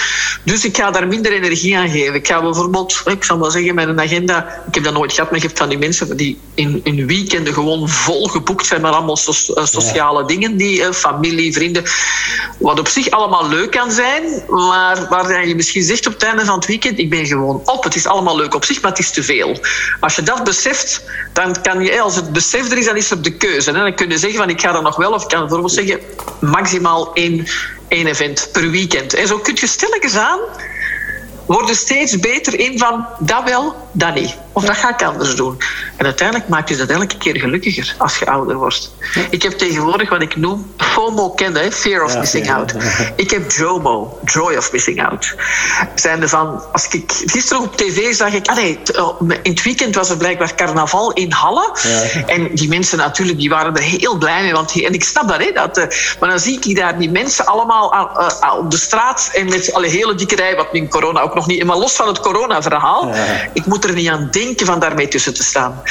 Dus 0.44 0.64
ik 0.64 0.76
ga 0.76 0.90
daar 0.90 1.06
minder 1.06 1.32
energie 1.32 1.76
aan 1.76 1.88
geven. 1.88 2.14
Ik 2.14 2.26
ga 2.26 2.42
bijvoorbeeld, 2.42 3.02
ik 3.04 3.24
zal 3.24 3.38
wel 3.38 3.50
zeggen, 3.50 3.74
mijn 3.74 4.00
agenda... 4.00 4.62
Ik 4.68 4.74
heb 4.74 4.84
dat 4.84 4.92
nooit 4.92 5.12
gehad, 5.12 5.30
maar 5.30 5.40
je 5.40 5.46
hebt 5.46 5.58
van 5.58 5.68
die 5.68 5.78
mensen 5.78 6.16
die 6.16 6.38
in, 6.54 6.80
in 6.84 7.06
weekenden 7.06 7.54
gewoon 7.54 7.88
vol 7.88 8.26
geboekt 8.26 8.66
zijn 8.66 8.80
met 8.80 8.92
allemaal 8.92 9.16
so, 9.16 9.32
sociale 9.64 10.24
dingen. 10.24 10.56
Die 10.56 10.80
uh, 10.80 10.86
vrienden. 11.52 11.84
Wat 12.58 12.78
op 12.78 12.88
zich 12.88 13.10
allemaal 13.10 13.48
leuk 13.48 13.70
kan 13.70 13.90
zijn, 13.90 14.22
maar 14.48 15.06
waar 15.08 15.46
je 15.46 15.54
misschien 15.54 15.82
zegt 15.82 16.06
op 16.06 16.12
het 16.12 16.22
einde 16.22 16.44
van 16.44 16.54
het 16.54 16.66
weekend: 16.66 16.98
ik 16.98 17.10
ben 17.10 17.26
gewoon 17.26 17.62
op. 17.64 17.84
Het 17.84 17.94
is 17.94 18.06
allemaal 18.06 18.36
leuk 18.36 18.54
op 18.54 18.64
zich, 18.64 18.80
maar 18.80 18.90
het 18.90 19.00
is 19.00 19.10
te 19.10 19.22
veel. 19.22 19.58
Als 20.00 20.16
je 20.16 20.22
dat 20.22 20.44
beseft, 20.44 21.04
dan 21.32 21.62
kan 21.62 21.84
je, 21.84 22.00
als 22.00 22.16
het 22.16 22.32
besef 22.32 22.70
er 22.70 22.78
is, 22.78 22.84
dan 22.84 22.96
is 22.96 23.10
er 23.10 23.22
de 23.22 23.36
keuze. 23.36 23.72
Dan 23.72 23.94
kun 23.94 24.08
je 24.08 24.18
zeggen: 24.18 24.38
van 24.38 24.50
ik 24.50 24.60
ga 24.60 24.74
er 24.74 24.82
nog 24.82 24.96
wel, 24.96 25.12
of 25.12 25.22
ik 25.22 25.28
kan 25.28 25.40
bijvoorbeeld 25.40 25.72
zeggen: 25.72 26.00
maximaal 26.40 27.12
één, 27.14 27.46
één 27.88 28.06
event 28.06 28.48
per 28.52 28.70
weekend. 28.70 29.14
En 29.14 29.26
zo 29.26 29.38
kun 29.38 29.56
je 29.60 29.66
stilletjes 29.66 30.16
aan 30.16 30.38
worden 31.46 31.76
steeds 31.76 32.18
beter 32.18 32.58
in 32.58 32.78
van 32.78 33.06
dat 33.18 33.44
wel, 33.44 33.74
dat 33.92 34.14
niet. 34.14 34.36
Of 34.52 34.64
dat 34.64 34.76
ga 34.76 34.88
ik 34.88 35.02
anders 35.02 35.36
doen. 35.36 35.58
En 35.96 36.04
uiteindelijk 36.04 36.48
maakt 36.48 36.68
je 36.68 36.76
dat 36.76 36.88
elke 36.88 37.16
keer 37.16 37.38
gelukkiger 37.38 37.94
als 37.98 38.18
je 38.18 38.26
ouder 38.26 38.56
wordt. 38.56 38.94
Ik 39.30 39.42
heb 39.42 39.52
tegenwoordig 39.52 40.08
wat 40.08 40.22
ik 40.22 40.36
noem 40.36 40.72
FOMO 40.76 41.30
kennen, 41.30 41.72
Fear 41.72 42.04
of 42.04 42.12
ja, 42.12 42.18
Missing 42.18 42.46
ja, 42.46 42.54
Out. 42.54 42.74
Ik 43.16 43.30
heb 43.30 43.52
JOMO, 43.52 44.18
Joy 44.24 44.56
of 44.56 44.72
Missing 44.72 45.06
Out. 45.06 45.34
Zijn 45.94 46.28
van, 46.28 46.62
als 46.72 46.88
ik 46.88 47.12
gisteren 47.26 47.62
op 47.62 47.76
tv 47.76 48.14
zag 48.14 48.32
ik, 48.32 48.46
ah 48.46 48.56
nee, 48.56 48.78
oh, 48.96 49.20
in 49.42 49.50
het 49.50 49.62
weekend 49.62 49.94
was 49.94 50.10
er 50.10 50.16
blijkbaar 50.16 50.54
carnaval 50.54 51.12
in 51.12 51.32
Halle. 51.32 51.76
En 52.26 52.54
die 52.54 52.68
mensen 52.68 52.98
natuurlijk, 52.98 53.38
die 53.38 53.48
waren 53.48 53.76
er 53.76 53.82
heel 53.82 54.18
blij 54.18 54.42
mee. 54.42 54.52
Want 54.52 54.82
en 54.82 54.94
ik 54.94 55.04
snap 55.04 55.28
dat, 55.28 55.38
hè, 55.38 55.52
dat 55.52 55.78
uh, 55.78 55.84
maar 56.20 56.28
dan 56.28 56.38
zie 56.38 56.60
ik 56.60 56.76
daar 56.76 56.98
die 56.98 57.10
mensen 57.10 57.46
allemaal 57.46 57.94
uh, 57.94 58.28
uh, 58.42 58.58
op 58.58 58.70
de 58.70 58.76
straat 58.76 59.30
en 59.32 59.48
met 59.48 59.72
alle 59.72 59.86
hele 59.86 60.14
dikke 60.14 60.36
rij, 60.36 60.56
wat 60.56 60.68
in 60.72 60.88
corona 60.88 61.20
ook 61.20 61.33
nog 61.34 61.46
niet, 61.46 61.64
maar 61.64 61.76
los 61.76 61.92
van 61.92 62.06
het 62.08 62.20
corona-verhaal, 62.20 63.14
ik 63.52 63.66
moet 63.66 63.84
er 63.84 63.92
niet 63.92 64.08
aan 64.08 64.28
denken 64.30 64.66
van 64.66 64.80
daarmee 64.80 65.08
tussen 65.08 65.34
te 65.34 65.42
staan. 65.42 65.82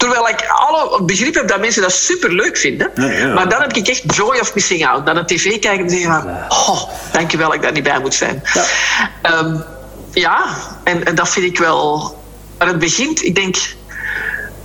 Terwijl 0.00 0.28
ik 0.28 0.46
alle 0.48 1.02
begrip 1.02 1.34
heb 1.34 1.48
dat 1.48 1.60
mensen 1.60 1.82
dat 1.82 1.92
super 1.92 2.32
leuk 2.32 2.56
vinden. 2.56 2.90
Ja, 2.94 3.10
ja. 3.10 3.34
Maar 3.34 3.48
dan 3.48 3.60
heb 3.60 3.72
ik 3.72 3.88
echt 3.88 4.14
joy 4.16 4.38
of 4.38 4.54
missing 4.54 4.86
out. 4.86 5.06
Dan 5.06 5.16
een 5.16 5.26
tv 5.26 5.58
kijken 5.58 5.84
en 5.84 5.90
zeggen 5.90 6.12
van... 6.12 6.28
Oh, 6.48 6.82
dankjewel 7.12 7.46
dat 7.46 7.56
ik 7.56 7.62
daar 7.62 7.72
niet 7.72 7.82
bij 7.82 8.00
moet 8.00 8.14
zijn. 8.14 8.42
Ja, 8.52 9.38
um, 9.38 9.64
ja 10.12 10.44
en, 10.84 11.04
en 11.04 11.14
dat 11.14 11.28
vind 11.28 11.46
ik 11.46 11.58
wel... 11.58 12.16
Maar 12.58 12.66
het 12.66 12.78
begint, 12.78 13.24
ik 13.24 13.34
denk... 13.34 13.56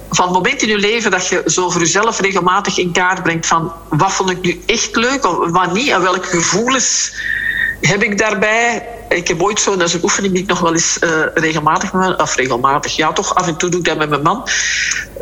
Van 0.09 0.25
het 0.25 0.33
moment 0.33 0.61
in 0.61 0.67
je 0.67 0.77
leven 0.77 1.11
dat 1.11 1.27
je 1.27 1.43
zo 1.45 1.69
voor 1.69 1.81
jezelf 1.81 2.19
regelmatig 2.19 2.77
in 2.77 2.91
kaart 2.91 3.23
brengt 3.23 3.45
van... 3.45 3.73
Wat 3.89 4.11
vond 4.11 4.29
ik 4.29 4.41
nu 4.41 4.63
echt 4.65 4.95
leuk 4.95 5.25
of 5.25 5.51
wat 5.51 5.73
niet? 5.73 5.89
En 5.89 6.01
welke 6.01 6.27
gevoelens 6.27 7.15
heb 7.81 8.03
ik 8.03 8.17
daarbij? 8.17 8.87
Ik 9.15 9.27
heb 9.27 9.41
ooit 9.41 9.59
zo, 9.59 9.77
dat 9.77 9.87
is 9.87 9.93
een 9.93 10.03
oefening 10.03 10.33
die 10.33 10.43
ik 10.43 10.49
nog 10.49 10.59
wel 10.59 10.73
eens 10.73 10.97
uh, 11.03 11.09
regelmatig, 11.33 11.93
of 12.17 12.35
regelmatig, 12.35 12.95
ja 12.95 13.13
toch, 13.13 13.35
af 13.35 13.47
en 13.47 13.57
toe 13.57 13.69
doe 13.69 13.79
ik 13.79 13.85
dat 13.85 13.97
met 13.97 14.09
mijn 14.09 14.21
man. 14.21 14.47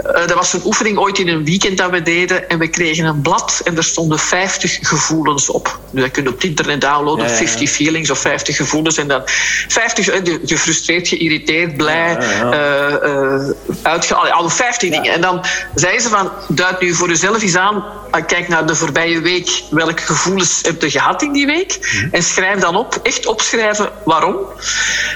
Uh, 0.05 0.11
dat 0.13 0.33
was 0.33 0.53
een 0.53 0.61
oefening 0.65 0.97
ooit 0.97 1.19
in 1.19 1.27
een 1.27 1.45
weekend 1.45 1.77
dat 1.77 1.89
we 1.89 2.01
deden 2.01 2.49
en 2.49 2.59
we 2.59 2.67
kregen 2.67 3.05
een 3.05 3.21
blad 3.21 3.61
en 3.63 3.77
er 3.77 3.83
stonden 3.83 4.19
50 4.19 4.79
gevoelens 4.81 5.49
op. 5.49 5.79
Nu, 5.91 6.01
dat 6.01 6.11
kun 6.11 6.23
je 6.23 6.29
op 6.29 6.35
het 6.35 6.43
internet 6.43 6.81
downloaden, 6.81 7.27
ja, 7.27 7.35
50 7.35 7.69
feelings 7.69 8.09
of 8.09 8.19
50 8.19 8.55
gevoelens 8.55 8.97
en 8.97 9.07
dan 9.07 9.21
50, 9.25 10.09
gefrustreerd, 10.45 11.07
geïrriteerd, 11.07 11.77
blij, 11.77 12.17
uh, 12.43 13.49
uitge... 13.81 14.15
Alle 14.15 14.49
50 14.49 14.89
dingen. 14.89 15.13
En 15.13 15.21
dan 15.21 15.45
zei 15.75 15.99
ze 15.99 16.09
van, 16.09 16.31
duid 16.47 16.79
nu 16.79 16.93
voor 16.93 17.07
jezelf 17.07 17.41
eens 17.41 17.55
aan, 17.55 17.83
kijk 18.21 18.47
naar 18.47 18.67
de 18.67 18.75
voorbije 18.75 19.21
week, 19.21 19.63
welke 19.69 20.01
gevoelens 20.01 20.59
heb 20.61 20.81
je 20.81 20.89
gehad 20.89 21.21
in 21.21 21.31
die 21.31 21.45
week? 21.45 21.77
Mhm. 21.81 22.07
En 22.11 22.23
schrijf 22.23 22.59
dan 22.59 22.75
op, 22.75 22.99
echt 23.03 23.25
opschrijven 23.25 23.82
waarom. 24.05 24.37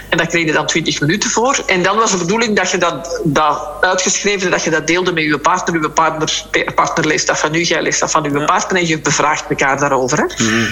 En 0.09 0.17
daar 0.17 0.27
kreeg 0.27 0.45
je 0.45 0.51
dan 0.51 0.65
20 0.65 1.01
minuten 1.01 1.29
voor. 1.29 1.63
En 1.65 1.83
dan 1.83 1.97
was 1.97 2.11
de 2.11 2.17
bedoeling 2.17 2.55
dat 2.55 2.71
je 2.71 2.77
dat, 2.77 3.21
dat 3.23 3.67
uitgeschreven, 3.81 4.51
dat 4.51 4.63
je 4.63 4.69
dat 4.69 4.87
deelde 4.87 5.13
met 5.13 5.23
je 5.23 5.37
partner. 5.37 5.81
Uw 5.81 5.89
partner, 5.89 6.45
partner 6.75 7.07
leest 7.07 7.27
dat 7.27 7.39
van 7.39 7.55
u, 7.55 7.61
jij 7.61 7.81
leest 7.81 7.99
dat 7.99 8.11
van 8.11 8.25
uw 8.25 8.45
partner 8.45 8.81
en 8.81 8.87
je 8.87 8.99
bevraagt 8.99 9.49
elkaar 9.49 9.79
daarover. 9.79 10.17
Hè? 10.17 10.43
Mhm 10.43 10.65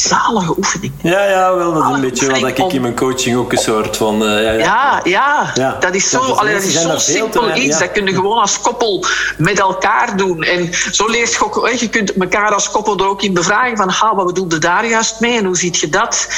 zalige 0.00 0.56
oefening. 0.58 0.92
Ja, 1.02 1.24
ja, 1.24 1.54
wel. 1.54 1.72
Dat 1.72 1.84
is 1.84 1.94
een 1.94 2.00
beetje 2.00 2.40
wat 2.40 2.48
ik 2.48 2.72
in 2.72 2.80
mijn 2.80 2.96
coaching 2.96 3.36
ook 3.36 3.52
een 3.52 3.58
soort 3.58 3.96
van... 3.96 4.22
Uh, 4.22 4.42
ja, 4.42 4.52
ja, 4.52 5.00
ja, 5.04 5.50
ja, 5.54 5.76
dat 5.80 5.94
is 5.94 6.10
zo, 6.10 6.18
allee, 6.18 6.54
dat 6.54 6.62
is 6.62 6.80
zo 6.80 6.98
simpel 6.98 7.56
iets. 7.56 7.78
Dat 7.78 7.92
kun 7.92 8.06
je 8.06 8.14
gewoon 8.14 8.38
als 8.40 8.60
koppel 8.60 9.04
met 9.36 9.58
elkaar 9.58 10.16
doen. 10.16 10.42
En 10.42 10.70
zo 10.92 11.06
leert 11.06 11.32
je 11.32 11.44
ook... 11.44 11.68
Je 11.78 11.88
kunt 11.88 12.12
elkaar 12.12 12.54
als 12.54 12.70
koppel 12.70 12.98
er 12.98 13.06
ook 13.06 13.22
in 13.22 13.34
bevragen 13.34 13.76
van... 13.76 13.88
Ha, 13.88 14.14
wat 14.14 14.26
bedoelde 14.26 14.58
daar 14.58 14.86
juist 14.86 15.20
mee 15.20 15.38
en 15.38 15.44
hoe 15.44 15.56
ziet 15.56 15.78
je 15.78 15.88
dat? 15.88 16.28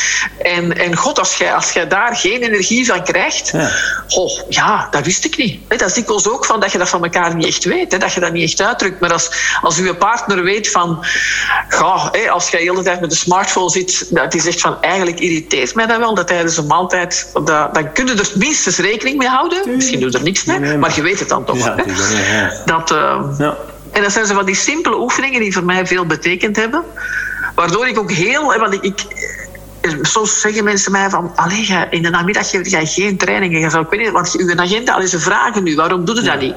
En, 0.43 0.79
en 0.79 0.97
god, 0.97 1.19
als 1.19 1.37
jij, 1.37 1.55
als 1.55 1.73
jij 1.73 1.89
daar 1.89 2.17
geen 2.17 2.43
energie 2.43 2.87
van 2.87 3.05
krijgt... 3.05 3.51
Ja. 3.51 3.71
Oh, 4.09 4.41
ja, 4.49 4.89
dat 4.91 5.05
wist 5.05 5.25
ik 5.25 5.37
niet. 5.37 5.61
Dat 5.69 5.81
is 5.81 5.95
dikwijls 5.95 6.29
ook 6.29 6.45
van 6.45 6.61
dat 6.61 6.73
je 6.73 6.79
dat 6.79 6.89
van 6.89 7.05
elkaar 7.05 7.35
niet 7.35 7.47
echt 7.47 7.65
weet. 7.65 8.01
Dat 8.01 8.13
je 8.13 8.21
dat 8.21 8.33
niet 8.33 8.51
echt 8.51 8.69
uitdrukt. 8.69 9.01
Maar 9.01 9.13
als, 9.13 9.31
als 9.63 9.77
je 9.77 9.95
partner 9.95 10.43
weet 10.43 10.71
van... 10.71 11.05
Ja, 11.69 12.11
als 12.31 12.49
jij 12.49 12.61
de 12.61 12.71
hele 12.71 12.83
tijd 12.83 13.01
met 13.01 13.11
de 13.11 13.17
smart 13.17 13.50
smartphone 13.51 13.71
zit, 13.71 14.15
dat 14.15 14.35
is 14.35 14.47
echt 14.47 14.61
van 14.61 14.77
eigenlijk 14.81 15.21
irriteert 15.21 15.75
mij 15.75 15.87
dat 15.87 15.99
wel, 15.99 16.15
dat 16.15 16.27
tijdens 16.27 16.57
een 16.57 16.67
maaltijd, 16.67 17.31
dat, 17.33 17.75
dan 17.75 17.93
kun 17.93 18.07
je 18.07 18.13
er 18.13 18.33
minstens 18.35 18.79
rekening 18.79 19.19
mee 19.19 19.29
houden. 19.29 19.75
Misschien 19.77 20.01
doe 20.01 20.11
je 20.11 20.19
er 20.19 20.25
niks 20.25 20.45
mee, 20.45 20.79
maar 20.79 20.95
je 20.95 21.03
weet 21.03 21.19
het 21.19 21.29
dan 21.29 21.45
toch. 21.45 21.59
Ja, 21.59 21.75
Dat, 22.65 22.91
uh, 22.91 23.25
ja. 23.39 23.57
En 23.91 24.03
dat 24.03 24.13
zijn 24.13 24.27
zo 24.27 24.35
van 24.35 24.47
die 24.47 24.55
simpele 24.55 24.99
oefeningen 24.99 25.41
die 25.41 25.53
voor 25.53 25.65
mij 25.65 25.87
veel 25.87 26.07
betekend 26.07 26.57
hebben. 26.57 26.85
Waardoor 27.55 27.89
ik 27.89 27.99
ook 27.99 28.11
heel... 28.11 28.59
Want 28.59 28.75
ik, 28.75 28.85
ik 28.85 29.99
soms 30.03 30.41
zeggen 30.41 30.65
mensen 30.65 30.93
mij 30.93 31.11
van, 31.11 31.33
allee, 31.37 31.87
in 31.91 32.03
de 32.03 32.11
namiddag 32.11 32.51
heb 32.51 32.67
jij 32.67 32.87
geen 32.87 33.17
trainingen. 33.17 33.81
Ik 33.81 33.87
weet 33.91 34.01
niet, 34.01 34.11
want 34.11 34.37
uw 34.39 34.57
agenda, 34.57 34.95
al 34.95 35.07
ze 35.07 35.19
vragen 35.19 35.63
nu, 35.63 35.75
waarom 35.75 36.05
doe 36.05 36.15
je 36.15 36.23
dat 36.23 36.41
niet? 36.41 36.55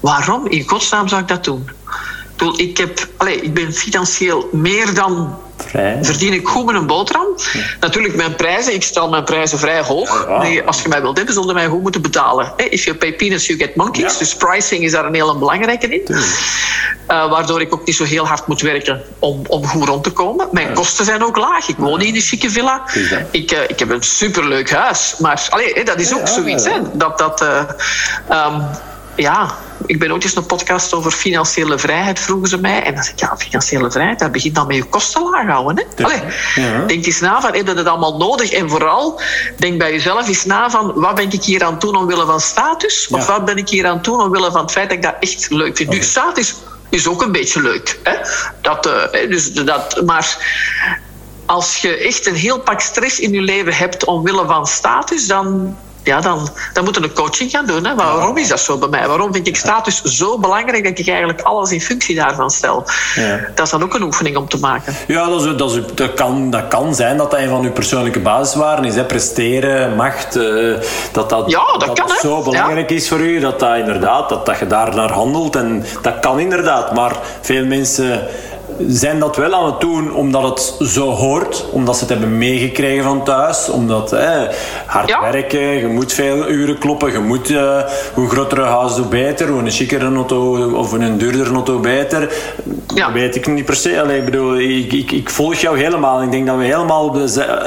Waarom? 0.00 0.46
In 0.46 0.68
godsnaam 0.68 1.08
zou 1.08 1.20
ik 1.20 1.28
dat 1.28 1.44
doen? 1.44 1.70
Ik, 2.56 2.76
heb, 2.76 3.08
allez, 3.16 3.40
ik 3.40 3.54
ben 3.54 3.72
financieel 3.72 4.48
meer 4.52 4.94
dan 4.94 5.38
Vrij. 5.66 5.98
verdien 6.02 6.32
ik 6.32 6.48
goed 6.48 6.66
met 6.66 6.74
een 6.74 6.86
boterham. 6.86 7.26
Natuurlijk, 7.80 8.14
mijn 8.14 8.34
prijzen, 8.34 8.74
ik 8.74 8.82
stel 8.82 9.08
mijn 9.08 9.24
prijzen 9.24 9.58
vrij 9.58 9.82
hoog. 9.82 10.26
Als 10.66 10.82
je 10.82 10.88
mij 10.88 11.02
wilt 11.02 11.16
hebben, 11.16 11.34
zul 11.34 11.46
je 11.46 11.52
mij 11.52 11.66
goed 11.66 11.82
moeten 11.82 12.02
betalen. 12.02 12.52
If 12.56 12.84
you 12.84 12.96
pay 12.96 13.14
peanuts, 13.14 13.46
you 13.46 13.58
get 13.58 13.76
monkeys. 13.76 14.18
Dus 14.18 14.34
pricing 14.34 14.84
is 14.84 14.92
daar 14.92 15.04
een 15.04 15.14
heel 15.14 15.38
belangrijke 15.38 15.88
in. 15.88 16.02
Uh, 17.10 17.30
waardoor 17.30 17.60
ik 17.60 17.74
ook 17.74 17.86
niet 17.86 17.96
zo 17.96 18.04
heel 18.04 18.26
hard 18.26 18.46
moet 18.46 18.60
werken 18.60 19.02
om, 19.18 19.42
om 19.46 19.66
goed 19.66 19.88
rond 19.88 20.04
te 20.04 20.10
komen. 20.10 20.48
Mijn 20.52 20.74
kosten 20.74 21.04
zijn 21.04 21.24
ook 21.24 21.36
laag. 21.36 21.68
Ik 21.68 21.76
woon 21.76 22.00
in 22.00 22.14
een 22.14 22.20
chique 22.20 22.50
villa. 22.50 22.82
Ik, 23.30 23.52
uh, 23.52 23.58
ik 23.66 23.78
heb 23.78 23.90
een 23.90 24.02
superleuk 24.02 24.70
huis. 24.70 25.14
Maar 25.18 25.46
allee, 25.50 25.84
dat 25.84 26.00
is 26.00 26.14
ook 26.14 26.28
zoiets. 26.28 26.64
Hè, 26.64 26.80
dat, 26.92 27.18
dat, 27.18 27.42
uh, 27.42 27.62
um, 28.30 28.62
ja, 29.14 29.54
ik 29.86 29.98
ben 29.98 30.12
ooit 30.12 30.24
eens 30.24 30.36
een 30.36 30.46
podcast 30.46 30.94
over 30.94 31.10
financiële 31.10 31.78
vrijheid, 31.78 32.18
vroegen 32.18 32.48
ze 32.48 32.58
mij. 32.58 32.82
En 32.82 32.94
dan 32.94 33.02
zeg 33.02 33.12
ik, 33.12 33.20
ja, 33.20 33.36
financiële 33.36 33.90
vrijheid, 33.90 34.18
dat 34.18 34.32
begint 34.32 34.54
dan 34.54 34.66
met 34.66 34.76
je 34.76 34.84
kosten 34.84 35.30
laag 35.30 35.46
houden. 35.46 35.86
Hè? 35.94 36.04
Allee, 36.04 36.20
ja. 36.54 36.84
Denk 36.86 37.06
eens 37.06 37.20
na 37.20 37.40
van, 37.40 37.54
heb 37.54 37.66
je 37.66 37.74
het 37.74 37.86
allemaal 37.86 38.16
nodig? 38.16 38.50
En 38.50 38.70
vooral, 38.70 39.20
denk 39.56 39.78
bij 39.78 39.92
jezelf 39.92 40.28
eens 40.28 40.44
na 40.44 40.70
van, 40.70 40.92
wat 40.94 41.14
ben 41.14 41.32
ik 41.32 41.42
hier 41.42 41.64
aan 41.64 41.72
het 41.72 41.80
doen 41.80 41.96
omwille 41.96 42.26
van 42.26 42.40
status? 42.40 43.08
Of 43.10 43.26
wat 43.26 43.44
ben 43.44 43.56
ik 43.56 43.68
hier 43.68 43.86
aan 43.86 43.94
het 43.94 44.04
doen 44.04 44.20
omwille 44.20 44.50
van 44.50 44.60
het 44.60 44.70
feit 44.70 44.88
dat 44.88 44.98
ik 44.98 45.04
dat 45.04 45.16
echt 45.20 45.50
leuk 45.50 45.76
vind? 45.76 45.90
Nu, 45.90 46.02
status 46.02 46.54
is 46.88 47.06
ook 47.06 47.22
een 47.22 47.32
beetje 47.32 47.62
leuk. 47.62 47.98
Hè? 48.02 48.14
Dat, 48.60 48.86
uh, 48.86 49.28
dus 49.28 49.52
dat, 49.52 50.02
maar 50.04 50.36
als 51.46 51.76
je 51.76 51.96
echt 51.96 52.26
een 52.26 52.34
heel 52.34 52.60
pak 52.60 52.80
stress 52.80 53.18
in 53.18 53.32
je 53.32 53.40
leven 53.40 53.74
hebt 53.74 54.04
omwille 54.04 54.46
van 54.46 54.66
status, 54.66 55.26
dan 55.26 55.76
ja, 56.10 56.20
dan, 56.20 56.48
dan 56.72 56.84
moeten 56.84 57.02
we 57.02 57.08
een 57.08 57.14
coaching 57.14 57.50
gaan 57.50 57.66
doen. 57.66 57.86
Hè. 57.86 57.94
waarom 57.94 58.38
is 58.38 58.48
dat 58.48 58.60
zo 58.60 58.78
bij 58.78 58.88
mij? 58.88 59.06
Waarom 59.06 59.32
vind 59.32 59.46
ik 59.46 59.56
status 59.56 60.02
zo 60.02 60.38
belangrijk 60.38 60.84
dat 60.84 60.98
ik 60.98 61.08
eigenlijk 61.08 61.40
alles 61.40 61.72
in 61.72 61.80
functie 61.80 62.14
daarvan 62.14 62.50
stel? 62.50 62.84
Ja. 63.14 63.40
Dat 63.54 63.64
is 63.64 63.70
dan 63.70 63.82
ook 63.82 63.94
een 63.94 64.02
oefening 64.02 64.36
om 64.36 64.48
te 64.48 64.58
maken. 64.58 64.94
Ja, 65.06 65.28
dat, 65.28 65.44
is, 65.44 65.56
dat, 65.56 65.70
is, 65.70 65.80
dat, 65.94 66.14
kan, 66.14 66.50
dat 66.50 66.68
kan 66.68 66.94
zijn 66.94 67.16
dat 67.16 67.30
dat 67.30 67.40
een 67.40 67.48
van 67.48 67.64
uw 67.64 67.72
persoonlijke 67.72 68.20
basiswaarden 68.20 68.84
is. 68.84 68.94
Hè. 68.94 69.04
Presteren, 69.04 69.96
macht, 69.96 70.36
uh, 70.36 70.76
dat 71.12 71.28
dat, 71.28 71.50
ja, 71.50 71.76
dat, 71.78 71.92
kan, 71.92 72.08
zo 72.20 72.42
belangrijk 72.42 72.90
is 72.90 73.08
voor 73.08 73.20
u. 73.20 73.40
Dat, 73.40 73.60
dat, 73.60 73.76
inderdaad, 73.76 74.28
dat, 74.28 74.46
dat 74.46 74.58
je 74.58 74.66
daar 74.66 74.94
naar 74.94 75.12
handelt. 75.12 75.56
En 75.56 75.84
dat 76.02 76.20
kan 76.20 76.40
inderdaad. 76.40 76.94
Maar 76.94 77.16
veel 77.40 77.64
mensen 77.64 78.28
zijn 78.88 79.18
dat 79.18 79.36
wel 79.36 79.54
aan 79.54 79.66
het 79.66 79.80
doen 79.80 80.14
omdat 80.14 80.42
het 80.42 80.88
zo 80.88 81.10
hoort, 81.10 81.66
omdat 81.72 81.94
ze 81.94 82.00
het 82.00 82.10
hebben 82.10 82.38
meegekregen 82.38 83.04
van 83.04 83.24
thuis, 83.24 83.68
omdat 83.68 84.16
hard 84.86 85.18
werken, 85.20 85.60
je 85.60 85.86
moet 85.86 86.12
veel 86.12 86.48
uren 86.48 86.78
kloppen, 86.78 87.12
je 87.12 87.18
moet, 87.18 87.50
uh, 87.50 87.82
hoe 88.14 88.28
groter 88.28 88.64
huis, 88.64 88.92
hoe 88.92 89.06
beter, 89.06 89.48
hoe 89.48 89.60
een 89.60 89.70
chicere 89.70 90.14
auto 90.14 90.72
of 90.74 90.92
een 90.92 91.18
duurder 91.18 91.52
auto 91.52 91.78
beter. 91.78 92.32
Ja. 92.94 93.04
Dat 93.04 93.12
weet 93.14 93.36
ik 93.36 93.46
niet 93.46 93.64
per 93.64 93.76
se. 93.76 94.00
Allee, 94.00 94.18
ik 94.18 94.24
bedoel, 94.24 94.58
ik, 94.58 94.92
ik, 94.92 95.12
ik, 95.12 95.30
volg 95.30 95.54
jou 95.54 95.78
helemaal. 95.78 96.22
Ik 96.22 96.30
denk 96.30 96.46
dat 96.46 96.56
we 96.56 96.64
helemaal 96.64 97.16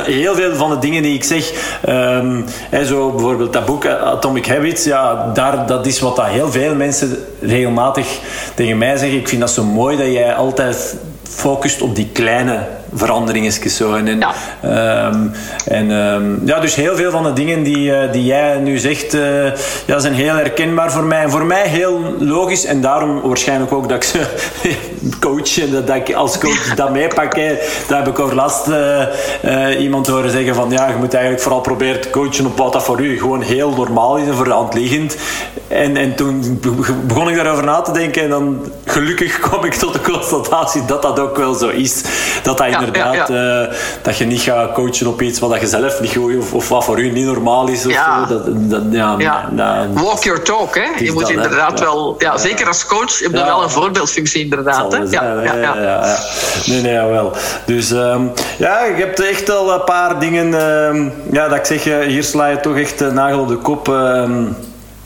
heel 0.04 0.36
veel 0.36 0.56
van 0.56 0.70
de 0.70 0.80
dingen 0.80 1.04
die 1.04 1.14
ik 1.14 1.24
zeg, 1.24 1.52
um, 1.90 2.46
zo 2.86 3.12
bijvoorbeeld 3.12 3.54
dat 3.54 3.66
boek 3.66 3.86
Atomic 3.86 4.48
Habits, 4.48 4.84
ja, 4.84 5.32
daar, 5.34 5.68
dat 5.68 5.86
is 5.86 6.00
wat 6.00 6.16
dat 6.16 6.26
heel 6.26 6.52
veel 6.52 6.76
mensen 6.76 7.18
regelmatig 7.42 8.20
tegen 8.56 8.78
mij 8.78 8.98
zeggen. 8.98 9.18
Ik 9.18 9.28
vind 9.28 9.42
dat 9.42 9.52
zo 9.52 9.64
mooi 9.64 9.98
dat 9.98 10.08
jij 10.08 10.36
altijd 10.36 10.96
focust 11.30 11.82
op 11.82 11.96
die 11.96 12.10
kleine 12.14 12.68
veranderingen 12.96 13.52
zo. 13.52 13.94
En, 13.94 14.20
ja. 14.20 14.34
Um, 15.08 15.32
en 15.66 15.92
um, 15.92 16.42
ja, 16.46 16.60
dus 16.60 16.76
heel 16.76 16.96
veel 16.96 17.12
van 17.12 17.24
de 17.24 17.34
dingen 17.34 17.64
die, 17.64 17.90
uh, 17.90 18.12
die 18.12 18.26
jij 18.26 18.58
nu 18.58 18.78
zegt, 18.78 19.14
uh, 19.14 19.22
ja, 19.86 20.00
zijn 20.00 20.14
heel 20.14 20.36
herkenbaar 20.36 20.92
voor 20.92 21.04
mij. 21.04 21.24
En 21.24 21.30
voor 21.30 21.46
mij 21.46 21.68
heel 21.68 22.16
logisch. 22.20 22.66
En 22.66 22.82
daarom 22.82 23.22
waarschijnlijk 23.22 23.72
ook 23.72 23.90
dat 23.90 23.98
ik 23.98 24.04
ze 24.04 24.22
coach 25.20 25.60
en 25.60 25.72
dat, 25.72 25.88
dat 25.88 25.96
ik 25.96 26.14
als 26.14 26.38
coach 26.38 26.76
dat 26.76 26.92
meepak. 26.92 27.36
Daar 27.88 27.98
heb 27.98 28.08
ik 28.08 28.20
over 28.20 28.36
last 28.36 28.68
uh, 28.68 29.82
iemand 29.82 30.08
horen 30.08 30.32
zeggen 30.32 30.56
van 30.56 30.70
ja, 30.70 30.88
je 30.88 30.96
moet 30.96 31.14
eigenlijk 31.14 31.44
vooral 31.44 31.62
proberen 31.62 32.02
te 32.02 32.10
coachen 32.10 32.46
op 32.46 32.58
wat 32.58 32.74
dat 32.74 32.84
voor 32.84 33.02
u 33.02 33.20
gewoon 33.20 33.42
heel 33.42 33.70
normaal 33.70 34.18
is 34.18 34.28
en 34.28 34.34
voor 34.34 34.46
de 34.46 34.52
hand 34.52 34.74
liggend. 34.74 35.18
En, 35.68 35.98
en 35.98 36.16
toen 36.16 36.60
begon 37.06 37.30
ik 37.30 37.36
daarover 37.36 37.64
na 37.64 37.82
te 37.82 37.92
denken 37.92 38.22
en 38.22 38.30
dan 38.30 38.72
gelukkig 38.86 39.40
kwam 39.50 39.66
ik 39.66 39.74
tot 39.74 39.94
de 39.94 40.02
constatatie 40.02 40.86
dat 40.86 41.02
dat 41.02 41.20
ook 41.20 41.38
wel 41.38 41.54
zo 41.54 41.70
is. 41.70 42.02
Dat 42.44 42.58
dat 42.58 42.68
inderdaad, 42.86 43.30
eh, 43.30 43.76
dat 44.02 44.18
je 44.18 44.26
niet 44.26 44.42
gaat 44.42 44.72
coachen 44.72 45.08
op 45.08 45.22
iets 45.22 45.40
wat 45.40 45.60
je 45.60 45.68
zelf 45.68 46.02
niet 46.02 46.16
goed 46.16 46.38
of, 46.38 46.54
of 46.54 46.70
wat 46.70 46.84
voor 46.84 47.00
u 47.00 47.12
niet 47.12 47.26
normaal 47.26 47.68
is. 47.68 47.86
Of. 47.86 47.94
Zo. 47.94 48.26
Dat, 48.28 48.70
dat, 48.70 48.82
ja, 48.92 49.88
Walk 49.94 50.24
your 50.24 50.42
talk, 50.42 50.76
hè. 50.76 51.04
Je 51.04 51.12
moet 51.12 51.30
inderdaad 51.30 51.80
wel, 51.80 52.16
ja, 52.18 52.38
zeker 52.38 52.68
als 52.68 52.86
coach, 52.86 53.20
heb 53.20 53.32
je 53.32 53.44
wel 53.44 53.64
een 53.64 53.70
voorbeeldfunctie 53.70 54.44
inderdaad. 54.44 54.92
Hè? 54.92 54.98
Ja, 54.98 55.42
ja, 55.42 55.76
ja, 55.82 56.18
Nee, 56.66 56.82
nee, 56.82 56.98
wel. 56.98 57.34
Dus 57.66 57.92
um, 57.92 58.32
ja, 58.58 58.84
je 58.84 58.94
hebt 58.96 59.20
echt 59.20 59.50
al 59.50 59.74
een 59.74 59.84
paar 59.84 60.20
dingen, 60.20 60.54
um, 60.54 61.14
ja, 61.32 61.48
dat 61.48 61.58
ik 61.58 61.66
zeg, 61.66 61.88
eh, 61.88 62.08
hier 62.08 62.24
sla 62.24 62.48
je 62.48 62.60
toch 62.60 62.78
echt 62.78 63.12
nagel 63.12 63.40
op 63.40 63.48
de 63.48 63.58
kop. 63.58 63.88
Um, 63.88 64.56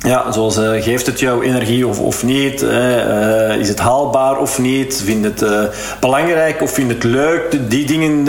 ja, 0.08 0.32
zoals 0.32 0.58
uh, 0.58 0.84
geeft 0.84 1.06
het 1.06 1.20
jou 1.20 1.46
energie 1.46 1.88
of, 1.88 2.00
of 2.00 2.24
niet? 2.24 2.64
Uh, 2.64 3.56
is 3.56 3.68
het 3.68 3.80
haalbaar 3.80 4.38
of 4.38 4.60
niet? 4.60 5.02
Vind 5.06 5.24
het 5.24 5.42
uh, 5.42 5.62
belangrijk 6.00 6.62
of 6.62 6.72
vind 6.72 6.92
het 6.92 7.04
leuk? 7.04 7.70
Die 7.70 7.86
dingen, 7.86 8.26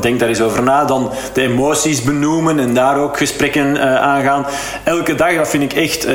denk 0.00 0.20
daar 0.20 0.28
eens 0.28 0.40
over 0.40 0.62
na. 0.62 0.84
Dan 0.84 1.10
de 1.32 1.42
emoties 1.42 2.02
benoemen 2.02 2.58
en 2.58 2.74
daar 2.74 2.98
ook 2.98 3.16
gesprekken 3.16 3.80
aangaan. 4.00 4.46
Elke 4.84 5.14
dag, 5.14 5.34
dat 5.34 5.48
vind 5.48 5.62
ik 5.62 5.72
echt. 5.72 6.06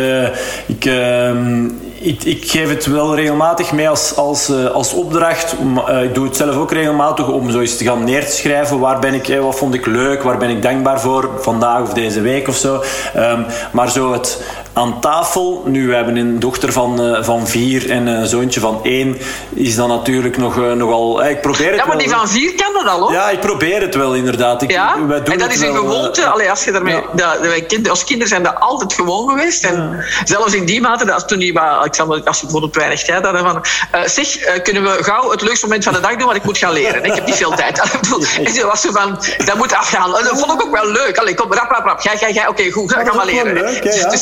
ik, 0.65 0.85
ehm, 0.85 1.65
ik, 1.99 2.23
ik, 2.23 2.49
geef 2.49 2.69
het 2.69 2.85
wel 2.85 3.15
regelmatig 3.15 3.71
mee 3.71 3.89
als, 3.89 4.15
als, 4.15 4.51
als 4.73 4.93
opdracht. 4.93 5.55
ik 6.03 6.15
doe 6.15 6.25
het 6.25 6.35
zelf 6.35 6.55
ook 6.55 6.71
regelmatig 6.71 7.27
om 7.27 7.51
zo 7.51 7.59
eens 7.59 7.77
te 7.77 7.83
gaan 7.83 8.03
neer 8.03 8.25
te 8.25 8.31
schrijven. 8.31 8.79
Waar 8.79 8.99
ben 8.99 9.13
ik, 9.13 9.39
wat 9.41 9.57
vond 9.57 9.73
ik 9.73 9.85
leuk? 9.85 10.23
Waar 10.23 10.37
ben 10.37 10.49
ik 10.49 10.61
dankbaar 10.61 10.99
voor 10.99 11.29
vandaag 11.39 11.81
of 11.81 11.93
deze 11.93 12.21
week 12.21 12.47
of 12.47 12.55
zo? 12.55 12.83
Um, 13.17 13.45
maar 13.71 13.89
zo 13.89 14.13
het 14.13 14.39
aan 14.75 15.01
tafel. 15.01 15.63
Nu, 15.65 15.87
we 15.87 15.95
hebben 15.95 16.15
een 16.15 16.39
dochter 16.39 16.71
van, 16.71 17.01
uh, 17.01 17.23
van 17.23 17.47
vier 17.47 17.89
en 17.89 18.07
een 18.07 18.27
zoontje 18.27 18.59
van 18.59 18.79
één. 18.83 19.17
Is 19.53 19.75
dan 19.75 19.89
natuurlijk 19.89 20.37
nog, 20.37 20.57
uh, 20.57 20.71
nogal... 20.71 21.25
ik 21.25 21.41
probeer 21.41 21.67
het 21.67 21.75
ja, 21.75 21.85
maar 21.85 21.97
die 21.97 22.09
van 22.09 22.29
vier 22.29 22.55
kan 22.55 22.73
dat 22.73 22.87
al, 22.87 22.99
hoor. 22.99 23.11
Ja, 23.11 23.29
ik 23.29 23.39
probeer 23.39 23.81
het 23.81 23.95
wel, 23.95 24.13
inderdaad. 24.13 24.61
Ik, 24.61 24.71
ja, 24.71 25.05
wij 25.05 25.23
doen 25.23 25.33
en 25.33 25.39
dat 25.39 25.51
is 25.51 25.61
een 25.61 25.75
gewoonte. 25.75 26.25
Allee, 26.25 26.49
als 26.49 26.63
je 26.63 26.71
daarmee, 26.71 26.95
ja. 26.95 27.01
dat, 27.13 27.39
wij 27.39 27.61
kind, 27.61 27.89
als 27.89 28.03
kinderen 28.03 28.27
zijn 28.27 28.43
dat 28.43 28.59
altijd 28.59 28.93
gewoon 28.93 29.29
geweest. 29.29 29.63
En 29.63 30.05
zelfs 30.23 30.53
in 30.53 30.65
die 30.65 30.81
mate, 30.81 31.05
dat 31.05 31.27
toen 31.27 31.39
die, 31.39 31.59
Alexander, 31.59 32.23
als 32.23 32.37
je 32.37 32.43
bijvoorbeeld 32.43 32.75
weinig 32.75 33.03
tijd 33.03 33.25
had, 33.25 33.37
van... 33.37 33.65
zeg, 34.05 34.61
kunnen 34.63 34.83
we 34.83 35.03
gauw 35.03 35.31
het 35.31 35.41
leukste 35.41 35.65
moment 35.65 35.83
van 35.83 35.93
de 35.93 35.99
dag 35.99 36.15
doen, 36.15 36.25
want 36.25 36.37
ik 36.37 36.43
moet 36.43 36.57
gaan 36.57 36.73
leren. 36.73 37.03
Ik 37.03 37.13
heb 37.13 37.25
niet 37.25 37.35
veel 37.35 37.51
tijd. 37.55 37.79
en 38.45 38.53
ze 38.53 38.65
was 38.65 38.87
van, 38.89 39.19
dat 39.45 39.55
moet 39.55 39.73
afgaan. 39.73 40.11
Dat 40.11 40.39
vond 40.39 40.51
ik 40.51 40.63
ook 40.63 40.71
wel 40.71 40.91
leuk. 40.91 41.17
Allee, 41.17 41.33
kom, 41.33 41.53
rap, 41.53 41.71
rap, 41.71 41.85
rap. 41.85 41.99
Ga, 41.99 42.17
ga, 42.17 42.33
ga. 42.33 42.47
Oké, 42.47 42.71
goed, 42.71 42.93
ga 42.93 43.13
maar 43.13 43.25
leren. 43.25 43.53
Leuk, 43.53 43.83
hè, 43.83 43.89
ja, 43.89 44.09
dus, 44.09 44.21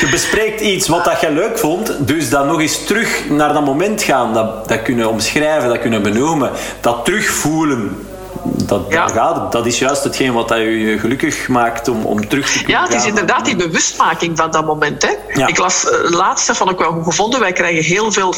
Je 0.00 0.08
bespreekt 0.10 0.60
iets 0.60 0.88
wat 0.88 1.04
dat 1.04 1.20
je 1.20 1.30
leuk 1.30 1.58
vond, 1.58 1.94
dus 1.98 2.30
dan 2.30 2.46
nog 2.46 2.60
eens 2.60 2.84
terug 2.84 3.28
naar 3.28 3.52
dat 3.52 3.64
moment 3.64 4.02
gaan, 4.02 4.34
dat, 4.34 4.68
dat 4.68 4.82
kunnen 4.82 5.08
omschrijven, 5.08 5.68
dat 5.68 5.80
kunnen 5.80 6.02
benoemen, 6.02 6.50
dat 6.80 7.04
terugvoelen. 7.04 8.06
Dat, 8.42 8.82
ja. 8.88 9.08
gaat, 9.08 9.52
dat 9.52 9.66
is 9.66 9.78
juist 9.78 10.04
hetgeen 10.04 10.32
wat 10.32 10.48
dat 10.48 10.58
je 10.58 10.96
gelukkig 10.98 11.48
maakt 11.48 11.88
om, 11.88 12.04
om 12.04 12.28
terug 12.28 12.46
te 12.46 12.58
kunnen 12.58 12.76
Ja, 12.76 12.82
het 12.82 12.94
is 12.94 13.04
inderdaad 13.04 13.44
die 13.44 13.56
bewustmaking 13.56 14.36
van 14.36 14.50
dat 14.50 14.66
moment. 14.66 15.02
Hè. 15.02 15.46
Ik 15.46 15.58
las 15.58 15.84
uh, 15.84 16.10
laatst, 16.10 16.56
vond 16.56 16.70
ik 16.70 16.78
wel 16.78 16.92
goed 16.92 17.04
gevonden, 17.04 17.40
wij 17.40 17.52
krijgen 17.52 17.84
heel 17.84 18.12
veel 18.12 18.34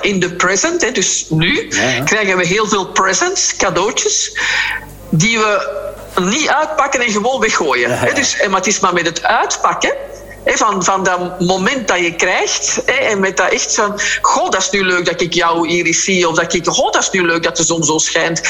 in 0.00 0.20
the 0.20 0.34
present, 0.34 0.82
hè, 0.84 0.92
dus 0.92 1.26
nu, 1.28 1.66
ja, 1.70 2.02
krijgen 2.04 2.36
we 2.36 2.46
heel 2.46 2.66
veel 2.66 2.86
presents, 2.86 3.56
cadeautjes, 3.56 4.38
die 5.08 5.38
we 5.38 5.80
niet 6.20 6.48
uitpakken 6.48 7.00
en 7.00 7.10
gewoon 7.10 7.40
weggooien. 7.40 7.98
Hè. 7.98 8.12
Dus, 8.12 8.46
maar 8.46 8.58
het 8.58 8.66
is 8.66 8.80
maar 8.80 8.92
met 8.92 9.06
het 9.06 9.22
uitpakken 9.22 9.92
van, 10.44 10.84
van 10.84 11.04
dat 11.04 11.40
moment 11.40 11.88
dat 11.88 11.98
je 11.98 12.14
krijgt. 12.14 12.84
en 12.84 13.20
met 13.20 13.36
dat 13.36 13.48
echt 13.48 13.74
van, 13.74 14.00
goh, 14.20 14.50
dat 14.50 14.60
is 14.60 14.70
nu 14.70 14.84
leuk 14.84 15.04
dat 15.04 15.20
ik 15.20 15.32
jou 15.32 15.68
hier 15.68 15.94
zie. 15.94 16.28
Of 16.28 16.34
dat 16.34 16.54
ik, 16.54 16.66
goh, 16.66 16.92
dat 16.92 17.02
is 17.02 17.10
nu 17.10 17.26
leuk 17.26 17.42
dat 17.42 17.56
de 17.56 17.64
zon 17.64 17.84
zo 17.84 17.98
schijnt. 17.98 18.40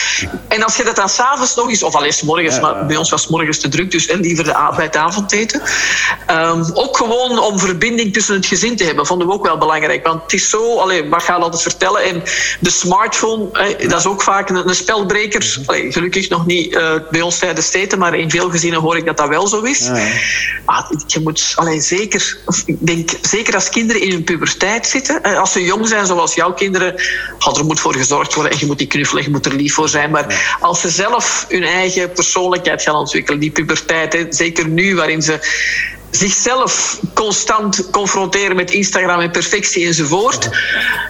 En 0.48 0.62
als 0.62 0.76
je 0.76 0.84
dat 0.84 0.96
dan 0.96 1.08
s'avonds 1.08 1.54
nog 1.54 1.68
eens, 1.68 1.82
of 1.82 1.94
al 1.94 2.04
eens 2.04 2.22
morgens, 2.22 2.60
maar 2.60 2.86
bij 2.86 2.96
ons 2.96 3.10
was 3.10 3.28
morgens 3.28 3.60
te 3.60 3.68
druk, 3.68 3.90
dus 3.90 4.06
liever 4.06 4.44
de, 4.44 4.72
bij 4.76 4.84
het 4.84 4.96
avondeten. 4.96 5.62
Um, 6.30 6.64
ook 6.74 6.96
gewoon 6.96 7.38
om 7.38 7.58
verbinding 7.58 8.12
tussen 8.12 8.34
het 8.34 8.46
gezin 8.46 8.76
te 8.76 8.84
hebben, 8.84 9.06
vonden 9.06 9.26
we 9.26 9.32
ook 9.32 9.46
wel 9.46 9.58
belangrijk. 9.58 10.06
Want 10.06 10.22
het 10.22 10.32
is 10.32 10.50
zo, 10.50 10.78
allee, 10.78 11.08
wat 11.08 11.22
gaat 11.22 11.42
altijd 11.42 11.62
vertellen? 11.62 12.02
En 12.02 12.22
de 12.60 12.70
smartphone, 12.70 13.50
dat 13.88 13.98
is 13.98 14.06
ook 14.06 14.22
vaak 14.22 14.50
een, 14.50 14.68
een 14.68 14.74
spelbreker. 14.74 15.56
Allee, 15.66 15.92
gelukkig 15.92 16.28
nog 16.28 16.46
niet 16.46 16.74
uh, 16.74 16.94
bij 17.10 17.20
ons 17.20 17.38
tijdens 17.38 17.66
steden, 17.66 17.98
maar 17.98 18.14
in 18.14 18.30
veel 18.30 18.50
gezinnen 18.50 18.80
hoor 18.80 18.96
ik 18.96 19.04
dat 19.04 19.16
dat 19.16 19.28
wel 19.28 19.46
zo 19.46 19.60
is. 19.60 19.88
Maar 20.64 20.86
je 21.06 21.20
moet, 21.20 21.52
allee, 21.54 21.81
zeker, 21.82 22.38
ik 22.66 22.76
denk, 22.86 23.10
zeker 23.22 23.54
als 23.54 23.68
kinderen 23.68 24.02
in 24.02 24.10
hun 24.10 24.24
puberteit 24.24 24.86
zitten, 24.86 25.22
als 25.22 25.52
ze 25.52 25.64
jong 25.64 25.88
zijn 25.88 26.06
zoals 26.06 26.34
jouw 26.34 26.52
kinderen, 26.52 26.94
had 27.38 27.58
er 27.58 27.64
moet 27.64 27.80
voor 27.80 27.94
gezorgd 27.94 28.34
worden 28.34 28.52
en 28.52 28.58
je 28.58 28.66
moet 28.66 28.78
die 28.78 28.86
knuffelen, 28.86 29.22
je 29.22 29.30
moet 29.30 29.46
er 29.46 29.54
lief 29.54 29.74
voor 29.74 29.88
zijn. 29.88 30.10
Maar 30.10 30.56
als 30.60 30.80
ze 30.80 30.90
zelf 30.90 31.46
hun 31.48 31.64
eigen 31.64 32.12
persoonlijkheid 32.12 32.82
gaan 32.82 32.94
ontwikkelen, 32.94 33.40
die 33.40 33.50
puberteit, 33.50 34.26
zeker 34.30 34.68
nu 34.68 34.94
waarin 34.94 35.22
ze 35.22 35.40
zichzelf 36.16 37.00
constant 37.14 37.90
confronteren 37.90 38.56
met 38.56 38.70
Instagram 38.70 39.20
en 39.20 39.30
perfectie 39.30 39.86
enzovoort. 39.86 40.48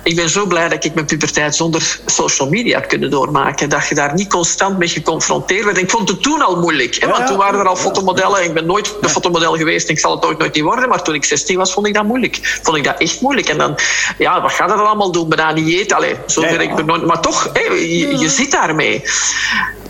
Ik 0.02 0.16
ben 0.16 0.28
zo 0.28 0.46
blij 0.46 0.68
dat 0.68 0.84
ik 0.84 0.94
mijn 0.94 1.06
puberteit 1.06 1.56
zonder 1.56 2.00
social 2.06 2.48
media 2.48 2.78
heb 2.78 2.88
kunnen 2.88 3.10
doormaken. 3.10 3.68
Dat 3.68 3.88
je 3.88 3.94
daar 3.94 4.14
niet 4.14 4.28
constant 4.28 4.78
mee 4.78 4.88
geconfronteerd 4.88 5.64
werd. 5.64 5.78
ik 5.78 5.90
vond 5.90 6.08
het 6.08 6.22
toen 6.22 6.42
al 6.42 6.56
moeilijk. 6.56 6.94
Hè? 6.94 7.08
Want 7.08 7.26
toen 7.26 7.36
waren 7.36 7.60
er 7.60 7.68
al 7.68 7.76
fotomodellen. 7.76 8.44
Ik 8.44 8.54
ben 8.54 8.66
nooit 8.66 8.94
de 9.00 9.08
fotomodel 9.08 9.56
geweest 9.56 9.88
en 9.88 9.94
ik 9.94 10.00
zal 10.00 10.14
het 10.14 10.24
ooit 10.24 10.38
nooit 10.38 10.54
niet 10.54 10.64
worden. 10.64 10.88
Maar 10.88 11.02
toen 11.02 11.14
ik 11.14 11.24
16 11.24 11.56
was, 11.56 11.72
vond 11.72 11.86
ik 11.86 11.94
dat 11.94 12.04
moeilijk. 12.04 12.58
Vond 12.62 12.76
ik 12.76 12.84
dat 12.84 13.00
echt 13.00 13.20
moeilijk. 13.20 13.48
En 13.48 13.58
dan, 13.58 13.78
ja, 14.18 14.40
wat 14.42 14.52
gaat 14.52 14.68
dat 14.68 14.78
allemaal 14.78 15.12
doen? 15.12 15.28
Bijna 15.28 15.52
niet 15.52 15.74
eten. 15.74 15.96
Allee, 15.96 16.16
zo 16.26 16.40
ik 16.40 16.84
nooit, 16.84 17.06
maar 17.06 17.20
toch, 17.20 17.50
je, 17.54 18.18
je 18.18 18.28
zit 18.28 18.50
daarmee. 18.50 19.02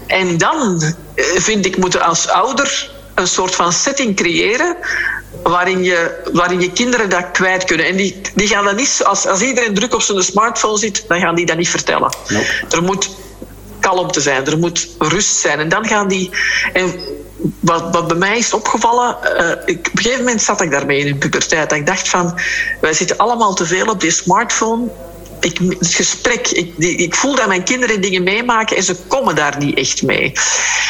En 0.07 0.39
dan 0.39 0.83
eh, 1.15 1.25
vind 1.25 1.67
ik, 1.67 1.77
moeten 1.77 2.03
als 2.03 2.29
ouder 2.29 2.91
een 3.15 3.27
soort 3.27 3.55
van 3.55 3.73
setting 3.73 4.17
creëren 4.17 4.77
waarin 5.43 5.83
je, 5.83 6.23
waarin 6.33 6.61
je 6.61 6.73
kinderen 6.73 7.11
dat 7.11 7.31
kwijt 7.31 7.65
kunnen. 7.65 7.87
En 7.87 7.97
die, 7.97 8.21
die 8.35 8.49
gaan 8.49 8.65
dat 8.65 8.77
niet, 8.77 9.01
als, 9.05 9.27
als 9.27 9.41
iedereen 9.41 9.75
druk 9.75 9.95
op 9.95 10.03
zijn 10.03 10.23
smartphone 10.23 10.79
zit, 10.79 11.05
dan 11.09 11.21
gaan 11.21 11.35
die 11.35 11.47
dat 11.47 11.57
niet 11.57 11.69
vertellen. 11.69 12.15
Er 12.71 12.83
moet 12.83 13.11
kalmte 13.81 14.21
zijn, 14.21 14.47
er 14.47 14.59
moet 14.59 14.89
rust 14.99 15.37
zijn. 15.37 15.59
En 15.59 15.69
dan 15.69 15.87
gaan 15.87 16.09
die. 16.09 16.31
En 16.73 16.95
wat, 17.61 17.89
wat 17.93 18.09
bij 18.09 18.17
mij 18.17 18.39
is 18.39 18.53
opgevallen, 18.53 19.17
uh, 19.25 19.51
ik, 19.65 19.79
op 19.79 19.97
een 19.97 20.03
gegeven 20.03 20.25
moment 20.25 20.43
zat 20.43 20.61
ik 20.61 20.71
daarmee 20.71 20.99
in 20.99 21.07
de 21.07 21.15
puberteit. 21.15 21.71
Dat 21.71 21.79
ik 21.79 21.87
dacht 21.87 22.09
van, 22.09 22.39
wij 22.81 22.93
zitten 22.93 23.17
allemaal 23.17 23.55
te 23.55 23.67
veel 23.67 23.87
op 23.87 24.01
die 24.01 24.11
smartphone 24.11 24.89
ik, 25.45 25.59
het 25.79 25.95
gesprek, 25.95 26.49
ik, 26.49 26.79
ik 26.79 27.15
voel 27.15 27.35
dat 27.35 27.47
mijn 27.47 27.65
kinderen 27.65 28.01
dingen 28.01 28.23
meemaken 28.23 28.77
en 28.77 28.83
ze 28.83 28.97
komen 29.09 29.35
daar 29.35 29.59
niet 29.59 29.77
echt 29.77 30.03
mee. 30.03 30.33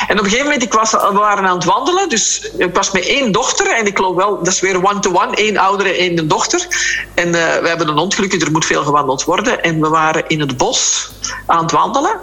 En 0.08 0.18
op 0.18 0.24
een 0.24 0.30
gegeven 0.30 0.44
moment, 0.44 0.62
ik 0.62 0.72
was, 0.72 0.90
we 0.90 1.12
waren 1.12 1.44
aan 1.44 1.56
het 1.56 1.64
wandelen, 1.64 2.08
dus 2.08 2.50
ik 2.58 2.74
was 2.74 2.90
met 2.90 3.06
één 3.06 3.32
dochter 3.32 3.76
en 3.76 3.86
ik 3.86 3.96
geloof 3.96 4.16
wel, 4.16 4.38
dat 4.38 4.52
is 4.52 4.60
weer 4.60 4.84
one-to-one, 4.84 5.36
één 5.36 5.56
oudere, 5.56 5.96
één 5.96 6.28
dochter. 6.28 6.66
En 7.14 7.26
uh, 7.28 7.32
we 7.32 7.68
hebben 7.68 7.88
een 7.88 7.98
ongeluk, 7.98 8.42
er 8.42 8.50
moet 8.50 8.64
veel 8.64 8.84
gewandeld 8.84 9.24
worden. 9.24 9.62
En 9.62 9.80
we 9.80 9.88
waren 9.88 10.28
in 10.28 10.40
het 10.40 10.56
bos 10.56 11.10
aan 11.46 11.62
het 11.62 11.72
wandelen. 11.72 12.20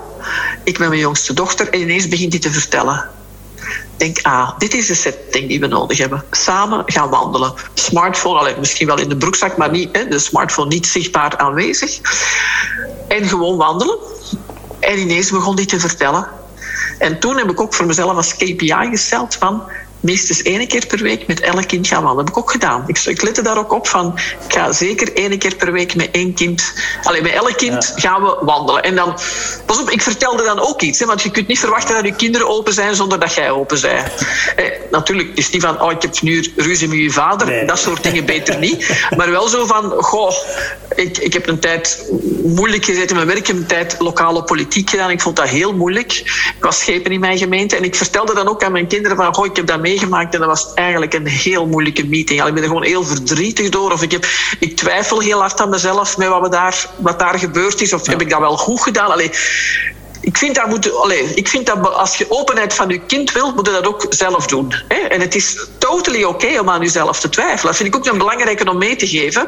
Ik 0.63 0.80
met 0.80 0.88
mijn 0.89 1.01
jongste 1.01 1.34
dochter 1.34 1.69
en 1.69 1.80
ineens 1.80 2.07
begint 2.07 2.32
hij 2.32 2.41
te 2.41 2.51
vertellen 2.51 3.09
denk, 3.97 4.20
ah, 4.22 4.57
dit 4.57 4.74
is 4.74 4.88
de 4.88 4.95
setting 4.95 5.47
die 5.47 5.60
we 5.60 5.68
nodig 5.68 5.97
hebben. 5.97 6.24
Samen 6.32 6.84
gaan 6.86 7.10
wandelen. 7.10 7.53
Smartphone, 7.74 8.39
alleen, 8.39 8.60
misschien 8.60 8.88
wel 8.88 8.99
in 8.99 9.10
de 9.10 9.18
broekzak, 9.18 9.57
maar 9.57 9.72
niet, 9.72 9.89
hè, 9.91 10.07
de 10.07 10.20
smartphone 10.20 10.68
niet 10.68 10.88
zichtbaar 10.88 11.38
aanwezig. 11.38 11.99
En 13.07 13.28
gewoon 13.28 13.57
wandelen. 13.57 13.97
En 14.80 14.97
ineens 14.97 15.32
begon 15.32 15.55
hij 15.55 15.66
te 15.66 15.80
vertellen. 15.80 16.28
En 16.99 17.20
toen 17.20 17.38
heb 17.38 17.49
ik 17.49 17.62
ook 17.62 17.74
voor 17.74 17.86
mezelf 17.86 18.16
als 18.16 18.36
KPI 18.36 18.88
gesteld 18.89 19.36
van 19.36 19.64
minstens 20.00 20.41
één 20.41 20.68
keer 20.68 20.86
per 20.86 21.02
week 21.02 21.28
met 21.28 21.39
elk 21.39 21.68
kind 21.68 21.88
gaan 21.88 22.04
wandelen. 22.04 22.26
Dat 22.26 22.36
heb 22.36 22.43
ik 22.43 22.50
ook 22.50 22.52
gedaan. 22.52 22.84
Ik, 22.88 23.00
ik 23.00 23.22
lette 23.22 23.41
daar 23.41 23.58
ook 23.58 23.74
op 23.74 23.88
van, 23.88 24.20
ik 24.47 24.54
ga 24.54 24.72
zeker 24.72 25.16
één 25.16 25.38
keer 25.38 25.56
per 25.56 25.72
week 25.72 25.95
met 25.95 26.10
één 26.12 26.34
kind, 26.34 26.74
alleen 27.04 27.24
met 27.24 27.32
elk 27.32 27.58
kind 27.58 27.93
gaan 27.95 28.22
we 28.22 28.38
wandelen. 28.41 28.84
En 28.84 28.95
dan, 28.95 29.18
pas 29.66 29.80
op, 29.80 29.89
ik 29.89 30.02
vertelde 30.02 30.43
dan 30.43 30.60
ook 30.60 30.82
iets, 30.82 31.00
hè, 31.00 31.06
want 31.06 31.22
je 31.22 31.32
kunt 31.32 31.47
niet 31.47 31.60
verwachten 31.60 31.95
dat 31.95 32.06
je 32.06 32.16
kinderen 32.16 32.47
open 32.47 32.74
zijn 32.74 32.95
zonder 32.95 33.20
dat 33.20 33.34
jij 33.34 33.52
open 33.52 33.82
bent. 33.82 34.08
Eh, 34.56 34.66
natuurlijk, 34.91 35.30
het 35.30 35.38
is 35.38 35.50
niet 35.50 35.62
van, 35.62 35.82
oh, 35.82 35.91
ik 35.91 36.02
heb 36.02 36.22
nu 36.22 36.54
ruzie 36.56 36.88
met 36.88 36.97
je 36.97 37.12
vader, 37.12 37.68
dat 37.68 37.80
soort 37.80 38.04
dingen 38.04 38.26
beter 38.26 38.58
niet. 38.58 39.08
Maar 39.18 39.32
wel 39.32 39.47
zo 39.47 39.66
van, 39.66 39.91
goh, 39.97 40.34
ik, 40.95 41.18
ik 41.18 41.34
heb 41.34 41.47
een 41.47 41.60
tijd 41.60 42.10
moeilijk 42.43 42.86
gezeten 42.86 43.10
in 43.10 43.16
mijn 43.16 43.28
werk, 43.28 43.39
ik 43.39 43.47
heb 43.47 43.56
een 43.56 43.66
tijd 43.66 43.95
lokale 44.00 44.43
politiek 44.43 44.89
gedaan, 44.89 45.10
ik 45.10 45.22
vond 45.22 45.36
dat 45.36 45.47
heel 45.47 45.74
moeilijk. 45.74 46.14
Ik 46.56 46.64
was 46.64 46.80
schepen 46.80 47.12
in 47.12 47.20
mijn 47.20 47.38
gemeente 47.38 47.76
en 47.76 47.84
ik 47.84 47.95
vertelde 47.95 48.34
dan 48.34 48.47
ook 48.47 48.64
aan 48.64 48.72
mijn 48.72 48.88
kinderen 48.88 49.18
van, 49.18 49.34
goh, 49.34 49.45
ik 49.45 49.56
heb 49.56 49.68
dat 49.68 49.80
meegemaakt 49.90 50.34
en 50.34 50.40
dat 50.40 50.50
was 50.50 50.74
eigenlijk 50.74 51.14
een 51.14 51.28
heel 51.28 51.68
moeilijke 51.68 52.08
meeting. 52.08 52.46
Ik 52.46 52.54
ben 52.54 52.64
er 52.64 52.70
gewoon 52.70 52.84
heel 52.84 53.04
verdrietig 53.04 53.70
door. 53.70 53.92
Of 53.92 54.02
ik, 54.02 54.12
heb, 54.12 54.26
ik 54.60 54.76
twijfel 54.76 55.20
heel 55.20 55.40
hard 55.40 55.62
aan 55.62 55.70
mezelf 55.70 56.18
met 56.18 56.28
wat, 56.28 56.42
we 56.42 56.50
daar, 56.50 56.90
wat 56.98 57.20
daar 57.20 57.40
gebeurd 57.40 57.82
is. 57.82 57.94
Of 57.94 58.08
heb 58.08 58.22
ik 58.22 58.30
dat 58.30 58.40
wel 58.40 58.58
goed 58.58 58.82
gedaan? 58.82 59.12
Allee, 59.12 59.32
ik 60.22 60.38
vind, 60.38 60.56
dat 60.56 60.68
moet, 60.68 60.94
allez, 60.94 61.32
ik 61.34 61.48
vind 61.48 61.66
dat 61.66 61.94
als 61.94 62.18
je 62.18 62.26
openheid 62.30 62.74
van 62.74 62.90
je 62.90 63.00
kind 63.00 63.32
wilt, 63.32 63.56
moet 63.56 63.66
je 63.66 63.72
dat 63.72 63.88
ook 63.88 64.06
zelf 64.10 64.48
doen. 64.48 64.74
Hè? 64.88 64.96
En 64.96 65.22
het 65.22 65.36
is 65.36 65.68
totally 65.78 66.24
oké 66.24 66.60
om 66.60 66.70
aan 66.70 66.82
jezelf 66.82 67.20
te 67.20 67.30
twijfelen. 67.30 67.66
Dat 67.66 67.76
vind 67.76 67.90
ik 67.90 67.96
ook 67.96 68.06
een 68.06 68.18
belangrijke 68.18 68.70
om 68.70 68.78
mee 68.78 68.96
te 68.96 69.08
geven. 69.08 69.48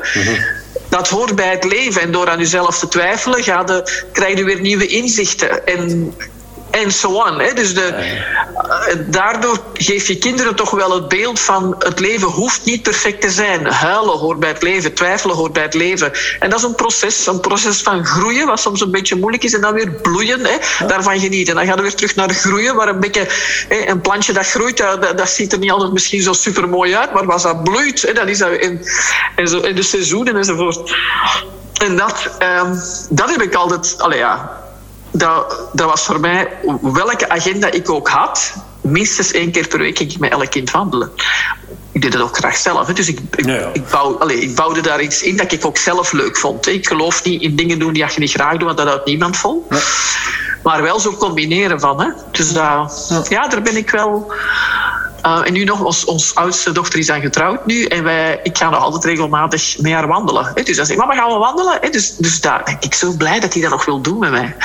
Dat 0.90 1.10
hoort 1.10 1.36
bij 1.36 1.50
het 1.50 1.64
leven. 1.64 2.02
En 2.02 2.12
door 2.12 2.30
aan 2.30 2.40
jezelf 2.40 2.80
te 2.80 2.88
twijfelen, 2.88 3.44
ga 3.44 3.64
de, 3.64 4.04
krijg 4.12 4.38
je 4.38 4.44
weer 4.44 4.60
nieuwe 4.60 4.88
inzichten. 4.88 5.66
En 5.66 6.14
en 6.72 6.92
zo 6.92 7.08
on. 7.08 7.38
Dus 7.56 7.74
de, 7.74 7.86
eh, 7.86 8.96
daardoor 9.06 9.60
geef 9.74 10.08
je 10.08 10.18
kinderen 10.18 10.56
toch 10.56 10.72
wel 10.72 10.94
het 10.94 11.08
beeld 11.08 11.40
van 11.40 11.76
het 11.80 12.00
leven 12.00 12.28
hoeft 12.28 12.66
niet 12.66 12.82
perfect 12.82 13.22
te 13.22 13.30
zijn. 13.30 13.66
Huilen 13.66 14.18
hoort 14.18 14.40
bij 14.40 14.50
het 14.50 14.62
leven, 14.62 14.94
twijfelen 14.94 15.36
hoort 15.36 15.54
bij 15.54 15.64
het 15.64 15.74
leven. 15.74 16.12
En 16.40 16.50
dat 16.50 16.60
is 16.60 16.66
een 16.66 16.76
proces, 16.76 17.28
een 17.28 17.40
proces 17.40 17.82
van 17.82 18.06
groeien, 18.06 18.48
wat 18.48 18.60
soms 18.60 18.82
een 18.82 18.92
beetje 18.92 19.16
moeilijk 19.16 19.44
is, 19.44 19.54
en 19.54 19.62
dan 19.62 19.74
weer 19.74 19.92
bloeien. 19.92 20.46
Hè, 20.46 20.86
daarvan 20.88 21.20
genieten. 21.20 21.56
Dan 21.56 21.66
gaan 21.66 21.76
we 21.76 21.82
weer 21.82 21.96
terug 21.96 22.16
naar 22.16 22.30
groeien, 22.30 22.76
waar 22.76 22.88
een 22.88 23.00
beetje 23.00 23.28
hè, 23.68 23.88
een 23.88 24.02
plantje 24.02 24.34
dat 24.34 24.48
groeit, 24.48 24.78
dat, 24.78 25.18
dat, 25.18 25.30
ziet 25.30 25.54
er 25.54 25.60
niet 25.60 25.72
altijd 25.72 25.92
misschien 25.92 26.22
zo 26.22 26.34
super 26.34 26.70
mooi 26.70 26.96
uit, 26.96 27.14
maar 27.14 27.32
als 27.32 27.44
dat 27.44 27.64
bloeit, 27.64 28.02
hè, 28.02 28.14
dan 28.14 28.28
is 28.28 28.38
dat 28.38 28.52
in, 28.52 28.88
in, 29.36 29.48
zo, 29.48 29.60
in 29.60 29.76
de 29.76 29.84
seizoenen 29.84 30.36
enzovoort. 30.36 30.96
En 31.84 31.96
dat, 31.96 32.30
um, 32.64 32.82
dat 33.10 33.30
heb 33.30 33.42
ik 33.42 33.54
altijd, 33.54 33.96
allee 33.98 34.18
ja, 34.18 34.61
dat, 35.12 35.70
dat 35.74 35.90
was 35.90 36.04
voor 36.04 36.20
mij, 36.20 36.48
welke 36.82 37.30
agenda 37.30 37.72
ik 37.72 37.90
ook 37.90 38.10
had, 38.10 38.54
minstens 38.82 39.32
één 39.32 39.52
keer 39.52 39.68
per 39.68 39.80
week 39.80 39.98
ging 39.98 40.12
ik 40.12 40.20
met 40.20 40.32
elk 40.32 40.50
kind 40.50 40.72
wandelen. 40.72 41.12
Ik 41.92 42.02
deed 42.02 42.14
het 42.14 42.22
ook 42.22 42.38
graag 42.38 42.56
zelf. 42.56 42.88
Hè. 42.88 42.94
Dus 42.94 43.08
ik, 43.08 43.20
ik, 43.36 43.46
Ik, 43.74 43.90
bouw, 43.90 44.18
allez, 44.18 44.42
ik, 44.42 44.56
bouwde 44.56 44.82
daar 44.82 45.02
iets 45.02 45.22
in 45.22 45.38
dat 45.38 45.52
ik 45.52 45.66
ook 45.66 45.78
zelf 45.78 46.12
leuk 46.12 46.38
vond. 46.38 46.68
Ik 46.68 46.88
geloof 46.88 47.24
niet 47.24 47.42
in 47.42 47.56
dingen 47.56 47.80
doen 47.80 47.94
die 47.94 48.06
je 48.06 48.20
niet 48.20 48.32
graag 48.32 48.52
doet, 48.52 48.64
want 48.64 48.78
dat 48.78 48.88
houdt 48.88 49.06
niemand 49.06 49.38
vol. 49.38 49.68
Maar 50.64 50.82
wel 50.82 51.00
zo 51.00 51.14
combineren 51.14 51.80
van. 51.80 52.02
Hè. 52.02 52.12
Dus 52.32 52.54
dat, 52.54 53.26
ja. 53.30 53.48
daar 53.48 53.62
ben 53.62 53.78
ik 53.78 53.90
wel 53.90 54.34
Uh, 55.26 55.42
en 55.44 55.54
nu 55.54 55.64
nog, 55.64 55.84
ons, 55.84 56.06
ons 56.06 56.36
oudste 56.36 56.72
dochter 56.72 57.00
is 57.00 57.08
dan 57.08 57.22
getrouwd 57.22 57.66
nu. 57.66 57.86
En 57.86 58.04
wij, 58.04 58.40
ik 58.44 58.58
ga 58.58 58.70
nog 58.70 58.80
altijd 58.80 59.04
regelmatig 59.04 59.78
mee 59.80 59.94
haar 59.94 60.08
wandelen. 60.08 60.52
Hè. 60.54 60.64
Dus 60.64 60.76
dan 60.76 60.86
zeg 60.86 60.96
ik, 60.96 61.02
mama, 61.02 61.16
gaan 61.16 61.32
we 61.32 61.38
wandelen? 61.38 61.78
Hè. 61.82 61.90
Dus, 61.90 62.16
dus 62.16 62.42
daar 62.42 62.62
ben 62.66 62.78
ik 62.80 62.94
zo 62.94 63.14
blij 63.18 63.40
dat 63.40 63.54
hij 63.54 63.62
dat 63.62 63.72
nog 63.72 63.86
wil 63.86 64.02
doen 64.02 64.20
met 64.20 64.32
mij. 64.32 64.56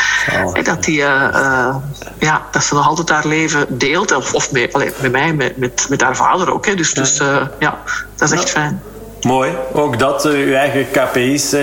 Oh. 0.45 0.65
Dat, 0.65 0.85
die, 0.85 0.99
uh, 0.99 1.77
ja, 2.19 2.43
dat 2.51 2.65
ze 2.65 2.75
nog 2.75 2.89
altijd 2.89 3.09
haar 3.09 3.27
leven 3.27 3.67
deelt. 3.69 4.13
Of, 4.13 4.35
of 4.35 4.53
met, 4.53 4.73
allez, 4.73 4.91
met 5.01 5.13
mij, 5.13 5.33
met, 5.33 5.57
met, 5.57 5.87
met 5.89 6.01
haar 6.01 6.17
vader 6.17 6.53
ook. 6.53 6.67
Hè. 6.67 6.75
Dus, 6.75 6.93
ja. 6.93 7.01
dus 7.01 7.19
ja, 7.59 7.79
dat 8.17 8.33
is 8.33 8.41
echt 8.41 8.51
fijn. 8.51 8.83
Mooi. 9.21 9.53
Ook 9.73 9.99
dat, 9.99 10.25
uw 10.25 10.55
eigen 10.55 10.87
KPI's. 10.91 11.55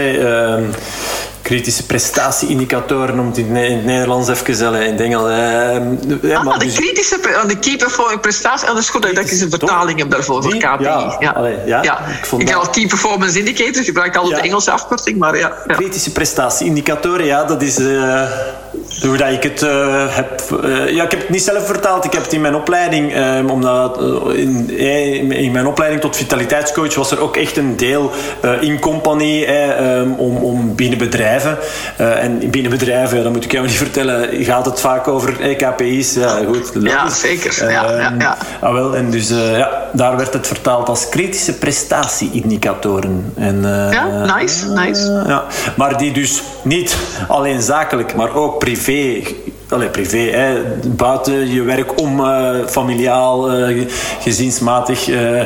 Ehm, 1.44 1.54
kritische 1.54 1.86
prestatieindicatoren, 1.86 3.20
om 3.20 3.28
het 3.28 3.38
in 3.38 3.56
het 3.56 3.86
Nederlands 3.86 4.30
even 4.30 4.46
te 4.46 4.54
zeggen. 4.54 4.86
In 4.86 5.00
Engels. 5.00 5.30
Uh, 6.24 6.38
ah, 6.38 6.60
de 6.60 6.66
dus- 6.66 6.76
kritische 6.76 7.20
de 7.48 7.60
key 7.60 7.76
performing 7.76 8.22
prestatie. 8.22 8.68
En 8.68 8.74
dat 8.74 8.84
is 8.84 8.90
goed 8.90 9.02
dat 9.02 9.30
je 9.30 9.44
een 9.44 9.50
vertaling 9.50 10.00
hebt 10.00 10.12
daarvoor, 10.12 10.44
voor 10.44 10.58
KPI. 10.58 10.84
Ja, 10.84 11.18
ja. 11.20 11.34
ja. 11.66 11.84
ja. 11.84 12.00
Ik, 12.20 12.26
vond 12.26 12.42
ik 12.42 12.48
dat... 12.48 12.58
al 12.58 12.70
key 12.70 12.88
performance 12.88 13.40
indicator, 13.40 13.84
gebruik 13.84 14.16
altijd 14.16 14.36
de 14.36 14.42
Engelse 14.42 14.72
afkorting, 14.72 15.18
maar 15.18 15.38
ja. 15.38 15.52
Kritische 15.68 16.12
prestatieindicatoren, 16.12 17.26
ja, 17.26 17.44
dat 17.44 17.62
is... 17.62 17.80
Uh, 17.80 18.22
hoe 19.02 19.18
dat 19.18 19.32
ik 19.32 19.44
het 19.44 19.62
uh, 19.62 20.16
heb... 20.16 20.42
Uh, 20.64 20.90
ja, 20.90 21.04
ik 21.04 21.12
heb 21.12 21.20
het 21.20 21.30
niet 21.30 21.44
zelf 21.44 21.66
vertaald, 21.66 22.06
ik 22.06 22.14
heb 22.14 22.24
het 22.24 22.34
in 22.34 22.42
mijn 22.42 22.56
opleiding... 22.56 23.16
Um, 23.18 23.50
omdat 23.50 24.02
in, 24.34 24.70
in, 25.32 25.52
mijn 25.52 25.68
opleiding 25.68 26.02
tot 26.02 26.16
vitaliteitscoach 26.16 26.96
was 26.96 27.12
er 27.12 27.20
ook 27.20 27.38
echt 27.38 27.58
een 27.58 27.78
deel 27.78 28.12
in 28.60 28.80
compagnie 28.80 29.64
um, 29.64 30.14
om, 30.14 30.38
om 30.38 30.76
binnen 30.76 30.98
bedrijven 30.98 31.33
bedrijven. 31.34 31.58
Uh, 32.00 32.24
en 32.24 32.50
binnen 32.50 32.72
bedrijven, 32.72 33.24
dat 33.24 33.32
moet 33.32 33.44
ik 33.44 33.52
jou 33.52 33.66
niet 33.66 33.76
vertellen, 33.76 34.44
gaat 34.44 34.66
het 34.66 34.80
vaak 34.80 35.08
over 35.08 35.56
KPI's. 35.56 36.14
Ja, 36.14 36.40
goed, 36.46 36.72
ja 36.82 37.10
zeker. 37.10 37.70
ja, 37.70 37.70
ja, 37.70 38.00
ehm, 38.00 38.22
ja. 38.22 38.38
Ah, 38.60 38.74
wel, 38.74 38.96
en 38.96 39.12
dus 39.12 39.32
uh, 39.32 39.58
ja, 39.58 39.90
daar 39.94 40.18
werd 40.18 40.34
het 40.34 40.48
vertaald 40.48 40.90
als 40.90 41.10
kritische 41.10 41.54
prestatieindicatoren. 41.54 43.34
En, 43.36 43.56
uh, 43.56 43.92
ja, 43.92 44.36
nice, 44.38 44.70
nice. 44.70 45.24
ja. 45.28 45.44
Maar 45.76 45.98
die 45.98 46.12
dus 46.12 46.42
niet 46.62 46.98
alleen 47.28 47.62
zakelijk, 47.62 48.16
maar 48.16 48.36
ook 48.36 48.60
privé 48.60 49.22
Allee, 49.70 49.90
privé, 49.90 50.18
hè, 50.18 50.62
buiten 50.88 51.54
je 51.54 51.62
werk 51.62 52.02
om 52.02 52.20
uh, 52.20 52.50
familiaal, 52.66 53.60
uh, 53.70 53.88
gezinsmatig 54.20 55.08
uh, 55.08 55.42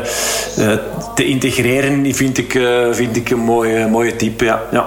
te 1.16 1.26
integreren, 1.26 2.14
vind 2.14 2.38
ik, 2.38 2.60
vind 2.92 3.16
ik 3.16 3.30
een 3.30 3.40
mooie, 3.40 3.88
mooie 3.88 4.16
type. 4.16 4.46
Ja. 4.46 4.62
ja. 4.72 4.86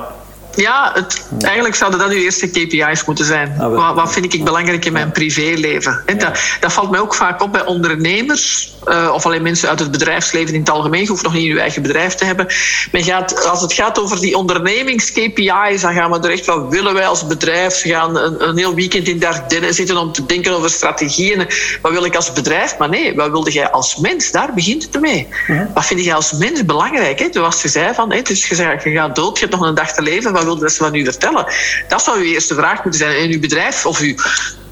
Ja, 0.55 0.91
het, 0.95 1.27
eigenlijk 1.41 1.75
zouden 1.75 2.01
dat 2.01 2.11
uw 2.11 2.17
eerste 2.17 2.51
KPI's 2.51 3.05
moeten 3.05 3.25
zijn. 3.25 3.55
Ah, 3.59 3.75
wat, 3.75 3.95
wat, 3.95 4.13
vind 4.13 4.35
ik 4.35 4.45
belangrijk 4.45 4.85
in 4.85 4.93
mijn 4.93 5.13
privéleven? 5.13 6.03
Dat, 6.07 6.39
dat, 6.61 6.73
valt 6.73 6.91
mij 6.91 7.01
ook 7.01 7.15
vaak 7.15 7.43
op 7.43 7.53
bij 7.53 7.65
ondernemers, 7.65 8.73
uh, 8.89 9.11
of 9.15 9.27
alleen 9.27 9.43
mensen 9.43 9.69
uit 9.69 9.79
het 9.79 9.91
bedrijfsleven 9.91 10.55
in 10.55 10.61
het 10.61 10.71
algemeen. 10.71 11.01
Je 11.01 11.09
hoeft 11.09 11.23
nog 11.23 11.33
niet 11.33 11.53
uw 11.53 11.59
eigen 11.59 11.83
bedrijf 11.83 12.15
te 12.15 12.25
hebben. 12.25 12.47
Maar 12.93 13.03
gaat, 13.03 13.47
als 13.47 13.61
het 13.61 13.73
gaat 13.73 14.01
over 14.01 14.21
die 14.21 14.37
ondernemings-KPI's, 14.37 15.81
dan 15.81 15.95
gaan 15.95 16.11
we 16.11 16.19
er 16.19 16.31
echt 16.31 16.45
van 16.45 16.71
willen 16.71 16.95
wij 16.95 17.07
als 17.07 17.27
bedrijf 17.27 17.81
gaan 17.81 18.17
een, 18.17 18.49
een 18.49 18.57
heel 18.57 18.75
weekend 18.75 19.09
in 19.09 19.19
Dardenne 19.19 19.73
zitten 19.73 19.97
om 19.97 20.13
te 20.13 20.27
denken 20.27 20.53
over 20.53 20.71
strategieën. 20.71 21.47
Wat 21.83 21.93
wil 21.93 22.05
ik 22.05 22.17
als 22.17 22.33
bedrijf? 22.33 22.79
Maar 22.79 22.89
nee, 22.89 23.15
wat 23.15 23.31
wilde 23.31 23.53
jij 23.53 23.71
als 23.71 23.97
mens? 23.97 24.31
Daar 24.31 24.55
begint 24.55 24.83
het 24.83 25.01
mee. 25.01 25.29
Wat 25.75 25.87
vind 25.87 26.05
je 26.05 26.15
als 26.15 26.33
mens 26.33 26.65
belangrijk? 26.65 27.19
Hè? 27.19 27.29
Zoals 27.31 27.63
je 27.63 27.69
zei, 27.69 27.95
van, 27.95 28.13
hè, 28.13 28.23
dus 28.23 28.49
je, 28.49 28.79
je 28.85 28.91
gaat 28.91 29.17
dood, 29.17 29.39
je 29.39 29.45
hebt 29.47 29.59
nog 29.59 29.69
een 29.69 29.75
dag 29.75 29.93
te 29.93 30.03
leven 30.03 30.33
wat 30.45 30.55
wilde 30.55 30.71
ze 30.71 30.77
van 30.77 30.95
u 30.95 31.05
vertellen? 31.05 31.47
Dat 31.89 32.03
zou 32.03 32.19
uw 32.19 32.25
eerste 32.25 32.55
vraag 32.55 32.83
moeten 32.83 33.01
zijn. 33.01 33.19
In 33.19 33.31
uw 33.31 33.41
bedrijf, 33.41 33.87
of 33.87 34.01
u 34.01 34.17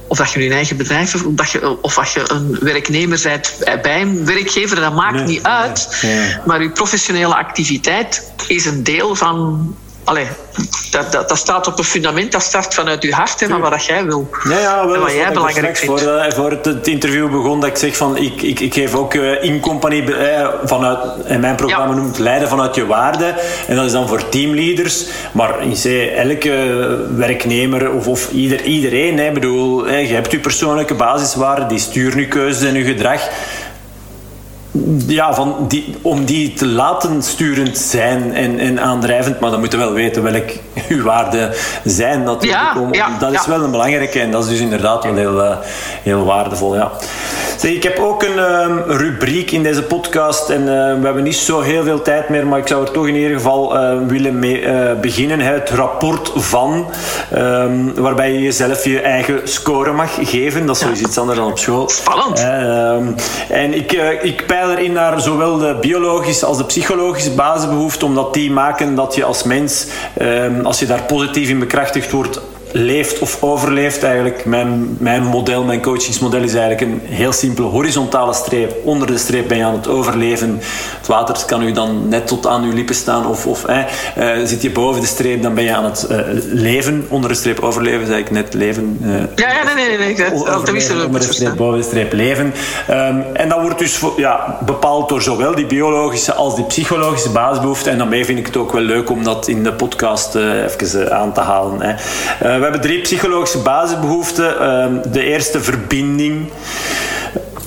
of 0.08 0.18
dat 0.18 0.30
je 0.30 0.44
een 0.44 0.52
eigen 0.52 0.76
bedrijf 0.76 1.12
hebt, 1.12 1.24
of 1.24 1.34
dat 1.34 1.50
je, 1.50 1.82
of 1.82 1.94
dat 1.94 2.12
je 2.12 2.30
een 2.30 2.58
werknemer 2.60 3.20
bent 3.22 3.80
bij 3.82 4.00
een 4.00 4.26
werkgever, 4.26 4.76
dat 4.76 4.94
maakt 4.94 5.26
niet 5.26 5.42
uit. 5.42 6.04
Maar 6.46 6.60
uw 6.60 6.72
professionele 6.72 7.34
activiteit 7.34 8.32
is 8.46 8.64
een 8.64 8.82
deel 8.84 9.14
van 9.14 9.76
Allee, 10.08 10.26
dat, 10.90 11.12
dat, 11.12 11.28
dat, 11.28 11.38
staat 11.38 11.66
op 11.66 11.78
een 11.78 11.84
fundament, 11.84 12.32
dat 12.32 12.42
start 12.42 12.74
vanuit 12.74 13.02
je 13.02 13.12
hart 13.12 13.42
en 13.42 13.60
wat 13.60 13.84
jij 13.84 14.04
wil. 14.04 14.28
Ja, 14.48 14.58
ja 14.58 14.86
wel, 14.86 14.94
en 14.94 15.00
wat 15.00 15.12
jij 15.12 15.32
belangrijk 15.32 15.76
vindt. 15.76 16.00
Voor, 16.02 16.12
uh, 16.12 16.30
voor 16.30 16.50
het, 16.50 16.88
interview 16.88 17.30
begon 17.30 17.60
dat 17.60 17.70
ik 17.70 17.76
zeg 17.76 17.96
van 17.96 18.16
ik, 18.16 18.42
ik, 18.42 18.60
ik 18.60 18.74
geef 18.74 18.94
ook 18.94 19.14
uh, 19.14 19.44
in 19.44 19.60
company 19.60 19.96
uh, 19.96 20.48
vanuit, 20.64 20.98
in 21.26 21.40
mijn 21.40 21.56
programma 21.56 21.94
ja. 21.94 22.00
noemt 22.00 22.18
leiden 22.18 22.48
vanuit 22.48 22.74
je 22.74 22.86
waarde. 22.86 23.34
En 23.66 23.76
dat 23.76 23.84
is 23.84 23.92
dan 23.92 24.08
voor 24.08 24.28
teamleaders. 24.28 25.04
Maar 25.32 25.62
in 25.62 25.76
zee, 25.76 26.10
elke 26.10 27.06
werknemer 27.16 27.92
of, 27.92 28.06
of 28.06 28.30
ieder, 28.30 28.62
iedereen, 28.62 29.18
hè, 29.18 29.32
bedoel, 29.32 29.84
hè, 29.84 29.96
je 29.96 30.14
hebt 30.14 30.32
je 30.32 30.38
persoonlijke 30.38 30.94
basiswaarden, 30.94 31.68
die 31.68 31.78
sturen 31.78 32.20
je 32.20 32.28
keuzes 32.28 32.68
en 32.68 32.74
je 32.74 32.84
gedrag 32.84 33.20
ja, 35.06 35.34
van 35.34 35.54
die, 35.68 35.94
om 36.02 36.24
die 36.24 36.54
te 36.54 36.66
laten 36.66 37.22
sturend 37.22 37.78
zijn 37.78 38.34
en, 38.34 38.58
en 38.58 38.80
aandrijvend, 38.80 39.40
maar 39.40 39.50
dan 39.50 39.60
moeten 39.60 39.78
we 39.78 39.84
wel 39.84 39.94
weten 39.94 40.22
welke 40.22 40.54
uw 40.88 41.02
waarden 41.02 41.52
zijn. 41.84 42.22
Natuurlijk. 42.22 42.94
Ja, 42.94 43.18
dat 43.18 43.32
is 43.32 43.46
wel 43.46 43.62
een 43.62 43.70
belangrijke 43.70 44.20
en 44.20 44.30
dat 44.30 44.44
is 44.44 44.50
dus 44.50 44.60
inderdaad 44.60 45.04
wel 45.04 45.14
heel, 45.14 45.44
uh, 45.44 45.56
heel 46.02 46.24
waardevol. 46.24 46.76
Ja. 46.76 46.90
Zeg, 47.58 47.70
ik 47.70 47.82
heb 47.82 47.98
ook 47.98 48.22
een 48.22 48.38
um, 48.38 48.82
rubriek 48.86 49.50
in 49.50 49.62
deze 49.62 49.82
podcast 49.82 50.50
en 50.50 50.60
uh, 50.60 50.66
we 50.66 51.00
hebben 51.02 51.22
niet 51.22 51.36
zo 51.36 51.60
heel 51.60 51.84
veel 51.84 52.02
tijd 52.02 52.28
meer, 52.28 52.46
maar 52.46 52.58
ik 52.58 52.66
zou 52.66 52.84
er 52.84 52.90
toch 52.90 53.08
in 53.08 53.14
ieder 53.14 53.36
geval 53.36 53.76
uh, 53.76 53.98
willen 54.06 54.38
mee 54.38 54.66
beginnen. 55.00 55.40
Het 55.40 55.70
rapport 55.70 56.32
van, 56.34 56.86
um, 57.34 57.94
waarbij 57.94 58.32
je 58.32 58.40
jezelf 58.40 58.84
je 58.84 59.00
eigen 59.00 59.40
score 59.44 59.92
mag 59.92 60.10
geven. 60.20 60.66
Dat 60.66 60.76
is 60.76 60.82
sowieso 60.82 61.04
iets 61.04 61.18
anders 61.18 61.38
dan 61.38 61.50
op 61.50 61.58
school. 61.58 61.88
Spannend. 61.88 62.38
Ehm, 62.38 63.06
en 63.48 63.74
ik, 63.74 63.92
ik 64.22 64.46
peil 64.46 64.67
erin 64.70 64.92
naar 64.92 65.20
zowel 65.20 65.58
de 65.58 65.76
biologische 65.80 66.46
als 66.46 66.56
de 66.56 66.64
psychologische 66.64 67.30
basisbehoeften, 67.30 68.06
omdat 68.06 68.34
die 68.34 68.50
maken 68.50 68.94
dat 68.94 69.14
je 69.14 69.24
als 69.24 69.42
mens, 69.42 69.86
als 70.62 70.78
je 70.78 70.86
daar 70.86 71.02
positief 71.02 71.48
in 71.48 71.58
bekrachtigd 71.58 72.10
wordt, 72.10 72.40
leeft 72.72 73.18
of 73.18 73.42
overleeft 73.42 74.02
eigenlijk. 74.02 74.44
Mijn, 74.44 74.96
mijn 75.00 75.24
model, 75.24 75.62
mijn 75.62 75.82
coachingsmodel 75.82 76.42
is 76.42 76.54
eigenlijk 76.54 76.80
een 76.80 77.00
heel 77.04 77.32
simpele 77.32 77.66
horizontale 77.66 78.34
streep. 78.34 78.74
Onder 78.84 79.06
de 79.06 79.18
streep 79.18 79.48
ben 79.48 79.56
je 79.56 79.64
aan 79.64 79.74
het 79.74 79.88
overleven. 79.88 80.60
Het 80.98 81.06
water 81.06 81.44
kan 81.46 81.62
u 81.62 81.72
dan 81.72 82.08
net 82.08 82.26
tot 82.26 82.46
aan 82.46 82.64
uw 82.64 82.72
lippen 82.72 82.94
staan. 82.94 83.26
Of, 83.26 83.46
of 83.46 83.64
eh, 83.64 83.84
zit 84.44 84.62
je 84.62 84.70
boven 84.70 85.00
de 85.00 85.06
streep, 85.06 85.42
dan 85.42 85.54
ben 85.54 85.64
je 85.64 85.74
aan 85.74 85.84
het 85.84 86.06
uh, 86.10 86.18
leven. 86.52 87.06
Onder 87.08 87.30
de 87.30 87.36
streep 87.36 87.60
overleven, 87.60 88.06
zei 88.06 88.20
ik 88.20 88.30
net 88.30 88.54
leven. 88.54 88.98
Uh, 89.02 89.14
ja, 89.34 89.52
ja, 89.52 89.64
nee, 89.64 89.74
nee, 89.74 89.98
nee. 89.98 90.16
nee. 90.16 90.32
Onder 90.32 90.74
de 90.74 90.80
streep, 91.32 91.56
boven 91.56 91.78
de 91.78 91.84
streep 91.84 92.12
leven. 92.12 92.54
Um, 92.90 93.24
en 93.32 93.48
dat 93.48 93.60
wordt 93.60 93.78
dus 93.78 94.00
ja, 94.16 94.58
bepaald 94.66 95.08
door 95.08 95.22
zowel 95.22 95.54
die 95.54 95.66
biologische 95.66 96.34
als 96.34 96.56
die 96.56 96.64
psychologische 96.64 97.30
basisbehoeften. 97.30 97.92
En 97.92 97.98
daarmee 97.98 98.24
vind 98.24 98.38
ik 98.38 98.46
het 98.46 98.56
ook 98.56 98.72
wel 98.72 98.82
leuk 98.82 99.10
om 99.10 99.24
dat 99.24 99.48
in 99.48 99.62
de 99.62 99.72
podcast 99.72 100.34
even 100.34 101.12
aan 101.12 101.32
te 101.32 101.40
halen. 101.40 101.82
Hè 101.82 101.94
we 102.58 102.64
hebben 102.64 102.80
drie 102.80 103.00
psychologische 103.00 103.58
basisbehoeften. 103.58 104.60
Ehm, 104.60 105.10
de 105.12 105.22
eerste, 105.22 105.60
verbinding. 105.60 106.50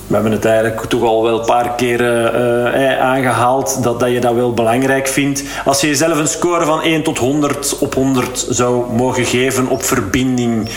We 0.06 0.14
hebben 0.14 0.32
het 0.32 0.44
eigenlijk 0.44 0.84
toch 0.84 1.02
al 1.02 1.22
wel 1.22 1.38
een 1.40 1.46
paar 1.46 1.74
keer 1.74 2.00
uh, 2.00 2.80
uh, 2.80 3.00
aangehaald 3.00 3.82
dat, 3.82 4.00
dat 4.00 4.10
je 4.10 4.20
dat 4.20 4.34
wel 4.34 4.52
belangrijk 4.52 5.08
vindt. 5.08 5.42
Als 5.64 5.80
je 5.80 5.86
jezelf 5.86 6.18
een 6.18 6.28
score 6.28 6.64
van 6.64 6.82
1 6.82 7.02
tot 7.02 7.18
100 7.18 7.78
op 7.78 7.94
100 7.94 8.46
zou 8.48 8.92
mogen 8.92 9.24
geven 9.24 9.68
op 9.68 9.82
verbinding, 9.84 10.68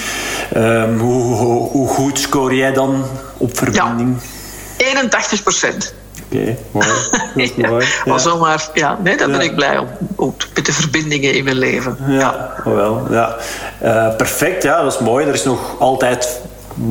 um, 0.58 1.00
hoe, 1.00 1.36
hoe, 1.36 1.70
hoe, 1.70 1.88
goed 1.88 2.20
score 2.20 2.56
jij 2.56 2.74
dan 2.74 3.06
op 3.38 3.58
verbinding? 3.58 4.18
Ja, 4.78 4.86
81 4.86 5.44
procent. 5.44 5.94
Oké, 6.26 6.58
mooi. 6.72 6.88
mooi. 7.70 7.86
Ja. 8.06 8.18
zomaar, 8.18 8.70
ja, 8.74 8.98
nee, 9.04 9.18
daar 9.18 9.30
ben 9.30 9.42
ik 9.42 9.56
blij 9.56 9.78
om, 9.78 9.88
om. 10.16 10.36
Met 10.54 10.66
de 10.66 10.74
verbindingen 10.74 11.34
in 11.34 11.44
mijn 11.44 11.58
leven. 11.58 11.98
Ja, 12.08 12.54
wel. 12.64 13.08
Ja. 13.10 13.36
Uh, 13.84 14.16
perfect, 14.16 14.64
ja, 14.64 14.84
dat 14.84 14.94
is 14.94 15.00
mooi. 15.00 15.28
Er 15.28 15.34
is 15.34 15.44
nog 15.44 15.80
altijd 15.80 16.42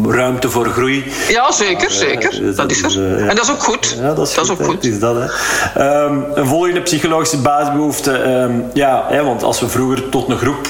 ruimte 0.09 0.51
voor 0.51 0.67
groei. 0.67 1.05
Ja, 1.29 1.53
zeker, 1.53 1.91
zeker. 1.91 2.55
dat 2.57 2.71
is 2.71 2.83
er. 2.83 2.89
Dus, 2.89 2.97
en 3.29 3.37
dat 3.37 3.45
is 3.45 3.51
ook 3.51 3.63
goed. 3.63 3.97
Ja, 4.01 4.15
dat 4.15 4.29
is, 4.29 4.35
dat 4.35 4.45
is 4.45 4.51
ook 4.51 4.65
goed. 4.65 4.85
Is 4.85 4.99
dat, 4.99 5.17
hè. 5.17 6.05
Um, 6.05 6.25
een 6.35 6.47
volgende 6.47 6.81
psychologische 6.81 7.39
basisbehoefte. 7.39 8.13
Um, 8.13 8.65
ja, 8.73 9.05
hè, 9.09 9.25
want 9.25 9.43
als 9.43 9.61
we 9.61 9.69
vroeger 9.69 10.09
tot 10.09 10.29
een 10.29 10.39
groep 10.39 10.69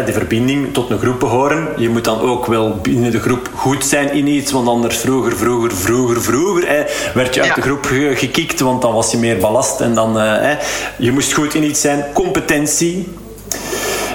de 0.00 0.12
verbinding 0.12 0.74
tot 0.74 0.90
een 0.90 0.98
groep 0.98 1.20
behoren. 1.20 1.68
Je 1.76 1.88
moet 1.88 2.04
dan 2.04 2.20
ook 2.20 2.46
wel 2.46 2.78
binnen 2.82 3.10
de 3.10 3.20
groep 3.20 3.50
goed 3.54 3.84
zijn 3.84 4.12
in 4.12 4.26
iets, 4.26 4.52
want 4.52 4.68
anders 4.68 4.96
vroeger, 4.96 5.36
vroeger, 5.36 5.76
vroeger, 5.76 6.22
vroeger 6.22 6.68
hè, 6.68 6.84
werd 7.14 7.34
je 7.34 7.42
uit 7.42 7.54
de 7.54 7.62
groep 7.62 7.84
gekikt, 8.14 8.60
want 8.60 8.82
dan 8.82 8.92
was 8.92 9.10
je 9.10 9.16
meer 9.18 9.36
ballast. 9.36 9.80
En 9.80 9.94
dan, 9.94 10.16
uh, 10.16 10.22
hè, 10.22 10.56
je 10.98 11.12
moest 11.12 11.32
goed 11.32 11.54
in 11.54 11.62
iets 11.62 11.80
zijn. 11.80 12.04
Competentie. 12.14 13.08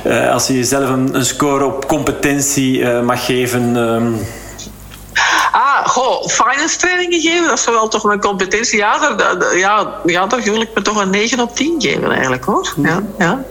Uh, 0.06 0.32
als 0.32 0.48
je 0.48 0.54
jezelf 0.54 0.90
een, 0.90 1.16
een, 1.16 1.26
score 1.26 1.66
op 1.66 1.88
competentie 1.88 2.80
uh, 2.80 3.02
mag 3.02 3.26
geven. 3.26 3.76
Um... 3.76 4.20
Ah, 5.52 5.88
goh, 5.88 6.28
finance 6.28 6.78
trainingen 6.78 7.20
geven, 7.20 7.48
dat 7.48 7.58
is 7.58 7.66
wel 7.66 7.88
toch 7.88 8.04
mijn 8.04 8.20
competentie. 8.20 8.78
Ja, 8.78 9.16
daar, 9.16 9.58
ja, 9.58 9.94
ja, 10.06 10.28
daar 10.28 10.42
wil 10.42 10.62
ik 10.62 10.70
me 10.74 10.82
toch 10.82 11.02
een 11.02 11.10
9 11.10 11.40
op 11.40 11.56
10 11.56 11.76
geven 11.78 12.12
eigenlijk 12.12 12.46
hoor. 12.46 12.74
Ja, 12.84 13.02
ja. 13.18 13.44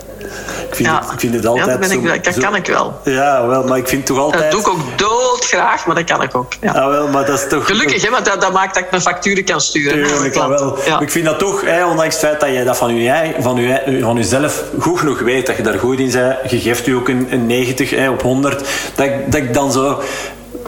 Vind, 0.77 0.89
Ja. 0.89 1.01
het, 1.05 1.13
ik 1.13 1.21
vind 1.21 1.35
het 1.35 1.47
altijd 1.47 1.67
Ja, 1.67 1.77
dat, 1.77 1.91
zo, 1.91 1.99
ik, 2.13 2.25
dat 2.25 2.35
zo- 2.35 2.41
kan 2.41 2.55
ik 2.55 2.67
wel. 2.67 3.01
Ja, 3.05 3.47
wel, 3.47 3.65
maar 3.65 3.79
ik 3.79 3.89
vind 3.89 4.07
toch 4.07 4.19
altijd... 4.19 4.43
Dat 4.43 4.51
doe 4.51 4.61
ik 4.61 4.69
ook 4.69 4.99
doodgraag, 4.99 5.87
maar 5.87 5.95
dat 5.95 6.05
kan 6.05 6.23
ik 6.23 6.35
ook. 6.35 6.53
Ja. 6.61 6.73
Ah, 6.73 6.89
wel, 6.89 7.09
maar 7.09 7.25
dat 7.27 7.39
is 7.39 7.49
toch... 7.49 7.67
Gelukkig, 7.67 8.03
hè, 8.03 8.11
want 8.11 8.25
dat, 8.25 8.41
dat 8.41 8.53
maakt 8.53 8.75
dat 8.75 8.83
ik 8.83 8.91
mijn 8.91 9.03
facturen 9.03 9.45
kan 9.45 9.61
sturen. 9.61 10.07
Tuurlijk, 10.07 10.35
wel. 10.35 10.79
Ja. 10.87 11.01
Ik 11.01 11.11
vind 11.11 11.25
dat 11.25 11.39
toch, 11.39 11.61
hè, 11.65 11.85
ondanks 11.87 12.15
het 12.15 12.25
feit 12.25 12.41
dat 12.41 12.49
je 12.55 12.65
dat 12.65 12.77
van, 12.77 12.91
ei- 12.99 13.35
van, 13.41 13.57
je, 13.57 13.99
van 14.03 14.17
jezelf 14.17 14.63
goed 14.79 14.99
genoeg 14.99 15.19
weet, 15.21 15.47
dat 15.47 15.57
je 15.57 15.63
daar 15.63 15.79
goed 15.79 15.99
in 15.99 16.11
bent, 16.13 16.51
je 16.51 16.61
geeft 16.61 16.85
je 16.85 16.95
ook 16.95 17.09
een, 17.09 17.27
een 17.31 17.47
90 17.47 17.91
hè, 17.91 18.11
op 18.11 18.23
100, 18.23 18.69
dat, 18.95 19.09
dat 19.27 19.41
ik 19.41 19.55
dan 19.55 19.73
zo 19.73 20.03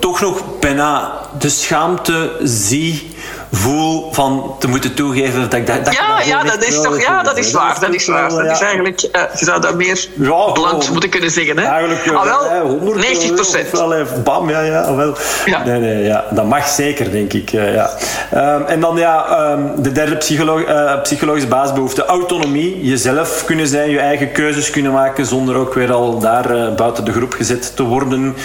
toch 0.00 0.20
nog 0.20 0.42
bijna 0.60 1.12
de 1.38 1.48
schaamte 1.48 2.30
zie, 2.42 3.14
voel 3.52 4.12
van 4.12 4.54
te 4.58 4.68
moeten 4.68 4.94
toegeven 4.94 5.40
dat 5.40 5.54
ik 5.54 5.66
dat, 5.66 5.84
dat 5.84 5.94
Ja, 5.94 6.16
dat 6.16 6.26
ja, 6.26 6.42
dat 6.42 6.64
is 6.64 6.80
toch, 6.82 7.00
ja, 7.02 7.22
dat 7.22 7.38
is 7.38 7.52
waar. 7.52 7.76
Dat 7.80 7.94
is 7.94 8.06
waar. 8.06 8.28
wel, 8.28 8.44
Dat 8.44 8.50
is 8.52 8.60
eigenlijk, 8.60 9.00
eh, 9.12 9.22
je 9.38 9.44
zou 9.44 9.60
dat 9.60 9.74
meer 9.74 10.08
Ja, 10.14 10.26
gewoon. 10.52 10.82
moeten 10.92 11.10
kunnen 11.10 11.30
zeggen. 11.30 11.58
Hè? 11.58 11.64
Eigenlijk 11.64 12.04
eh, 12.06 12.12
ah, 12.16 12.24
wel, 12.24 12.50
hè, 12.50 12.60
100 12.60 13.00
90 13.00 13.34
procent. 13.34 14.24
Bam, 14.24 14.50
ja, 14.50 14.60
ja, 14.60 14.94
wel. 14.94 15.16
Ja. 15.44 15.64
Nee, 15.64 15.80
nee, 15.80 16.02
ja, 16.04 16.24
dat 16.30 16.44
mag 16.44 16.68
zeker, 16.68 17.10
denk 17.10 17.32
ik. 17.32 17.52
eh, 17.52 17.74
ja. 17.74 17.90
Ehm, 18.32 18.62
en 18.62 18.80
dan 18.80 18.96
ja, 18.96 19.26
ehm, 19.28 19.82
de 19.82 19.92
derde 19.92 20.16
psycholo 20.16 20.58
eh, 20.64 21.00
psychologische 21.02 21.48
basisbehoefte, 21.48 22.04
autonomie. 22.04 22.84
Jezelf 22.86 23.44
kunnen 23.44 23.66
zijn, 23.66 23.90
je 23.90 23.98
eigen 24.00 24.32
keuzes 24.32 24.70
kunnen 24.70 24.92
maken 24.92 25.26
zonder 25.26 25.56
ook 25.56 25.74
weer 25.74 25.92
al 25.92 26.18
daar 26.18 26.50
eh, 26.50 26.74
buiten 26.74 27.04
de 27.04 27.12
groep 27.12 27.32
gezet 27.32 27.76
te 27.76 27.82
worden. 27.82 28.36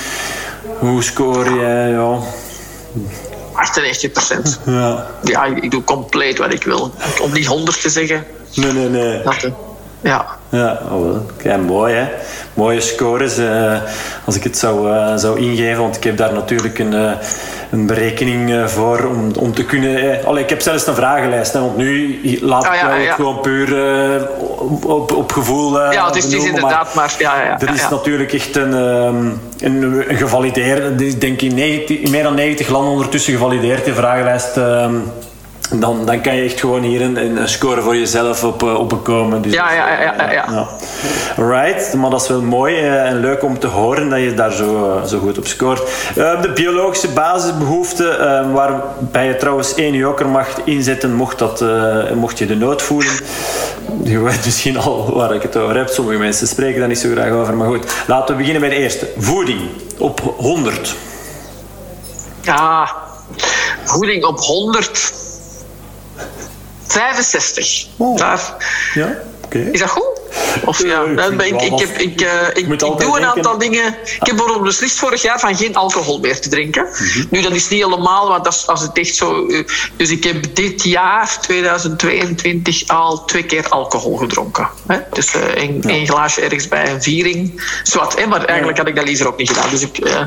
Hoe 0.84 1.04
score 1.04 1.54
jij? 1.56 1.90
Ja. 1.90 2.18
98 3.54 4.12
procent. 4.12 4.60
ja. 4.66 5.08
Ja, 5.24 5.46
ik 5.46 5.72
doe 5.72 5.84
compleet 5.84 6.38
wat 6.38 6.54
ik 6.54 6.64
wil. 6.64 6.92
Om 7.22 7.32
niet 7.32 7.46
100 7.46 7.82
te 7.82 7.90
zeggen. 7.90 8.26
Nee, 8.56 8.72
nee, 8.72 8.90
nee. 8.90 9.22
Dat, 9.24 9.34
eh, 9.44 9.52
ja. 10.02 10.26
Ja, 10.50 10.80
oh. 10.92 11.16
Ja, 11.44 11.58
mooi 11.58 11.94
hè. 11.94 12.08
Mooie 12.54 12.82
scores. 12.82 13.38
eh, 13.38 13.82
als 14.26 14.36
ik 14.36 14.44
het 14.44 14.58
zou, 14.58 14.92
eh, 14.92 15.16
zou 15.16 15.40
ingeven, 15.40 15.82
want 15.82 15.96
ik 15.96 16.04
heb 16.04 16.18
daar 16.18 16.34
natuurlijk 16.34 16.80
een, 16.80 17.18
een 17.74 17.86
berekening 17.86 18.54
eh, 18.54 18.66
voor 18.66 19.06
om, 19.06 19.32
om 19.40 19.54
te 19.54 19.66
kunnen. 19.66 20.20
Eh, 20.20 20.26
allee, 20.26 20.44
ik 20.44 20.50
heb 20.50 20.62
zelfs 20.62 20.88
een 20.88 20.96
vragenlijst, 20.96 21.54
hè, 21.54 21.60
want 21.60 21.78
nu 21.78 22.20
laat 22.42 22.66
ik 22.66 22.74
ja, 22.74 22.90
het 22.90 23.04
ja. 23.04 23.14
gewoon 23.14 23.40
puur 23.42 23.78
eh, 23.78 24.22
op, 24.82 25.12
op, 25.12 25.32
gevoel. 25.32 25.82
eh, 25.82 25.94
ja, 25.94 26.06
het 26.06 26.16
is, 26.16 26.24
het 26.24 26.34
is 26.34 26.46
inderdaad 26.46 26.94
maar... 26.96 27.16
Ja, 27.20 27.44
ja, 27.44 27.60
er 27.60 27.74
is 27.74 27.90
natuurlijk 27.90 28.34
echt 28.34 28.56
een, 28.56 28.74
ehm, 28.74 29.26
een, 29.60 30.04
een 30.10 30.18
gevalideerde, 30.18 31.08
ik 31.08 31.22
denk 31.22 31.42
in, 31.42 31.56
90 31.56 32.00
in 32.00 32.12
meer 32.12 32.24
dan 32.24 32.36
90 32.36 32.70
landen 32.70 32.92
ondertussen 32.92 33.34
gevalideerd, 33.34 33.86
die 33.86 33.94
vragenlijst. 33.94 34.60
Dan, 35.72 36.06
dan 36.06 36.22
kan 36.22 36.36
je 36.36 36.44
echt 36.44 36.60
gewoon 36.60 36.82
hier 36.82 37.02
een, 37.02 37.38
een 37.38 37.50
score 37.50 37.82
voor 37.82 37.96
jezelf 37.98 38.44
op, 38.44 38.64
eh, 38.64 38.80
opkomen. 38.80 39.42
Dus 39.42 39.54
Ja, 39.54 39.74
ja, 39.74 40.02
ja, 40.02 40.32
ja, 40.32 40.32
ja. 40.32 40.68
Right, 41.38 41.94
maar 41.94 42.10
dat 42.10 42.22
is 42.22 42.28
wel 42.28 42.42
mooi 42.42 42.76
eh, 42.76 43.06
en 43.06 43.20
leuk 43.20 43.44
om 43.44 43.60
te 43.60 43.68
horen 43.68 44.10
dat 44.10 44.20
je 44.20 44.34
daar 44.34 44.52
zo, 44.52 44.98
eh, 44.98 45.06
zo 45.06 45.20
goed 45.20 45.38
op 45.38 45.48
scoort. 45.48 45.82
De 46.16 46.52
biologische 46.56 47.08
basisbehoeften, 47.08 48.20
eh, 48.20 48.54
waarbij 48.54 49.28
je 49.28 49.36
trouwens 49.36 49.76
één 49.76 49.94
joker 49.94 50.28
mag 50.28 50.48
inzetten 50.64 51.14
mocht, 51.14 51.40
dat, 51.40 51.64
mocht 52.16 52.38
je 52.38 52.46
de 52.46 52.56
nood 52.56 52.82
voelen. 52.82 53.14
Je 54.04 54.20
weet 54.20 54.46
misschien 54.46 54.78
al 54.78 55.14
waar 55.14 55.34
ik 55.34 55.42
het 55.42 55.58
over 55.58 55.78
heb. 55.78 55.88
Sommige 55.88 56.18
mensen 56.18 56.48
spreken 56.48 56.80
daar 56.80 56.88
niet 56.88 57.00
zo 57.00 57.10
graag 57.12 57.32
over, 57.32 57.54
maar 57.54 57.68
goed. 57.68 57.94
Laten 58.08 58.28
we 58.28 58.38
beginnen 58.38 58.62
bij 58.62 58.70
de 58.70 58.76
eerste. 58.76 59.08
Voeding 59.18 59.62
op 59.98 60.34
100. 60.38 60.96
Ja, 62.42 62.92
voeding 63.84 64.26
op 64.26 64.40
100. 64.40 65.14
65. 66.88 67.88
Oh. 67.98 68.18
Daar. 68.18 68.56
Ja, 68.94 69.18
oké. 69.44 69.60
Is 69.60 69.80
dat 69.80 69.90
goed? 69.90 70.22
Of 70.66 70.84
ja, 70.84 71.04
Eh, 71.04 71.12
ik 71.12 71.20
vind 71.20 71.38
ben 71.38 71.46
ik, 71.48 71.62
ik, 71.62 71.70
wat- 71.70 71.80
heb, 71.80 71.98
ik, 71.98 72.22
eh, 72.22 72.48
ik, 72.54 72.56
ik 72.68 72.80
doe 72.80 72.92
een 72.92 72.98
denken- 72.98 73.26
aantal 73.26 73.58
dingen. 73.58 73.88
Ik 73.88 74.18
heb 74.20 74.36
bijvoorbeeld 74.36 74.64
beslist 74.64 74.98
vorig 75.00 75.22
jaar 75.22 75.40
van 75.40 75.56
geen 75.56 75.76
alcohol 75.76 76.20
meer 76.20 76.40
te 76.42 76.50
drinken. 76.50 76.84
Mhm. 76.92 77.24
Nu, 77.30 77.42
dat 77.42 77.52
is 77.52 77.68
niet 77.68 77.84
helemaal, 77.84 78.28
want 78.28 78.44
dat 78.44 78.54
is, 78.54 78.68
als 78.68 78.82
het 78.82 78.98
echt 78.98 79.16
zo... 79.16 79.48
eh, 79.48 79.64
Dus 79.98 80.10
ik 80.10 80.24
heb 80.24 80.56
dit 80.56 80.84
jaar, 80.84 81.38
2022, 81.42 82.88
al 82.88 83.26
twee 83.26 83.44
keer 83.44 83.70
alcohol 83.70 84.18
gedronken. 84.18 84.68
Hè? 84.88 84.98
Dus 85.12 85.34
eh, 85.36 85.42
één 85.42 85.82
één 85.82 86.08
glaasje 86.08 86.42
ergens 86.42 86.68
bij 86.68 86.92
een 86.92 87.02
viering. 87.02 87.64
Zwat, 87.84 88.20
hè? 88.20 88.28
Maar 88.28 88.46
eigenlijk 88.46 88.78
had 88.78 88.88
ik 88.88 88.96
dat 88.96 89.06
liever 89.06 89.28
ook 89.28 89.38
niet 89.38 89.48
gedaan. 89.50 89.70
Dus 89.70 89.82
ik, 89.82 89.98
eh, 89.98 90.22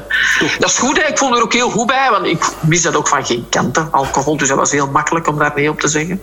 dat 0.59 0.71
is 0.71 0.79
goed, 0.79 0.97
hè? 1.03 1.09
ik 1.09 1.19
voel 1.19 1.37
er 1.37 1.43
ook 1.43 1.53
heel 1.53 1.71
goed 1.71 1.87
bij, 1.87 2.09
want 2.11 2.27
ik 2.27 2.45
mis 2.61 2.83
dat 2.83 2.97
ook 2.97 3.09
van 3.09 3.27
geen 3.27 3.47
kanten, 3.51 3.89
alcohol. 3.91 4.37
Dus 4.37 4.49
dat 4.49 4.57
was 4.59 4.71
heel 4.71 4.89
makkelijk 4.91 5.27
om 5.27 5.39
daar 5.39 5.53
nee 5.55 5.71
op 5.71 5.81
te 5.81 5.89
zeggen. 5.89 6.23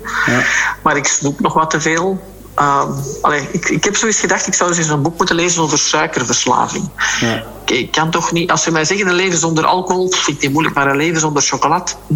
Maar 0.84 0.98
ik 0.98 1.08
snoep 1.08 1.40
nog 1.40 1.54
wat 1.54 1.70
te 1.70 1.82
veel. 1.82 2.32
Ehm, 2.56 2.92
allee, 3.22 3.48
ik, 3.52 3.70
ik 3.70 3.84
heb 3.84 3.96
zoiets 3.96 4.20
gedacht, 4.20 4.48
ik 4.48 4.54
zou 4.54 4.76
eens 4.76 4.88
een 4.88 5.02
boek 5.02 5.18
moeten 5.18 5.36
lezen 5.36 5.62
over 5.62 5.78
suikerverslaving. 5.78 6.90
Ik, 7.66 7.78
ik 7.78 7.92
kan 7.92 8.12
toch 8.12 8.32
niet, 8.32 8.52
als 8.52 8.64
ze 8.64 8.72
mij 8.72 8.86
zeggen 8.86 9.08
een 9.08 9.14
leven 9.14 9.40
zonder 9.40 9.66
alcohol, 9.66 10.10
vind 10.10 10.28
ik 10.28 10.40
die 10.40 10.50
moeilijk, 10.50 10.76
maar 10.76 10.88
een 10.88 10.98
leven 10.98 11.20
zonder 11.20 11.44
chocolade, 11.44 11.92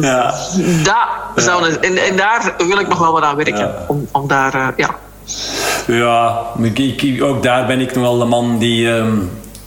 Ja. 0.00 0.34
dat 0.82 1.44
zou 1.44 1.76
en, 1.80 1.96
en 1.96 2.16
daar 2.16 2.54
wil 2.58 2.78
ik 2.78 2.88
nog 2.88 2.98
wel 2.98 3.12
wat 3.12 3.22
aan 3.22 3.36
werken. 3.36 3.58
Ja. 3.58 3.84
Om, 3.88 4.08
om 4.10 4.28
daar, 4.28 4.54
eh, 4.54 4.66
ja. 4.76 4.96
Ja, 5.86 6.42
ik, 6.62 7.22
ook 7.22 7.42
daar 7.42 7.66
ben 7.66 7.80
ik 7.80 7.94
nogal 7.94 8.18
de 8.18 8.24
man 8.24 8.58
die 8.58 8.94
ehm, 8.94 9.16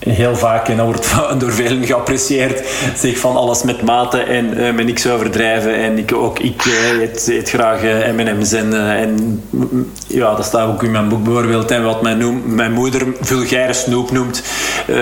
heel 0.09 0.35
vaak, 0.35 0.67
en 0.67 0.77
dat 0.77 0.85
wordt 0.85 1.15
door 1.39 1.51
velen 1.51 1.85
geapprecieerd, 1.85 2.63
zegt 2.97 3.19
van 3.19 3.35
alles 3.35 3.63
met 3.63 3.81
mate 3.81 4.17
en 4.19 4.57
eh, 4.57 4.73
met 4.73 4.85
niks 4.85 5.07
overdrijven. 5.07 5.75
En 5.75 5.97
ik, 5.97 6.13
ook 6.13 6.39
ik 6.39 6.65
eh, 6.65 6.99
eet, 7.01 7.27
eet 7.27 7.49
graag 7.49 7.83
eh, 7.83 8.11
M&M's 8.13 8.51
en, 8.51 8.73
en 8.97 9.43
mm, 9.49 9.91
ja, 10.07 10.35
dat 10.35 10.45
staat 10.45 10.67
ook 10.67 10.83
in 10.83 10.91
mijn 10.91 11.09
boek 11.09 11.23
bijvoorbeeld. 11.23 11.71
En 11.71 11.83
wat 11.83 12.01
mijn, 12.01 12.17
noem, 12.17 12.41
mijn 12.45 12.71
moeder 12.71 13.01
vulgaire 13.21 13.73
snoep 13.73 14.11
noemt. 14.11 14.43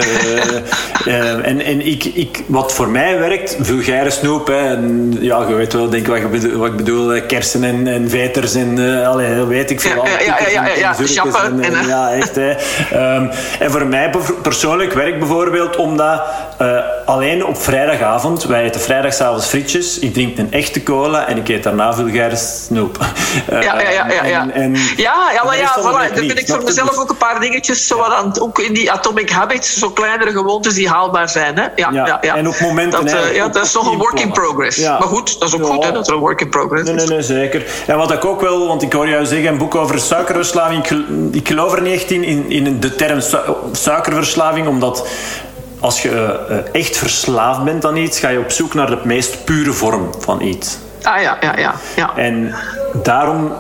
En 1.43 1.61
en 1.61 1.85
ik, 1.85 2.03
ik, 2.05 2.43
wat 2.47 2.73
voor 2.73 2.89
mij 2.89 3.19
werkt, 3.19 3.57
vulgaire 3.61 4.09
snoep. 4.09 4.47
Hè, 4.47 4.57
en, 4.57 5.17
ja, 5.19 5.45
je 5.47 5.53
weet 5.55 5.73
wel 5.73 5.89
denk 5.89 6.07
ik 6.07 6.11
wat, 6.11 6.17
je 6.21 6.27
bedoel, 6.27 6.59
wat 6.59 6.67
ik 6.69 6.75
bedoel. 6.75 7.21
Kersen 7.27 7.63
en, 7.63 7.87
en 7.87 8.09
veters 8.09 8.53
en 8.55 9.03
allee, 9.05 9.43
weet 9.43 9.69
ik 9.71 9.81
veel. 9.81 10.05
Ja, 10.05 10.19
ja, 10.19 10.37
ja, 10.39 10.67
ja, 10.67 10.75
ja, 10.75 10.95
en- 11.45 11.61
en 11.63 11.87
ja, 11.87 12.09
en- 12.09 12.13
eh. 12.13 12.21
echt. 12.21 12.35
Hè. 12.35 12.49
Ehm, 12.91 13.27
en 13.59 13.71
voor 13.71 13.85
mij 13.85 14.09
bev- 14.09 14.41
persoonlijk 14.93 15.19
werkt 15.19 15.19
bijvoorbeeld 15.19 15.75
omdat 15.75 16.21
eh, 16.57 16.77
alleen 17.05 17.45
op 17.45 17.57
vrijdagavond, 17.57 18.43
wij 18.43 18.63
eten 18.63 18.81
vrijdagavond 18.81 19.45
frietjes, 19.45 19.99
ik 19.99 20.13
drink 20.13 20.37
een 20.37 20.51
echte 20.51 20.83
cola 20.83 21.27
en 21.27 21.37
ik 21.37 21.47
eet 21.49 21.63
daarna 21.63 21.93
vulgaire 21.93 22.35
snoep. 22.35 22.97
Ja, 23.49 23.59
ja, 23.61 23.79
ja, 23.79 23.89
ja, 24.11 24.25
ja. 24.25 24.41
En- 24.41 24.51
en- 24.51 24.75
ja, 24.95 25.13
ja, 25.33 25.43
maar 25.43 25.57
voilà, 25.79 26.13
niet, 26.19 26.27
ben 26.27 26.37
ik 26.37 26.47
voor 26.47 26.63
mezelf 26.63 26.97
ook 26.97 27.09
een 27.09 27.17
paar 27.17 27.39
dingetjes, 27.39 27.87
zo 27.87 28.01
aan, 28.01 28.39
ook 28.39 28.59
in 28.59 28.73
die 28.73 28.91
atomic 28.91 29.29
habits, 29.29 29.77
zo 29.77 29.89
kleinere 29.89 30.31
gewoontes 30.31 30.73
die 30.73 30.89
haalbaar 30.89 31.29
zijn. 31.29 31.57
Hè? 31.57 31.61
Ja, 31.75 31.89
Ja, 31.91 32.05
ja, 32.05 32.17
ja. 32.21 32.35
en 32.35 32.47
op 32.47 32.59
momenten 32.59 33.05
Dat, 33.05 33.13
eh, 33.15 33.35
ja, 33.35 33.47
dat 33.47 33.65
is 33.65 33.73
nog 33.73 33.91
een 33.91 33.97
work 33.97 34.19
in 34.19 34.31
progress. 34.31 34.77
Ja. 34.77 34.97
Maar 34.99 35.07
goed, 35.07 35.39
dat 35.39 35.47
is 35.47 35.55
ook 35.55 35.65
goed 35.65 35.83
hè, 35.83 35.91
dat 35.91 36.07
er 36.07 36.13
een 36.13 36.19
work 36.19 36.41
in 36.41 36.49
progress 36.49 36.83
Nee, 36.83 36.95
is. 36.95 37.01
nee, 37.03 37.09
nee, 37.17 37.21
zeker. 37.21 37.65
En 37.87 37.97
wat 37.97 38.11
ik 38.11 38.25
ook 38.25 38.41
wel, 38.41 38.67
want 38.67 38.81
ik 38.81 38.93
hoor 38.93 39.07
jou 39.09 39.25
zeggen, 39.25 39.47
een 39.47 39.57
boek 39.57 39.75
over 39.75 39.99
suikerverslaving. 39.99 40.79
Ik, 40.81 40.87
gel- 40.87 41.29
ik 41.31 41.47
geloof 41.47 41.73
er 41.73 41.81
niet 41.81 41.93
echt 41.93 42.11
in, 42.11 42.23
in, 42.23 42.49
in 42.51 42.79
de 42.79 42.95
term 42.95 43.19
su- 43.21 43.37
suikerverslaving, 43.71 44.67
omdat 44.67 44.82
als 45.79 46.01
je 46.01 46.09
eh, 46.49 46.57
echt 46.81 46.97
verslaafd 46.97 47.63
bent 47.63 47.85
aan 47.85 47.95
iets, 47.97 48.19
ga 48.19 48.29
je 48.29 48.39
op 48.39 48.51
zoek 48.51 48.73
naar 48.73 48.87
de 48.89 48.97
meest 49.03 49.43
pure 49.45 49.71
vorm 49.71 50.09
van 50.19 50.41
iets. 50.41 50.77
Ah 51.01 51.21
ja, 51.21 51.37
ja, 51.41 51.57
ja. 51.59 51.73
ja. 51.95 52.17
En 52.17 52.55
daarom... 53.03 53.51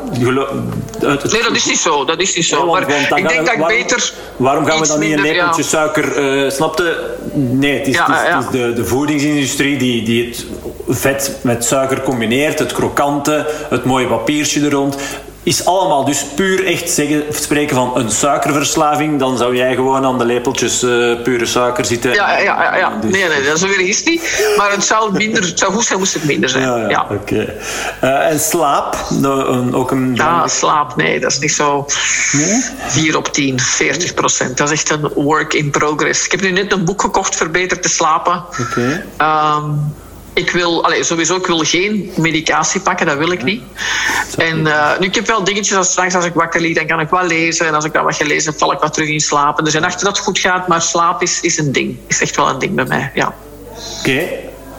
het- 0.99 1.21
het- 1.23 1.31
Nee, 1.31 1.41
dat 1.43 1.55
is 1.55 1.65
niet 1.65 1.77
zo. 1.77 2.05
Dat 2.05 2.19
is 2.21 2.35
niet 2.35 2.45
zo. 2.45 2.55
Ja, 2.57 2.65
want- 2.65 2.87
maar 2.87 2.89
want 2.89 3.01
ik 3.03 3.09
denk 3.09 3.29
we- 3.29 3.35
dat 3.45 3.53
ik 3.53 3.59
waarom- 3.59 3.77
beter. 3.77 4.13
Waarom 4.37 4.65
gaan 4.65 4.79
we 4.79 4.87
dan 4.87 4.99
niet 4.99 5.13
een 5.13 5.21
lepeltje 5.21 5.61
ja. 5.61 5.67
suiker... 5.67 6.17
eh 6.43 6.51
snapte? 6.51 7.15
Nee, 7.33 7.77
het 7.77 7.87
is, 7.87 7.95
Ja, 7.95 8.05
het 8.05 8.15
is, 8.21 8.27
ja. 8.27 8.37
het 8.37 8.45
is 8.45 8.51
de, 8.59 8.73
de 8.73 8.85
voedingsindustrie 8.85 9.77
die, 9.77 10.03
die 10.03 10.25
het 10.27 10.45
vet 10.89 11.31
met 11.41 11.65
suiker 11.65 12.01
combineert. 12.01 12.59
Het 12.59 12.71
krokante, 12.73 13.45
het 13.69 13.83
mooie 13.85 14.07
papiertje 14.07 14.65
er 14.65 14.71
rond. 14.71 14.95
Is 15.43 15.65
allemaal 15.65 16.05
dus 16.05 16.25
puur 16.35 16.65
echt 16.65 16.89
zeggen, 16.89 17.23
spreken 17.29 17.75
van 17.75 17.91
een 17.97 18.11
suikerverslaving. 18.11 19.19
Dan 19.19 19.37
zou 19.37 19.55
jij 19.55 19.75
gewoon 19.75 20.05
aan 20.05 20.17
de 20.17 20.25
lepeltjes 20.25 20.83
eh, 20.83 20.89
pure 21.23 21.45
suiker 21.45 21.85
zitten. 21.85 22.13
Ja, 22.13 22.37
ja, 22.37 22.63
ja. 22.63 22.75
ja. 22.77 22.91
Dus- 23.01 23.11
Nee, 23.11 23.27
nee, 23.27 23.43
dat 23.43 23.59
zo 23.59 23.65
erg 23.67 23.77
is 23.77 23.97
het 23.97 24.05
niet. 24.05 24.53
Maar 24.57 24.71
het 24.71 24.83
zou, 24.83 25.11
minder, 25.11 25.43
het 25.43 25.59
zou 25.59 25.73
goed 25.73 25.85
zijn 25.85 25.99
moest 25.99 26.13
het 26.13 26.23
minder 26.23 26.49
zijn. 26.49 26.63
Ja, 26.63 26.75
Ja, 26.77 26.81
ja, 26.83 26.89
ja. 26.89 27.07
oké. 27.15 27.53
Eh, 27.99 28.29
en 28.31 28.39
slaap, 28.39 28.97
nou, 29.09 29.47
een- 29.47 29.75
ook 29.75 29.91
een... 29.91 30.21
slaap, 30.45 30.95
nee, 30.95 31.19
dat 31.19 31.31
is 31.31 31.39
niet 31.39 31.53
zo. 31.53 31.85
4 31.87 33.17
op 33.17 33.27
10, 33.33 33.59
40 33.59 34.13
procent. 34.13 34.57
Dat 34.57 34.71
is 34.71 34.79
echt 34.79 34.89
een 34.89 35.09
work 35.15 35.53
in 35.53 35.69
progress. 35.71 36.25
Ik 36.25 36.31
heb 36.31 36.41
nu 36.41 36.51
net 36.51 36.71
een 36.71 36.85
boek 36.85 37.01
gekocht 37.01 37.35
voor 37.35 37.49
beter 37.49 37.79
te 37.79 37.89
slapen. 37.89 38.43
Oké. 38.61 39.05
Ehm, 39.17 39.63
ik 40.33 40.51
wil, 40.51 40.83
allee, 40.83 41.03
sowieso, 41.03 41.35
ik 41.35 41.45
wil 41.45 41.59
geen 41.59 42.11
medicatie 42.15 42.81
pakken, 42.81 43.05
dat 43.05 43.17
wil 43.17 43.31
ik 43.31 43.43
niet. 43.43 43.63
En 44.37 44.67
eh, 44.67 44.99
nu, 44.99 45.05
ik 45.05 45.15
heb 45.15 45.27
wel 45.27 45.43
dingetjes, 45.43 45.77
als 45.77 45.91
straks 45.91 46.15
als 46.15 46.25
ik 46.25 46.33
wakker 46.33 46.61
lig, 46.61 46.75
dan 46.75 46.87
kan 46.87 46.99
ik 46.99 47.09
wel 47.09 47.25
lezen. 47.25 47.67
En 47.67 47.73
als 47.73 47.85
ik 47.85 47.93
dan 47.93 48.03
wat 48.03 48.15
gelezen 48.15 48.51
heb, 48.51 48.59
val 48.59 48.71
ik 48.71 48.79
wat 48.79 48.93
terug 48.93 49.09
in 49.09 49.19
slaap. 49.19 49.59
En 49.59 49.65
er 49.65 49.71
zijn 49.71 49.83
nachten 49.83 50.05
dat 50.05 50.15
het 50.15 50.25
goed 50.25 50.39
gaat, 50.39 50.67
maar 50.67 50.81
slaap 50.81 51.21
is, 51.21 51.41
is 51.41 51.57
een 51.57 51.71
ding. 51.71 51.97
Is 52.07 52.21
echt 52.21 52.35
wel 52.35 52.49
een 52.49 52.59
ding 52.59 52.75
bij 52.75 52.85
mij, 52.85 53.11
ja. 53.13 53.33
Oké. 53.99 54.27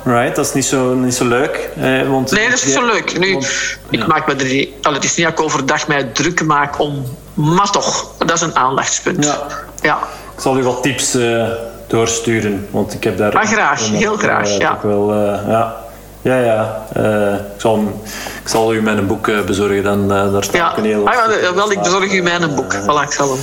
right. 0.05 0.36
Dat 0.36 0.46
is 0.46 0.52
niet 0.52 0.64
zo, 0.64 0.94
niet 0.94 1.14
zo 1.14 1.24
leuk. 1.24 1.68
Eh, 1.76 2.09
want, 2.09 2.30
nee, 2.30 2.48
dat 2.48 2.59
is 2.59 2.64
niet 2.64 2.74
zo 2.74 2.86
leuk. 2.86 3.18
Nu, 3.18 3.38
ik 3.90 4.07
maak 4.07 4.26
me 4.26 4.34
er, 4.34 4.68
al, 4.82 4.92
het 4.92 5.05
is 5.05 5.14
niet 5.14 5.26
dat 5.26 5.38
ik 5.38 5.44
overdag 5.44 5.88
mij 5.88 6.05
druk 6.05 6.44
maak 6.44 6.78
om... 6.78 7.05
Maar 7.34 7.70
toch, 7.70 8.14
dat 8.18 8.32
is 8.32 8.40
een 8.40 8.57
aandachtspunt. 8.57 9.24
Ja. 9.24 9.46
ja. 9.82 9.98
Ik 10.34 10.40
zal 10.40 10.59
u 10.59 10.62
wat 10.62 10.82
tips 10.82 11.14
uh, 11.14 11.46
doorsturen, 11.87 12.68
want 12.70 12.95
ik 12.95 13.05
heb 13.05 13.16
daar... 13.16 13.32
Ah, 13.32 13.47
graag, 13.47 13.89
heel 13.91 14.16
graag, 14.16 14.49
uh, 14.49 14.59
ja. 14.59 14.78
Wel, 14.82 15.14
ja. 15.14 15.84
Ja, 16.25 16.39
ja. 16.39 16.87
Uh, 16.97 17.35
ik, 17.35 17.61
zal, 17.61 18.03
ik 18.43 18.49
zal 18.49 18.75
u 18.75 18.83
mijn 18.83 19.07
boek 19.07 19.27
uh, 19.27 19.41
bezorgen. 19.41 19.83
Dan, 19.83 20.03
uh, 20.03 20.33
daar 20.33 20.45
staat 20.45 20.55
ja. 20.55 20.79
een 20.79 20.85
heel... 20.85 21.09
Ah, 21.09 21.14
ja, 21.14 21.55
wel, 21.55 21.72
ik 21.72 21.83
bezorg 21.83 22.12
u 22.12 22.22
mijn 22.22 22.55
boek. 22.55 22.75
Voilà, 22.75 23.03
ik 23.03 23.12
zal 23.12 23.29
hem... 23.29 23.39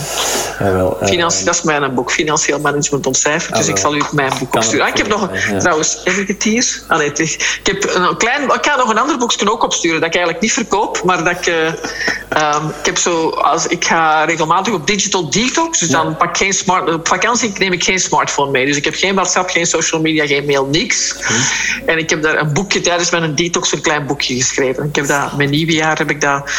Ja, 0.59 0.73
wel, 0.73 0.97
Financi 1.01 1.45
dat 1.45 1.55
is 1.55 1.61
mijn 1.61 1.93
boek. 1.93 2.11
Financieel 2.11 2.59
management 2.59 3.07
ontcijferd. 3.07 3.55
Dus 3.55 3.63
ah, 3.63 3.69
ik 3.69 3.77
zal 3.77 3.95
u 3.95 4.01
mijn 4.11 4.31
boek 4.39 4.55
opsturen. 4.55 4.85
Ah, 4.85 4.91
ik 4.91 4.97
heb 4.97 5.07
nog... 5.07 5.29
Trouwens, 5.59 6.01
heb 6.03 6.15
ik 6.15 6.27
het 6.27 6.43
hier? 6.43 6.81
Ah, 6.87 6.97
nee, 6.97 7.07
het 7.07 7.19
is, 7.19 7.35
ik, 7.35 7.59
heb 7.63 7.95
een 7.95 8.17
klein, 8.17 8.43
ik 8.43 8.65
ga 8.65 8.75
nog 8.75 8.89
een 8.89 8.97
ander 8.97 9.17
boekje 9.17 9.51
ook 9.51 9.63
opsturen. 9.63 9.99
Dat 9.99 10.09
ik 10.09 10.15
eigenlijk 10.15 10.43
niet 10.43 10.53
verkoop. 10.53 11.03
Maar 11.03 11.23
dat 11.23 11.31
ik... 11.31 11.47
Um, 11.47 12.67
ik 12.79 12.85
heb 12.85 12.97
zo... 12.97 13.29
Als, 13.29 13.67
ik 13.67 13.85
ga 13.85 14.23
regelmatig 14.23 14.73
op 14.73 14.87
digital 14.87 15.29
detox. 15.29 15.79
Dus 15.79 15.89
dan 15.89 16.17
pak 16.17 16.29
ik 16.29 16.37
geen 16.37 16.53
smart... 16.53 16.93
Op 16.93 17.07
vakantie 17.07 17.53
neem 17.57 17.73
ik 17.73 17.83
geen 17.83 17.99
smartphone 17.99 18.51
mee. 18.51 18.65
Dus 18.65 18.77
ik 18.77 18.85
heb 18.85 18.95
geen 18.95 19.15
WhatsApp, 19.15 19.49
geen 19.49 19.65
social 19.65 20.01
media, 20.01 20.25
geen 20.25 20.45
mail, 20.45 20.65
niks. 20.65 21.15
Hm. 21.21 21.89
En 21.89 21.97
ik 21.97 22.09
heb 22.09 22.21
daar 22.21 22.39
een 22.39 22.53
boek 22.53 22.70
boekje 22.71 22.89
tijdens 22.89 23.11
mijn 23.11 23.35
detox 23.35 23.71
een 23.71 23.81
klein 23.81 24.05
boekje 24.05 24.35
geschreven. 24.35 24.83
Ik 24.83 24.95
heb 24.95 25.07
dat, 25.07 25.37
mijn 25.37 25.49
nieuwe 25.49 25.71
jaar 25.71 25.97
heb 25.97 26.09
ik 26.09 26.21
dat 26.21 26.49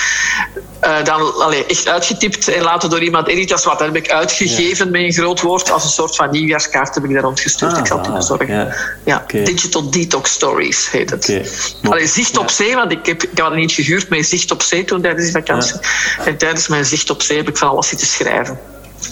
uh, 0.85 1.05
dan 1.05 1.35
allee, 1.35 1.67
echt 1.67 1.89
uitgetypt 1.89 2.49
en 2.49 2.63
laten 2.63 2.91
door 2.91 3.03
iemand 3.03 3.29
Editas 3.29 3.65
wat. 3.65 3.79
Dat 3.79 3.87
heb 3.87 3.97
ik 3.97 4.11
uitgegeven 4.11 4.91
met 4.91 5.03
een 5.03 5.13
groot 5.13 5.41
woord. 5.41 5.71
Als 5.71 5.85
een 5.85 5.91
soort 5.91 6.17
van 6.17 6.31
nieuwjaarskaart 6.31 6.95
heb 6.95 7.05
ik 7.05 7.13
daar 7.13 7.23
rondgestuurd. 7.23 7.73
Ah, 7.73 7.79
ik 7.79 7.87
zal 7.87 7.97
het 7.97 8.07
kunnen 8.07 8.23
zorgen. 8.23 8.55
Ja. 8.55 8.75
ja. 9.05 9.25
Digital 9.45 9.91
Detox 9.91 10.31
Stories 10.31 10.91
heet 10.91 11.11
het. 11.11 11.25
Okay. 11.25 11.93
Allee, 11.93 12.07
zicht 12.07 12.39
op 12.39 12.51
zee, 12.51 12.75
want 12.75 12.93
ik 12.93 13.07
heb, 13.07 13.23
ik 13.23 13.39
had 13.39 13.55
niet 13.55 13.73
gehuurd 13.73 14.09
met 14.09 14.27
zicht 14.27 14.51
op 14.51 14.63
zee 14.63 14.85
toen 14.85 15.03
tijdens 15.03 15.25
die 15.25 15.33
vakantie. 15.33 15.75
En 16.25 16.37
tijdens 16.37 16.69
mijn 16.69 16.85
zicht 16.85 17.11
op 17.11 17.23
zee 17.23 17.37
heb 17.37 17.49
ik 17.49 17.57
van 17.57 17.69
alles 17.69 17.89
zitten 17.89 18.07
schrijven. 18.07 18.59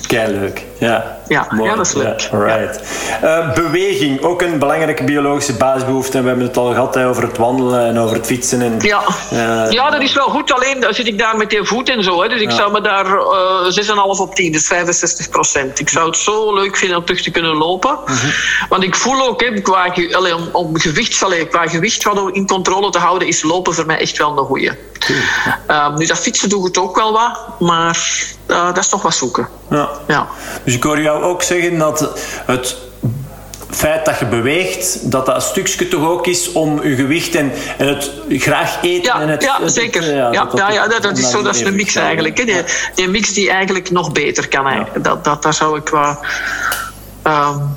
Kei 0.06 0.32
leuk. 0.32 0.64
Ja, 0.78 1.18
ja, 1.28 1.46
ja 1.62 1.74
dat 1.74 1.86
is 1.86 1.92
leuk. 1.92 2.20
Ja, 2.20 2.38
right. 2.38 2.80
Uh, 3.24 3.54
beweging, 3.54 4.22
ook 4.22 4.42
een 4.42 4.58
belangrijke 4.58 5.04
biologische 5.04 5.56
basisbehoefte. 5.56 6.16
En 6.16 6.22
we 6.22 6.28
hebben 6.28 6.46
het 6.46 6.56
al 6.56 6.72
gehad 6.72 6.94
hè, 6.94 7.08
over 7.08 7.22
het 7.22 7.36
wandelen 7.36 7.86
en 7.86 7.98
over 7.98 8.16
het 8.16 8.26
fietsen. 8.26 8.62
En, 8.62 8.76
ja. 8.80 9.02
Uh, 9.32 9.70
ja, 9.70 9.90
dat 9.90 10.02
is 10.02 10.12
wel 10.12 10.28
goed. 10.28 10.52
Alleen 10.52 10.86
zit 10.90 11.06
ik 11.06 11.18
daar 11.18 11.36
met 11.36 11.50
die 11.50 11.64
voet 11.64 11.88
en 11.88 12.02
zo. 12.02 12.22
Hè. 12.22 12.28
Dus 12.28 12.40
ik 12.40 12.50
zou 12.50 12.72
me 12.72 12.80
daar 12.80 13.06
uh, 13.06 13.88
6,5 13.88 14.20
op 14.20 14.34
10, 14.34 14.52
dus 14.52 14.66
65 14.66 15.28
procent. 15.28 15.80
Ik 15.80 15.88
zou 15.88 16.06
het 16.06 16.16
zo 16.16 16.54
leuk 16.54 16.76
vinden 16.76 16.98
om 16.98 17.04
terug 17.04 17.22
te 17.22 17.30
kunnen 17.30 17.56
lopen. 17.56 17.90
Mm 17.90 18.16
-hmm. 18.16 18.32
Want 18.68 18.82
ik 18.82 18.94
voel 18.94 19.26
ook, 19.26 19.40
hè, 19.40 19.60
qua, 19.60 19.94
allee, 20.12 20.36
om, 20.36 20.48
om 20.52 20.78
gewicht, 20.78 21.22
allee, 21.22 21.46
qua 21.46 21.66
gewicht 21.66 22.02
wat 22.02 22.30
in 22.32 22.46
controle 22.46 22.90
te 22.90 22.98
houden, 22.98 23.28
is 23.28 23.42
lopen 23.42 23.74
voor 23.74 23.86
mij 23.86 23.98
echt 23.98 24.18
wel 24.18 24.38
een 24.38 24.44
goeie. 24.44 24.70
Um, 25.68 25.94
nu, 25.94 26.06
dat 26.06 26.18
fietsen 26.18 26.48
doe 26.48 26.60
ik 26.60 26.66
het 26.66 26.78
ook 26.78 26.96
wel 26.96 27.12
wat, 27.12 27.38
maar 27.58 27.98
uh, 28.46 28.64
dat 28.64 28.78
is 28.78 28.88
toch 28.88 29.02
wat 29.02 29.14
zoeken. 29.14 29.48
Ja. 29.70 29.79
Ja. 30.06 30.26
Dus 30.64 30.74
ik 30.74 30.82
hoor 30.82 31.00
jou 31.00 31.22
ook 31.22 31.42
zeggen 31.42 31.78
dat 31.78 32.18
het 32.46 32.76
feit 33.70 34.04
dat 34.04 34.18
je 34.18 34.26
beweegt, 34.26 35.10
dat 35.10 35.26
dat 35.26 35.42
stukje 35.42 35.88
toch 35.88 36.08
ook 36.08 36.26
is 36.26 36.52
om 36.52 36.82
je 36.82 36.94
gewicht 36.94 37.34
en, 37.34 37.52
en 37.78 37.86
het 37.86 38.10
graag 38.28 38.78
eten. 38.82 39.02
Ja, 39.02 39.20
en 39.20 39.28
het, 39.28 39.42
ja 39.42 39.68
zeker. 39.68 40.02
Het, 40.02 40.10
ja, 40.10 40.32
ja, 40.32 40.44
dat, 40.44 40.58
ja, 40.58 40.70
ja, 40.70 40.88
dat, 40.88 41.02
dat 41.02 41.18
is 41.18 41.30
zo, 41.30 41.42
dat 41.42 41.54
is 41.54 41.60
een 41.60 41.74
mix 41.74 41.94
eigenlijk. 41.94 42.38
Hè. 42.38 42.44
Die, 42.44 42.62
die 42.94 43.08
mix 43.08 43.32
die 43.32 43.50
eigenlijk 43.50 43.90
nog 43.90 44.12
beter 44.12 44.48
kan. 44.48 44.86
Dat, 45.02 45.24
dat, 45.24 45.42
daar 45.42 45.54
zou 45.54 45.78
ik 45.78 45.88
wel... 45.88 46.24
Um, 47.26 47.76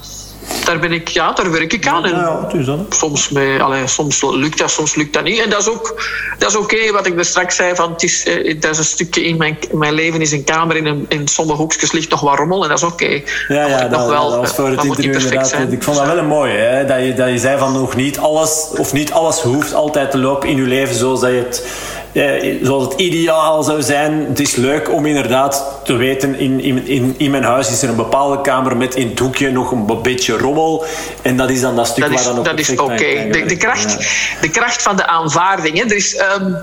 daar, 0.65 0.79
ben 0.79 0.91
ik, 0.91 1.07
ja, 1.07 1.31
daar 1.31 1.51
werk 1.51 1.73
ik 1.73 1.87
aan. 1.87 2.05
En 2.05 2.11
ja, 2.11 2.47
ja, 2.53 2.77
soms, 2.89 3.29
mee, 3.29 3.61
allee, 3.61 3.87
soms 3.87 4.21
lukt 4.21 4.57
dat, 4.57 4.71
soms 4.71 4.95
lukt 4.95 5.13
dat 5.13 5.23
niet. 5.23 5.39
En 5.39 5.49
dat 5.49 5.59
is 5.59 5.69
ook 5.69 5.95
dat 6.37 6.49
is 6.49 6.57
oké, 6.57 6.91
wat 6.91 7.05
ik 7.05 7.17
er 7.17 7.25
straks 7.25 7.55
zei. 7.55 7.75
Van, 7.75 7.91
het 7.91 8.03
is, 8.03 8.25
eh, 8.25 8.59
dat 8.59 8.71
is 8.71 8.77
een 8.77 8.83
stukje 8.83 9.23
in 9.23 9.37
mijn, 9.37 9.57
mijn 9.71 9.93
leven, 9.93 10.21
is 10.21 10.31
een 10.31 10.43
kamer. 10.43 10.75
In, 10.75 10.85
een, 10.85 11.05
in 11.09 11.27
sommige 11.27 11.57
hoekjes 11.57 11.91
ligt 11.91 12.09
nog 12.09 12.21
wat 12.21 12.37
rommel. 12.37 12.63
En 12.63 12.69
dat 12.69 12.77
is 12.77 12.83
oké. 12.83 13.03
Okay. 13.03 13.23
Ja, 13.47 13.67
ja 13.67 13.79
dat, 13.79 13.99
nog 13.99 14.09
wel, 14.09 14.29
dat 14.29 14.39
was 14.39 14.51
voor 14.51 14.69
het 14.69 14.83
interview 14.83 15.13
inderdaad. 15.13 15.49
Zijn. 15.49 15.71
Ik 15.71 15.83
vond 15.83 15.97
dat 15.97 16.05
wel 16.05 16.17
een 16.17 16.27
mooie. 16.27 16.57
Hè? 16.57 16.85
Dat, 16.85 16.99
je, 16.99 17.13
dat 17.13 17.29
je 17.29 17.37
zei 17.37 17.57
van 17.57 17.73
nog 17.73 17.95
niet 17.95 18.17
alles, 18.17 18.67
of 18.77 18.93
niet 18.93 19.11
alles 19.11 19.39
hoeft 19.39 19.73
altijd 19.73 20.11
te 20.11 20.17
lopen 20.17 20.49
in 20.49 20.55
je 20.55 20.61
leven 20.61 20.95
zoals 20.95 21.21
dat 21.21 21.29
je 21.29 21.37
het 21.37 21.65
eh, 22.13 22.55
zoals 22.61 22.83
het 22.83 22.99
ideaal 22.99 23.63
zou 23.63 23.81
zijn. 23.81 24.25
Het 24.27 24.39
is 24.39 24.55
leuk 24.55 24.91
om 24.91 25.05
inderdaad 25.05 25.81
te 25.83 25.95
weten, 25.95 26.39
in, 26.39 26.59
in, 26.87 27.15
in, 27.17 27.31
mijn 27.31 27.43
huis 27.43 27.71
is 27.71 27.81
er 27.81 27.89
een 27.89 27.95
bepaalde 27.95 28.41
kamer 28.41 28.77
met 28.77 28.95
in 28.95 29.09
het 29.09 29.19
hoekje 29.19 29.51
nog 29.51 29.71
een 29.71 30.01
beetje 30.01 30.37
rommel. 30.37 30.85
En 31.21 31.37
dat 31.37 31.49
is 31.49 31.61
dan 31.61 31.75
dat 31.75 31.87
stuk 31.87 32.03
dat 32.03 32.13
waar 32.13 32.23
dan 32.23 32.37
ook 32.37 32.45
Dat 32.45 32.59
is 32.59 32.69
oké. 32.69 32.83
Okay. 32.83 33.29
De, 33.31 33.45
de, 33.45 33.57
kracht, 33.57 33.97
de 34.41 34.49
kracht 34.49 34.81
van 34.81 34.95
de 34.95 35.07
aanvaarding. 35.07 35.77
Hè. 35.77 35.83
Er 35.83 35.95
is, 35.95 36.19
um, 36.39 36.57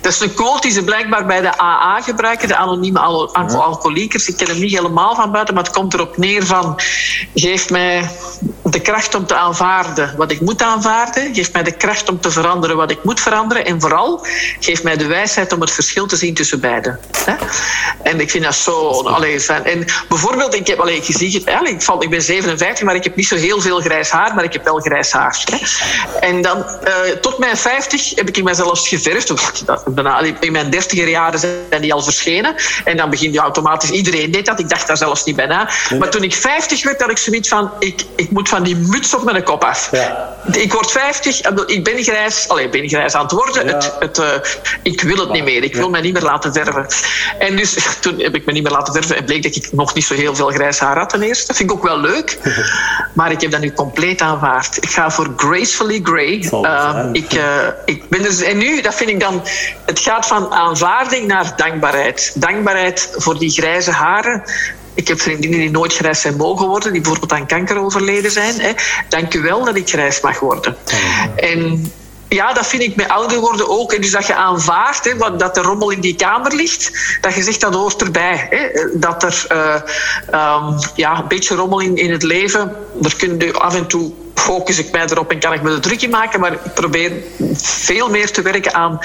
dat 0.00 0.12
is 0.12 0.20
een 0.20 0.34
quote 0.34 0.60
die 0.60 0.70
ze 0.70 0.84
blijkbaar 0.84 1.26
bij 1.26 1.40
de 1.40 1.60
AA 1.60 2.00
gebruiken, 2.00 2.48
de 2.48 2.56
anonieme 2.56 2.98
al 2.98 3.34
alcoholiekers. 3.34 4.28
Ik 4.28 4.36
ken 4.36 4.46
hem 4.46 4.58
niet 4.58 4.76
helemaal 4.76 5.14
van 5.14 5.32
buiten, 5.32 5.54
maar 5.54 5.64
het 5.64 5.72
komt 5.72 5.94
erop 5.94 6.16
neer 6.16 6.46
van... 6.46 6.80
Geef 7.34 7.70
mij 7.70 8.08
de 8.62 8.80
kracht 8.80 9.14
om 9.14 9.26
te 9.26 9.34
aanvaarden 9.34 10.14
wat 10.16 10.30
ik 10.30 10.40
moet 10.40 10.62
aanvaarden. 10.62 11.34
Geef 11.34 11.52
mij 11.52 11.62
de 11.62 11.72
kracht 11.72 12.08
om 12.08 12.20
te 12.20 12.30
veranderen 12.30 12.76
wat 12.76 12.90
ik 12.90 13.04
moet 13.04 13.20
veranderen. 13.20 13.64
En 13.64 13.80
vooral, 13.80 14.26
geef 14.60 14.82
mij 14.82 14.91
de 14.96 15.06
wijsheid 15.06 15.52
om 15.52 15.60
het 15.60 15.70
verschil 15.70 16.06
te 16.06 16.16
zien 16.16 16.34
tussen 16.34 16.60
beiden. 16.60 17.00
En 18.02 18.20
ik 18.20 18.30
vind 18.30 18.44
dat 18.44 18.54
zo 18.54 18.88
allee, 18.88 19.40
fijn. 19.40 19.64
En 19.64 19.84
bijvoorbeeld, 20.08 20.54
ik 20.54 20.66
heb, 20.66 20.78
allee, 20.78 21.00
het, 21.00 21.44
eigenlijk, 21.44 21.68
ik, 21.68 21.82
val, 21.82 22.02
ik 22.02 22.10
ben 22.10 22.22
57, 22.22 22.84
maar 22.84 22.94
ik 22.94 23.04
heb 23.04 23.16
niet 23.16 23.26
zo 23.26 23.36
heel 23.36 23.60
veel 23.60 23.80
grijs 23.80 24.10
haar, 24.10 24.34
maar 24.34 24.44
ik 24.44 24.52
heb 24.52 24.64
wel 24.64 24.78
grijs 24.78 25.12
haar. 25.12 25.44
Hè. 25.44 25.56
En 26.26 26.42
dan, 26.42 26.58
uh, 26.58 27.10
tot 27.20 27.38
mijn 27.38 27.56
50 27.56 28.14
heb 28.14 28.28
ik 28.28 28.42
mezelf 28.42 28.88
geverfd. 28.88 29.32
In 30.40 30.52
mijn 30.52 30.70
dertiger 30.70 31.08
jaren 31.08 31.38
zijn 31.38 31.80
die 31.80 31.92
al 31.92 32.02
verschenen. 32.02 32.54
En 32.84 32.96
dan 32.96 33.10
begint 33.10 33.34
je 33.34 33.40
automatisch, 33.40 33.90
iedereen 33.90 34.30
deed 34.30 34.46
dat. 34.46 34.58
Ik 34.58 34.68
dacht 34.68 34.86
daar 34.86 34.96
zelfs 34.96 35.24
niet 35.24 35.36
bij 35.36 35.46
na. 35.46 35.70
Maar 35.98 36.10
toen 36.10 36.22
ik 36.22 36.34
50 36.34 36.84
werd, 36.84 37.00
had 37.00 37.10
ik 37.10 37.18
zoiets 37.18 37.48
van, 37.48 37.70
ik, 37.78 38.04
ik 38.16 38.30
moet 38.30 38.48
van 38.48 38.62
die 38.62 38.76
muts 38.76 39.14
op 39.14 39.24
mijn 39.24 39.44
kop 39.44 39.64
af. 39.64 39.88
Ja. 39.90 40.36
Ik 40.52 40.72
word 40.72 40.90
50, 40.90 41.40
ik 41.66 41.84
ben 41.84 42.02
grijs, 42.02 42.48
allee, 42.48 42.64
ik 42.64 42.70
ben 42.70 42.88
grijs 42.88 43.14
aan 43.14 43.22
het 43.22 43.32
worden. 43.32 43.66
Ja. 43.66 43.74
Het, 43.74 43.92
het, 43.98 44.18
uh, 44.18 44.26
ik 44.82 45.00
wil 45.02 45.16
het 45.16 45.32
niet 45.32 45.44
meer. 45.44 45.62
Ik 45.62 45.74
wil 45.74 45.90
mij 45.90 46.00
niet 46.00 46.12
meer 46.12 46.22
laten 46.22 46.52
verven. 46.52 46.86
En 47.38 47.56
dus 47.56 47.76
toen 48.00 48.20
heb 48.20 48.34
ik 48.34 48.44
me 48.44 48.52
niet 48.52 48.62
meer 48.62 48.72
laten 48.72 48.92
verven 48.92 49.16
en 49.16 49.24
bleek 49.24 49.42
dat 49.42 49.56
ik 49.56 49.72
nog 49.72 49.94
niet 49.94 50.04
zo 50.04 50.14
heel 50.14 50.34
veel 50.34 50.48
grijs 50.48 50.78
haar 50.78 50.98
had 50.98 51.10
ten 51.10 51.22
eerste. 51.22 51.46
Dat 51.46 51.56
vind 51.56 51.70
ik 51.70 51.76
ook 51.76 51.82
wel 51.82 51.98
leuk. 52.00 52.38
Maar 53.12 53.30
ik 53.30 53.40
heb 53.40 53.50
dat 53.50 53.60
nu 53.60 53.72
compleet 53.72 54.20
aanvaard. 54.20 54.76
Ik 54.76 54.90
ga 54.90 55.10
voor 55.10 55.32
gracefully 55.36 56.00
grey. 56.02 56.48
Uh, 56.52 57.08
ik, 57.12 57.34
uh, 57.34 57.66
ik 57.84 58.08
ben 58.08 58.22
dus, 58.22 58.42
en 58.42 58.58
nu, 58.58 58.80
dat 58.80 58.94
vind 58.94 59.10
ik 59.10 59.20
dan... 59.20 59.42
Het 59.86 59.98
gaat 59.98 60.26
van 60.26 60.52
aanvaarding 60.52 61.26
naar 61.26 61.52
dankbaarheid. 61.56 62.32
Dankbaarheid 62.34 63.14
voor 63.16 63.38
die 63.38 63.50
grijze 63.50 63.90
haren. 63.90 64.42
Ik 64.94 65.08
heb 65.08 65.20
vriendinnen 65.20 65.58
die 65.58 65.70
nooit 65.70 65.94
grijs 65.94 66.20
zijn 66.20 66.36
mogen 66.36 66.66
worden, 66.66 66.92
die 66.92 67.00
bijvoorbeeld 67.00 67.32
aan 67.32 67.46
kanker 67.46 67.78
overleden 67.78 68.30
zijn. 68.30 68.60
Hè. 68.60 68.72
Dank 69.08 69.34
u 69.34 69.40
wel 69.40 69.64
dat 69.64 69.76
ik 69.76 69.88
grijs 69.88 70.20
mag 70.20 70.40
worden. 70.40 70.76
En 71.36 71.92
ja, 72.34 72.52
dat 72.52 72.66
vind 72.66 72.82
ik 72.82 72.96
met 72.96 73.08
ouder 73.08 73.38
worden 73.38 73.68
ook. 73.68 73.92
En 73.92 74.00
dus 74.00 74.10
dat 74.10 74.26
je 74.26 74.34
aanvaardt 74.34 75.04
hè, 75.04 75.36
dat 75.36 75.56
er 75.56 75.62
rommel 75.62 75.90
in 75.90 76.00
die 76.00 76.14
kamer 76.14 76.54
ligt. 76.54 76.90
Dat 77.20 77.34
je 77.34 77.42
zegt 77.42 77.60
dat 77.60 77.74
hoort 77.74 78.02
erbij. 78.02 78.46
Hè. 78.50 78.88
Dat 78.98 79.22
er 79.22 79.46
uh, 79.52 79.74
um, 80.40 80.78
ja, 80.94 81.18
een 81.18 81.28
beetje 81.28 81.54
rommel 81.54 81.80
in, 81.80 81.96
in 81.96 82.12
het 82.12 82.22
leven. 82.22 82.76
Daar 82.94 83.14
kun 83.16 83.38
je 83.38 83.52
af 83.52 83.74
en 83.74 83.86
toe 83.86 84.12
focus 84.34 84.78
ik 84.78 84.92
mij 84.92 85.06
erop 85.06 85.30
en 85.30 85.38
kan 85.38 85.52
ik 85.52 85.62
me 85.62 85.70
er 85.70 85.80
druk 85.80 86.02
in 86.02 86.10
maken. 86.10 86.40
Maar 86.40 86.52
ik 86.52 86.74
probeer 86.74 87.12
veel 87.62 88.10
meer 88.10 88.30
te 88.30 88.42
werken 88.42 88.74
aan. 88.74 88.98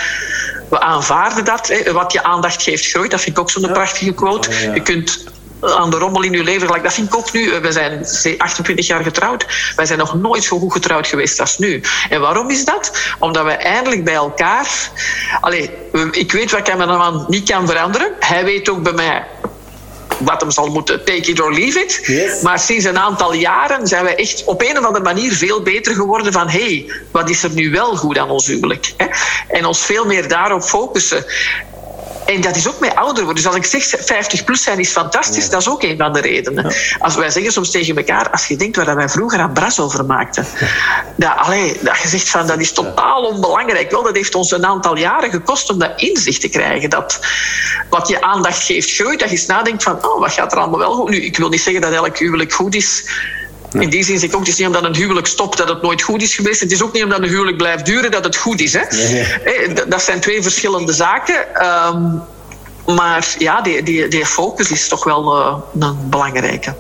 We 0.69 0.80
aanvaarden 0.80 1.45
dat. 1.45 1.67
Hè. 1.67 1.91
Wat 1.91 2.11
je 2.11 2.23
aandacht 2.23 2.63
geeft 2.63 2.89
groeit. 2.89 3.11
Dat 3.11 3.21
vind 3.21 3.36
ik 3.36 3.41
ook 3.41 3.51
zo'n 3.51 3.71
prachtige 3.71 4.13
quote. 4.13 4.71
Je 4.73 4.82
kunt 4.82 5.25
aan 5.61 5.89
de 5.89 5.97
rommel 5.97 6.23
in 6.23 6.33
uw 6.33 6.43
leven. 6.43 6.83
Dat 6.83 6.93
vind 6.93 7.07
ik 7.07 7.15
ook 7.15 7.33
nu. 7.33 7.59
We 7.61 7.71
zijn 7.71 8.05
28 8.37 8.87
jaar 8.87 9.03
getrouwd. 9.03 9.45
Wij 9.75 9.85
zijn 9.85 9.99
nog 9.99 10.15
nooit 10.15 10.43
zo 10.43 10.59
goed 10.59 10.71
getrouwd 10.71 11.07
geweest 11.07 11.39
als 11.39 11.57
nu. 11.57 11.81
En 12.09 12.21
waarom 12.21 12.49
is 12.49 12.65
dat? 12.65 12.91
Omdat 13.19 13.43
we 13.43 13.51
eindelijk 13.51 14.03
bij 14.03 14.13
elkaar. 14.13 14.67
Allee, 15.41 15.69
ik 16.11 16.31
weet 16.31 16.51
wat 16.51 16.67
ik 16.67 16.77
mijn 16.77 16.89
man 16.89 17.25
niet 17.27 17.49
kan 17.49 17.67
veranderen. 17.67 18.11
Hij 18.19 18.43
weet 18.45 18.69
ook 18.69 18.83
bij 18.83 18.93
mij 18.93 19.25
wat 20.17 20.41
hem 20.41 20.51
zal 20.51 20.67
moeten 20.67 21.05
take 21.05 21.31
it 21.31 21.41
or 21.41 21.53
leave 21.53 21.79
it. 21.79 21.99
Yes. 22.05 22.41
Maar 22.41 22.59
sinds 22.59 22.85
een 22.85 22.97
aantal 22.97 23.33
jaren 23.33 23.87
zijn 23.87 24.03
we 24.03 24.15
echt 24.15 24.43
op 24.43 24.61
een 24.61 24.77
of 24.77 24.85
andere 24.85 25.03
manier 25.03 25.33
veel 25.33 25.61
beter 25.61 25.95
geworden 25.95 26.33
van 26.33 26.49
hé, 26.49 26.59
hey, 26.59 26.85
wat 27.11 27.29
is 27.29 27.43
er 27.43 27.51
nu 27.51 27.71
wel 27.71 27.95
goed 27.95 28.17
aan 28.17 28.29
ons 28.29 28.47
huwelijk? 28.47 28.93
En 29.47 29.65
ons 29.65 29.85
veel 29.85 30.05
meer 30.05 30.27
daarop 30.27 30.63
focussen. 30.63 31.25
En 32.28 32.41
dat 32.41 32.55
is 32.55 32.67
ook 32.67 32.80
met 32.80 32.95
ouder 32.95 33.23
worden. 33.23 33.43
Dus 33.43 33.47
als 33.47 33.55
ik 33.55 33.65
zeg 33.65 34.05
50 34.05 34.43
plus 34.43 34.63
zijn 34.63 34.80
is 34.80 34.89
fantastisch, 34.89 35.49
dat 35.49 35.61
is 35.61 35.69
ook 35.69 35.84
een 35.84 35.97
van 35.97 36.13
de 36.13 36.21
redenen. 36.21 36.73
Als 36.99 37.15
wij 37.15 37.30
zeggen 37.30 37.51
soms 37.51 37.71
tegen 37.71 37.97
elkaar, 37.97 38.30
als 38.30 38.47
je 38.47 38.55
denkt 38.55 38.75
waar 38.75 38.95
wij 38.95 39.09
vroeger 39.09 39.39
aan 39.39 39.53
bras 39.53 39.80
over 39.80 40.05
maakten. 40.05 40.45
Dat, 41.15 41.34
allee, 41.36 41.78
dat 41.82 41.97
je 41.97 42.07
zegt 42.07 42.30
van 42.30 42.47
dat 42.47 42.59
is 42.59 42.71
totaal 42.71 43.21
onbelangrijk. 43.23 43.91
Wel, 43.91 44.03
dat 44.03 44.15
heeft 44.15 44.36
ons 44.36 44.51
een 44.51 44.65
aantal 44.65 44.97
jaren 44.97 45.32
gekost 45.32 45.69
om 45.69 45.80
dat 45.80 45.91
inzicht 45.95 46.41
te 46.41 46.49
krijgen. 46.49 46.89
Dat 46.89 47.19
wat 47.89 48.07
je 48.07 48.21
aandacht 48.21 48.63
geeft 48.63 48.93
groeit. 48.93 49.19
Dat 49.19 49.30
je 49.30 49.36
eens 49.36 49.45
nadenkt 49.45 49.84
van 49.84 50.05
oh, 50.05 50.19
wat 50.19 50.32
gaat 50.32 50.51
er 50.51 50.57
allemaal 50.57 50.80
wel 50.80 50.93
goed. 50.93 51.09
Nu, 51.09 51.23
ik 51.23 51.38
wil 51.38 51.49
niet 51.49 51.61
zeggen 51.61 51.82
dat 51.82 51.93
elk 51.93 52.17
huwelijk 52.17 52.53
goed 52.53 52.75
is 52.75 53.03
In 53.72 53.89
die 53.89 54.03
zin 54.03 54.20
zeg 54.20 54.30
ik 54.30 54.36
ook, 54.36 54.41
het 54.41 54.49
is 54.49 54.57
niet 54.57 54.68
omdat 54.68 54.84
een 54.84 54.95
huwelijk 54.95 55.28
stopt 55.28 55.57
dat 55.57 55.70
het 55.70 55.82
nooit 55.82 56.01
goed 56.01 56.22
is 56.22 56.36
geweest. 56.36 56.59
Het 56.59 56.72
is 56.72 56.84
ook 56.84 56.93
niet 56.93 57.03
omdat 57.03 57.20
een 57.20 57.28
huwelijk 57.28 57.57
blijft 57.57 57.86
duren 57.86 58.11
dat 58.11 58.24
het 58.24 58.36
goed 58.36 58.61
is. 58.61 58.74
Hè? 58.74 58.80
Eh, 58.80 59.76
Dat 59.88 60.01
zijn 60.01 60.20
twee 60.20 60.41
verschillende 60.41 60.93
zaken. 60.93 61.55
Ehm, 61.55 62.03
maar 62.95 63.35
ja, 63.38 63.61
die, 63.61 63.83
die, 63.83 64.07
die 64.07 64.25
focus 64.25 64.71
is 64.71 64.88
toch 64.88 65.03
wel 65.03 65.38
uh, 65.39 65.55
een 65.79 65.97
belangrijke. 66.09 66.73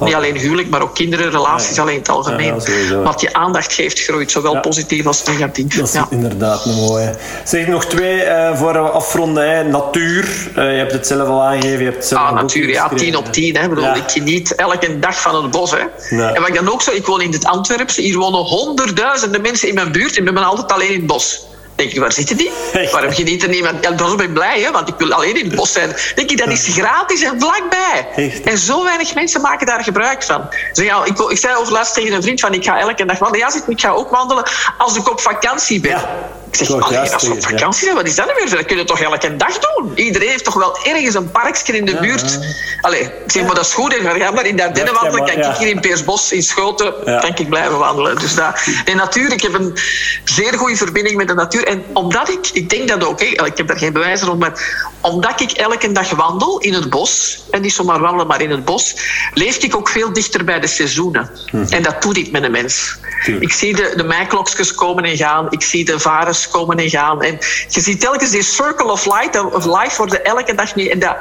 Niet 0.00 0.14
alleen 0.14 0.36
huwelijk, 0.36 0.68
maar 0.68 0.82
ook 0.82 0.94
kinderen, 0.94 1.30
relaties, 1.30 1.76
Ja. 1.76 1.82
alleen 1.82 1.94
in 1.94 2.00
het 2.00 2.08
algemeen. 2.08 2.60
Ja. 2.90 3.02
Wat 3.02 3.20
je 3.20 3.32
aandacht 3.32 3.72
geeft, 3.72 4.00
groeit. 4.02 4.30
Zowel 4.30 4.60
positief 4.60 5.06
als 5.06 5.22
negatief. 5.22 5.76
Dat 5.76 5.86
is 5.88 5.92
Ja. 5.92 6.06
inderdaad 6.10 6.64
een 6.64 6.74
mooie. 6.74 7.14
Zeg 7.44 7.66
nog 7.66 7.84
twee 7.84 8.22
eh, 8.22 8.56
voor 8.56 8.72
we 8.72 8.78
afronden. 8.78 9.50
Hè. 9.50 9.62
Natuur. 9.64 10.50
Eh, 10.54 10.70
je 10.70 10.76
hebt 10.78 10.92
het 10.92 11.06
zelf 11.06 11.28
al 11.28 11.42
aangegeven. 11.42 11.78
Je 11.78 11.84
hebt 11.84 11.96
het 11.96 12.06
zelf 12.06 12.22
Ah, 12.22 12.34
natuurlijk, 12.34 12.74
ja, 12.74 12.88
tien 12.88 13.16
op 13.16 13.32
tien. 13.32 13.56
Hè. 13.56 13.62
Ik 13.62 13.68
Bedoel. 13.68 13.94
Ik 13.94 14.02
geniet 14.06 14.54
elke 14.54 14.98
dag 14.98 15.20
van 15.20 15.42
het 15.42 15.50
bos. 15.50 15.70
Hè. 15.70 16.16
En 16.24 16.40
wat 16.40 16.48
ik 16.48 16.54
dan 16.54 16.72
ook 16.72 16.82
zo, 16.82 16.90
ik 16.90 17.06
woon 17.06 17.20
in 17.20 17.32
het 17.32 17.44
Antwerpse. 17.46 18.00
Hier 18.00 18.18
wonen 18.18 18.40
honderdduizenden 18.40 19.40
mensen 19.40 19.68
in 19.68 19.74
mijn 19.74 19.92
buurt 19.92 20.16
en 20.16 20.26
ik 20.26 20.34
ben 20.34 20.44
altijd 20.44 20.72
alleen 20.72 20.88
in 20.92 20.98
het 20.98 21.06
bos. 21.06 21.46
Denk 21.74 21.90
ik, 21.92 21.98
waar 21.98 22.12
zitten 22.12 22.36
die? 22.36 22.50
Waarom 22.92 23.12
geniet 23.12 23.42
er 23.42 23.48
niemand? 23.48 23.84
Ja, 23.84 23.90
daarom 23.90 24.16
ben 24.16 24.26
ik 24.26 24.32
blij, 24.34 24.60
hè, 24.60 24.70
want 24.70 24.88
ik 24.88 24.94
wil 24.98 25.12
alleen 25.12 25.36
in 25.38 25.44
het 25.44 25.54
bos 25.54 25.72
zijn. 25.72 25.96
Denk 26.14 26.30
je, 26.30 26.36
dat 26.36 26.48
is 26.48 26.66
gratis 26.72 27.22
en 27.22 27.40
vlakbij. 27.40 28.08
Echt? 28.16 28.40
En 28.40 28.58
zo 28.58 28.84
weinig 28.84 29.14
mensen 29.14 29.40
maken 29.40 29.66
daar 29.66 29.82
gebruik 29.84 30.22
van. 30.22 30.48
Ja, 30.72 31.04
ik, 31.04 31.18
ik 31.18 31.38
zei 31.38 31.56
overlaatst 31.56 31.94
tegen 31.94 32.12
een 32.12 32.22
vriend 32.22 32.40
van, 32.40 32.54
ik 32.54 32.64
ga 32.64 32.78
elke 32.78 33.04
dag 33.04 33.18
wandelen. 33.18 33.46
Ja, 33.46 33.52
zegt, 33.52 33.68
ik 33.68 33.80
ga 33.80 33.90
ook 33.90 34.10
wandelen 34.10 34.44
als 34.78 34.96
ik 34.96 35.10
op 35.10 35.20
vakantie 35.20 35.80
ben. 35.80 35.90
Ja, 35.90 36.08
Ik 36.50 36.56
zeg, 36.56 36.68
ik 36.68 36.82
allee, 36.82 37.12
als 37.12 37.22
we 37.22 37.32
op 37.32 37.42
vakantie 37.44 37.84
zijn, 37.84 37.94
wat 37.94 38.06
is 38.06 38.14
dat 38.14 38.26
nu 38.26 38.32
weer? 38.34 38.50
Dat 38.56 38.64
kun 38.66 38.76
je 38.76 38.84
toch 38.84 39.00
elke 39.00 39.36
dag 39.36 39.58
doen? 39.58 39.92
Iedereen 39.94 40.28
heeft 40.28 40.44
toch 40.44 40.54
wel 40.54 40.76
ergens 40.84 41.14
een 41.14 41.30
parkje 41.30 41.76
in 41.76 41.84
de 41.84 41.96
buurt. 41.96 42.38
Allee, 42.80 43.00
ik 43.00 43.10
zeg, 43.26 43.42
maar 43.44 43.54
dat 43.54 43.64
is 43.64 43.72
goed. 43.72 43.94
hè. 43.94 44.18
Ga 44.20 44.30
maar 44.30 44.46
in 44.46 44.56
Dardenne 44.56 44.92
wandelen. 44.92 45.26
Kan 45.26 45.36
ja. 45.36 45.50
ik 45.50 45.56
hier 45.56 45.68
in 45.68 45.80
Peersbos, 45.80 46.32
in 46.32 46.42
Schoten, 46.42 46.94
kan 47.04 47.30
ik 47.34 47.48
blijven 47.48 47.78
wandelen. 47.78 48.18
Dus 48.18 48.34
dat, 48.34 48.60
en 48.84 48.96
natuurlijk, 48.96 49.34
ik 49.34 49.52
heb 49.52 49.60
een 49.60 49.78
zeer 50.24 50.52
goede 50.58 50.76
verbinding 50.76 51.16
met 51.16 51.28
de 51.28 51.34
natuur. 51.34 51.63
En 51.64 51.84
omdat 51.92 52.28
ik, 52.28 52.50
ik 52.52 52.70
denk 52.70 52.88
dat 52.88 53.04
ook, 53.04 53.20
hè, 53.20 53.26
ik 53.26 53.56
heb 53.56 53.66
daar 53.66 53.78
geen 53.78 53.92
bewijzen 53.92 54.26
rond, 54.26 54.38
maar 54.38 54.86
omdat 55.00 55.40
ik 55.40 55.50
elke 55.50 55.92
dag 55.92 56.10
wandel 56.10 56.58
in 56.58 56.74
het 56.74 56.90
bos, 56.90 57.42
en 57.50 57.62
niet 57.62 57.72
zomaar 57.72 58.00
wandelen, 58.00 58.26
maar 58.26 58.40
in 58.40 58.50
het 58.50 58.64
bos, 58.64 58.96
leef 59.34 59.56
ik 59.56 59.76
ook 59.76 59.88
veel 59.88 60.12
dichter 60.12 60.44
bij 60.44 60.60
de 60.60 60.66
seizoenen. 60.66 61.30
En 61.68 61.82
dat 61.82 62.02
doet 62.02 62.14
dit 62.14 62.32
met 62.32 62.42
een 62.42 62.50
mens. 62.50 62.98
Ik 63.40 63.52
zie 63.52 63.76
de, 63.76 63.92
de 63.96 64.04
meiklokjes 64.04 64.74
komen 64.74 65.04
en 65.04 65.16
gaan. 65.16 65.46
Ik 65.50 65.62
zie 65.62 65.84
de 65.84 66.00
varens 66.00 66.48
komen 66.48 66.76
en 66.76 66.90
gaan. 66.90 67.22
En 67.22 67.38
je 67.68 67.80
ziet 67.80 68.00
telkens 68.00 68.30
die 68.30 68.42
circle 68.42 68.90
of 68.90 69.06
light, 69.06 69.52
of 69.52 69.64
life 69.64 69.96
worden 69.96 70.24
elke 70.24 70.54
dag 70.54 70.74
niet. 70.74 70.90
En 70.90 70.98
dat, 70.98 71.16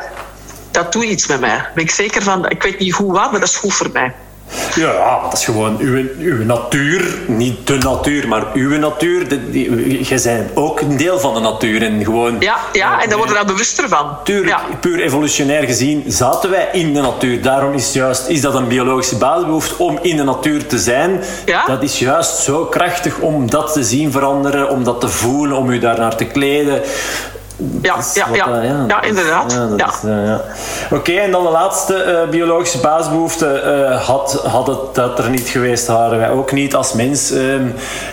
dat 0.72 0.92
doet 0.92 1.04
iets 1.04 1.28
met 1.28 1.40
mij. 1.40 1.68
Ben 1.76 1.84
ik 1.84 1.92
zeker 1.92 2.24
van. 2.24 2.50
Ik 2.50 2.64
weet 2.64 2.80
niet 2.80 2.94
hoe 2.94 3.12
wat, 3.12 3.32
maar 3.32 3.40
dat 3.40 3.50
is 3.50 3.56
goed 3.56 3.74
voor 3.74 3.90
mij. 3.94 4.14
Ja, 4.76 5.20
dat 5.24 5.34
is 5.34 5.46
gewoon 5.46 5.78
uw, 5.80 6.06
uw 6.20 6.44
natuur. 6.46 7.18
Niet 7.28 7.68
de 7.68 7.78
natuur, 7.78 8.28
maar 8.28 8.44
uw 8.54 8.78
natuur. 8.78 9.28
De, 9.28 9.50
die, 9.50 10.04
jij 10.04 10.22
bent 10.24 10.50
ook 10.54 10.80
een 10.82 10.98
deel 10.98 11.20
van 11.20 11.34
de 11.34 11.40
natuur. 11.40 11.82
En 11.84 12.04
gewoon, 12.04 12.36
Ja, 12.40 12.58
ja 12.72 13.02
en 13.02 13.10
daar 13.10 13.18
worden 13.18 13.36
we 13.36 13.44
dan 13.44 13.52
bewuster 13.54 13.90
van. 13.90 14.18
Tuurlijk, 14.24 14.48
Ja. 14.50 14.62
puur 14.80 15.00
evolutionair 15.00 15.64
gezien 15.64 16.04
zaten 16.08 16.50
wij 16.50 16.70
in 16.72 16.94
de 16.94 17.02
natuur. 17.02 17.42
Daarom 17.42 17.74
is, 17.74 17.94
juist, 17.94 18.28
is 18.28 18.42
dat 18.42 18.56
een 18.56 18.68
biologische 18.68 19.18
basisbehoefte 19.18 19.84
om 19.84 20.00
in 20.02 20.18
de 20.18 20.24
natuur 20.24 20.66
te 20.68 20.80
zijn. 20.80 21.22
Ja? 21.46 21.66
Dat 21.66 21.84
is 21.84 22.00
juist 22.00 22.36
zo 22.38 22.66
krachtig 22.66 23.20
om 23.20 23.50
dat 23.50 23.74
te 23.74 23.84
zien 23.84 24.12
veranderen, 24.12 24.70
om 24.70 24.84
dat 24.84 25.02
te 25.02 25.08
voelen, 25.10 25.58
om 25.58 25.70
u 25.70 25.80
daarnaar 25.80 26.16
te 26.16 26.26
kleden. 26.26 26.82
Ja, 27.82 27.98
is 27.98 28.14
ja, 28.14 28.28
wat, 28.30 28.38
ja. 28.38 28.62
eh, 28.62 28.70
ja, 28.88 29.02
inderdaad. 29.02 29.52
Ja, 29.52 29.68
Ja. 29.78 30.10
eh, 30.10 30.26
ja. 30.26 30.42
Oké, 30.92 31.12
en 31.12 31.32
dan 31.32 31.44
de 31.44 31.50
laatste 31.50 31.96
eh, 31.96 32.30
biologische 32.30 32.78
basisbehoefte. 32.80 33.48
eh, 33.48 34.02
had, 34.08 34.44
had 34.48 34.68
het 34.68 34.78
dat 34.94 35.20
er 35.20 35.30
niet 35.30 35.48
geweest, 35.48 35.88
waren 35.88 36.18
wij 36.20 36.30
ook 36.30 36.52
niet 36.52 36.76
als 36.76 36.94
mens 36.94 37.32
ehm, 37.32 37.68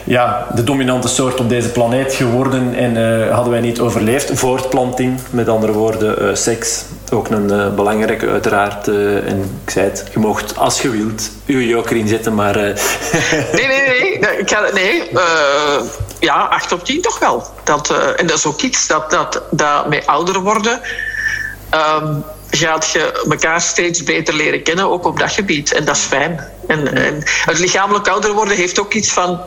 ja, 0.05 0.47
de 0.55 0.65
dominante 0.65 1.09
soort 1.09 1.41
op 1.41 1.49
deze 1.49 1.69
planeet 1.69 2.13
geworden 2.15 2.75
en 2.75 3.23
eh, 3.27 3.35
hadden 3.35 3.53
wij 3.53 3.61
niet 3.61 3.81
overleefd. 3.81 4.31
Voortplanting, 4.39 5.19
met 5.31 5.49
andere 5.49 5.73
woorden, 5.73 6.19
eh, 6.19 6.35
seks. 6.35 6.85
Ook 7.11 7.29
een 7.29 7.51
eh, 7.51 7.75
belangrijke, 7.75 8.29
uiteraard. 8.29 8.89
eh, 8.89 9.17
en 9.29 9.61
ik 9.65 9.71
zei 9.71 9.85
het, 9.89 10.05
je 10.13 10.19
mocht 10.19 10.57
als 10.57 10.83
je 10.83 10.91
wilt 10.91 11.31
uw 11.47 11.61
joker 11.61 11.97
inzetten, 11.97 12.35
maar. 12.35 12.57
eh, 12.57 12.75
Nee, 13.53 13.67
nee, 13.67 13.89
nee. 13.89 14.39
ik 14.39 14.51
ga, 14.51 14.69
nee 14.75 15.09
ja, 16.21 16.35
8 16.35 16.73
op 16.73 16.85
10 16.85 17.01
toch 17.01 17.19
wel. 17.19 17.47
Dat, 17.65 17.91
en 18.17 18.27
dat 18.27 18.37
is 18.39 18.47
ook 18.47 18.61
iets 18.61 18.87
dat, 18.87 19.11
dat, 19.11 19.43
dat 19.51 19.89
met 19.89 20.07
ouder 20.07 20.41
worden. 20.41 20.81
ehm, 21.71 22.15
gaat 22.51 22.91
je 22.91 23.25
elkaar 23.31 23.61
steeds 23.61 24.03
beter 24.03 24.35
leren 24.35 24.63
kennen, 24.63 24.91
ook 24.91 25.07
op 25.07 25.19
dat 25.19 25.33
gebied. 25.33 25.73
En 25.73 25.85
dat 25.85 25.97
is 25.97 26.03
fijn. 26.03 26.41
En, 26.71 26.95
en 26.95 27.23
het 27.45 27.59
lichamelijk 27.59 28.09
ouder 28.09 28.33
worden 28.33 28.57
heeft 28.57 28.81
ook 28.81 28.95
iets 28.95 29.13
van... 29.13 29.41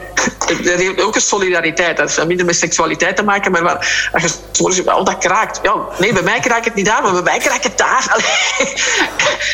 Er 0.47 0.77
heeft 0.77 1.01
ook 1.01 1.15
een 1.15 1.21
solidariteit. 1.21 1.97
Dat 1.97 2.15
heeft 2.15 2.27
minder 2.27 2.45
met 2.45 2.55
seksualiteit 2.55 3.15
te 3.15 3.23
maken, 3.23 3.51
maar 3.51 3.63
waar, 3.63 4.09
als 4.13 4.21
je 4.21 4.29
zegt, 4.71 4.87
oh, 4.87 5.05
dat 5.05 5.17
kraakt. 5.17 5.59
Ja, 5.63 5.75
nee, 5.97 6.13
bij 6.13 6.21
mij 6.21 6.39
kraakt 6.39 6.65
het 6.65 6.75
niet 6.75 6.85
daar, 6.85 7.01
maar 7.01 7.11
bij 7.11 7.21
mij 7.21 7.37
kraakt 7.37 7.63
het 7.63 7.77
daar. 7.77 8.05
Allee, 8.13 8.73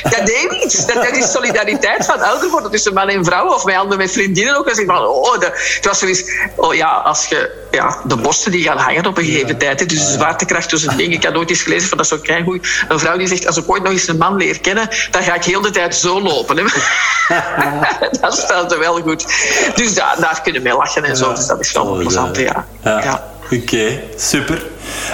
dat 0.03 0.25
deed 0.25 0.47
niets. 0.51 0.85
Dat, 0.85 0.95
dat 0.95 1.15
is 1.15 1.31
solidariteit 1.31 2.05
van 2.05 2.21
ouder 2.21 2.49
worden 2.49 2.71
tussen 2.71 2.93
man 2.93 3.09
en 3.09 3.25
vrouw. 3.25 3.53
Of 3.53 3.63
bij 3.63 3.77
anderen 3.77 3.97
met 3.97 4.11
vriendinnen 4.11 4.57
ook. 4.57 4.69
Als 4.69 4.77
ik 4.77 4.85
van, 4.85 5.05
oh, 5.05 5.39
de, 5.39 5.45
het 5.75 5.85
was 5.85 5.99
zoiets... 5.99 6.23
Oh 6.55 6.73
ja, 6.73 6.89
als 6.89 7.25
je... 7.25 7.67
Ja, 7.71 8.01
de 8.03 8.15
borsten 8.15 8.51
die 8.51 8.63
gaan 8.63 8.77
hangen 8.77 9.05
op 9.05 9.17
een 9.17 9.25
gegeven 9.25 9.57
tijd. 9.57 9.79
hè. 9.79 9.85
Dus 9.85 10.05
de 10.05 10.11
zwaartekracht 10.11 10.69
tussen 10.69 10.97
dingen. 10.97 11.17
Ik 11.17 11.23
had 11.23 11.35
ooit 11.35 11.49
eens 11.49 11.61
gelezen 11.61 11.89
van 11.89 11.97
dat 11.97 12.05
is 12.05 12.17
zo 12.17 12.19
keigoed. 12.23 12.67
Een 12.87 12.99
vrouw 12.99 13.17
die 13.17 13.27
zegt, 13.27 13.47
als 13.47 13.57
ik 13.57 13.69
ooit 13.69 13.83
nog 13.83 13.91
eens 13.91 14.07
een 14.07 14.17
man 14.17 14.35
leer 14.35 14.59
kennen, 14.59 14.89
dan 15.11 15.23
ga 15.23 15.33
ik 15.33 15.43
heel 15.43 15.61
de 15.61 15.71
tijd 15.71 15.95
zo 15.95 16.21
lopen. 16.21 16.57
Hè. 16.57 16.63
dat 18.21 18.37
stelt 18.37 18.71
er 18.71 18.79
wel 18.79 19.01
goed. 19.01 19.25
Dus 19.75 19.93
daar, 19.93 20.15
daar 20.19 20.41
kunnen 20.43 20.63
we 20.63 20.69
lachen 20.69 21.03
en 21.03 21.15
zo. 21.15 21.33
Dus 21.33 21.47
dat 21.47 21.59
is 21.59 21.71
wel 21.71 21.95
plezant, 21.95 22.37
ja. 22.37 22.65
Ja. 22.83 23.03
ja. 23.03 23.23
Oké, 23.51 24.01
super. 24.15 24.63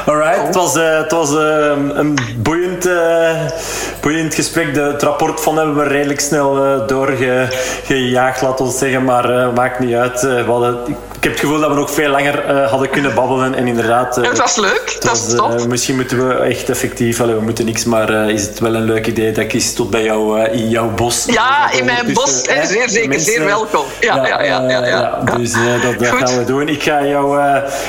Alright, 0.05 0.45
het 0.45 0.55
was, 0.55 0.75
eh, 0.75 0.97
het 0.97 1.11
was 1.11 1.35
eh, 1.35 1.71
een 1.93 2.17
boeiend, 2.37 2.85
eh, 2.85 3.29
boeiend 4.01 4.33
gesprek. 4.35 4.73
De, 4.73 4.81
het 4.81 5.03
rapport 5.03 5.41
van 5.41 5.57
hebben 5.57 5.75
we 5.75 5.83
redelijk 5.83 6.19
snel 6.19 6.65
eh, 6.65 6.87
doorgejaagd, 6.87 8.41
laten 8.41 8.65
we 8.65 8.71
zeggen. 8.71 9.03
Maar 9.03 9.53
maakt 9.53 9.79
niet 9.79 9.95
uit. 9.95 10.21
We 10.21 10.43
hadden, 10.47 10.77
ik 10.87 11.23
heb 11.23 11.31
het 11.31 11.39
gevoel 11.39 11.59
dat 11.59 11.69
we 11.69 11.75
nog 11.75 11.91
veel 11.91 12.09
langer 12.09 12.65
hadden 12.69 12.89
kunnen 12.89 13.15
babbelen. 13.15 13.55
En 13.55 13.67
inderdaad... 13.67 14.15
het 14.15 14.37
was 14.37 14.55
leuk. 14.55 14.81
het 14.93 15.01
Dat 15.01 15.11
was, 15.11 15.27
is 15.27 15.35
top. 15.35 15.67
misschien 15.67 15.95
moeten 15.95 16.27
we 16.27 16.33
echt 16.33 16.69
effectief... 16.69 17.17
we 17.17 17.39
moeten 17.41 17.65
niks, 17.65 17.83
maar 17.83 18.29
is 18.29 18.41
het 18.41 18.59
wel 18.59 18.75
een 18.75 18.83
leuk 18.83 19.07
idee 19.07 19.31
dat 19.31 19.43
ik 19.43 19.53
eens 19.53 19.73
tot 19.73 19.89
bij 19.89 20.03
jou 20.03 20.39
in 20.49 20.69
jouw 20.69 20.89
bos... 20.89 21.25
Ja, 21.27 21.71
in 21.71 21.85
mijn 21.85 21.99
ondertussen, 21.99 22.43
bos, 22.45 22.55
hè, 22.55 22.65
zeer 22.65 22.89
zeker, 22.89 23.09
mensen- 23.09 23.33
zeer 23.33 23.45
welkom. 23.45 23.85
Ja, 23.99 24.15
ja, 24.27 24.43
ja, 24.43 24.69
ja, 24.69 24.85
ja. 24.85 25.19
Dus 25.37 25.51
dat, 25.51 25.99
dat 25.99 26.07
gaan 26.07 26.37
we 26.37 26.43
doen. 26.45 26.67
Ik 26.69 26.83
ga 26.83 27.03
jou... 27.05 27.35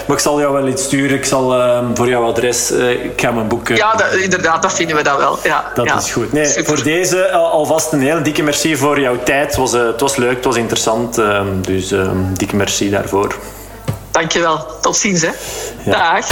maar 0.06 0.16
ik 0.16 0.18
zal 0.18 0.40
jou 0.40 0.52
wel 0.52 0.66
iets 0.68 0.82
sturen. 0.82 1.16
Ik 1.16 1.24
zal 1.24 1.52
eh, 1.78 1.84
voor 1.94 2.08
jouw 2.08 2.24
adres... 2.24 2.70
eh, 2.70 2.90
ik 3.04 3.20
ga 3.20 3.30
mijn 3.30 3.48
boek... 3.48 3.68
eh, 3.68 3.76
Ja, 3.76 3.94
dat, 3.94 4.12
inderdaad, 4.14 4.62
dat 4.62 4.72
vinden 4.72 4.96
we 4.96 5.02
dan 5.02 5.16
wel. 5.16 5.38
Ja, 5.42 5.64
dat 5.74 5.84
ja. 5.86 5.96
is 5.96 6.12
goed. 6.12 6.32
Nee, 6.32 6.46
Super. 6.46 6.64
voor 6.64 6.82
deze 6.84 7.30
al- 7.32 7.50
alvast 7.50 7.92
een 7.92 8.00
heel 8.00 8.22
dikke 8.22 8.42
merci 8.42 8.76
voor 8.76 9.00
jouw 9.00 9.16
tijd. 9.24 9.46
Het 9.46 9.56
was, 9.56 9.74
eh, 9.74 9.86
het 9.86 10.00
was 10.00 10.16
leuk, 10.16 10.34
het 10.36 10.44
was 10.44 10.56
interessant. 10.56 11.18
ehm, 11.18 11.46
dus 11.60 11.90
ehm, 11.92 12.16
dikke 12.32 12.56
merci 12.56 12.90
daarvoor. 12.90 13.34
Dankjewel. 14.10 14.66
Tot 14.80 14.96
ziens, 14.96 15.22
hè. 15.22 15.30
Ja. 15.84 15.90
Dag. 16.14 16.26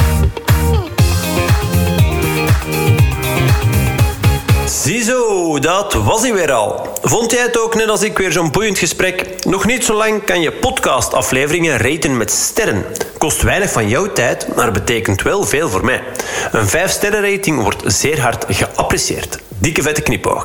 Ziezo, 4.84 5.58
dat 5.58 5.92
was 5.92 6.20
hij 6.20 6.34
weer 6.34 6.52
al. 6.52 6.88
Vond 7.02 7.30
jij 7.30 7.42
het 7.42 7.60
ook 7.60 7.74
net 7.74 7.88
als 7.88 8.02
ik 8.02 8.18
weer 8.18 8.32
zo'n 8.32 8.50
boeiend 8.50 8.78
gesprek? 8.78 9.44
Nog 9.44 9.64
niet 9.64 9.84
zo 9.84 9.94
lang 9.94 10.24
kan 10.24 10.40
je 10.40 10.52
podcastafleveringen 10.52 11.76
raten 11.76 12.16
met 12.16 12.30
sterren. 12.30 12.84
Kost 13.18 13.42
weinig 13.42 13.70
van 13.70 13.88
jouw 13.88 14.12
tijd, 14.12 14.56
maar 14.56 14.72
betekent 14.72 15.22
wel 15.22 15.44
veel 15.44 15.68
voor 15.68 15.84
mij. 15.84 16.02
Een 16.52 16.68
5-sterren 16.68 17.30
rating 17.30 17.62
wordt 17.62 17.82
zeer 17.86 18.20
hard 18.20 18.44
geapprecieerd. 18.48 19.38
Dikke 19.64 19.82
vette 19.82 20.02
knipoog. 20.02 20.44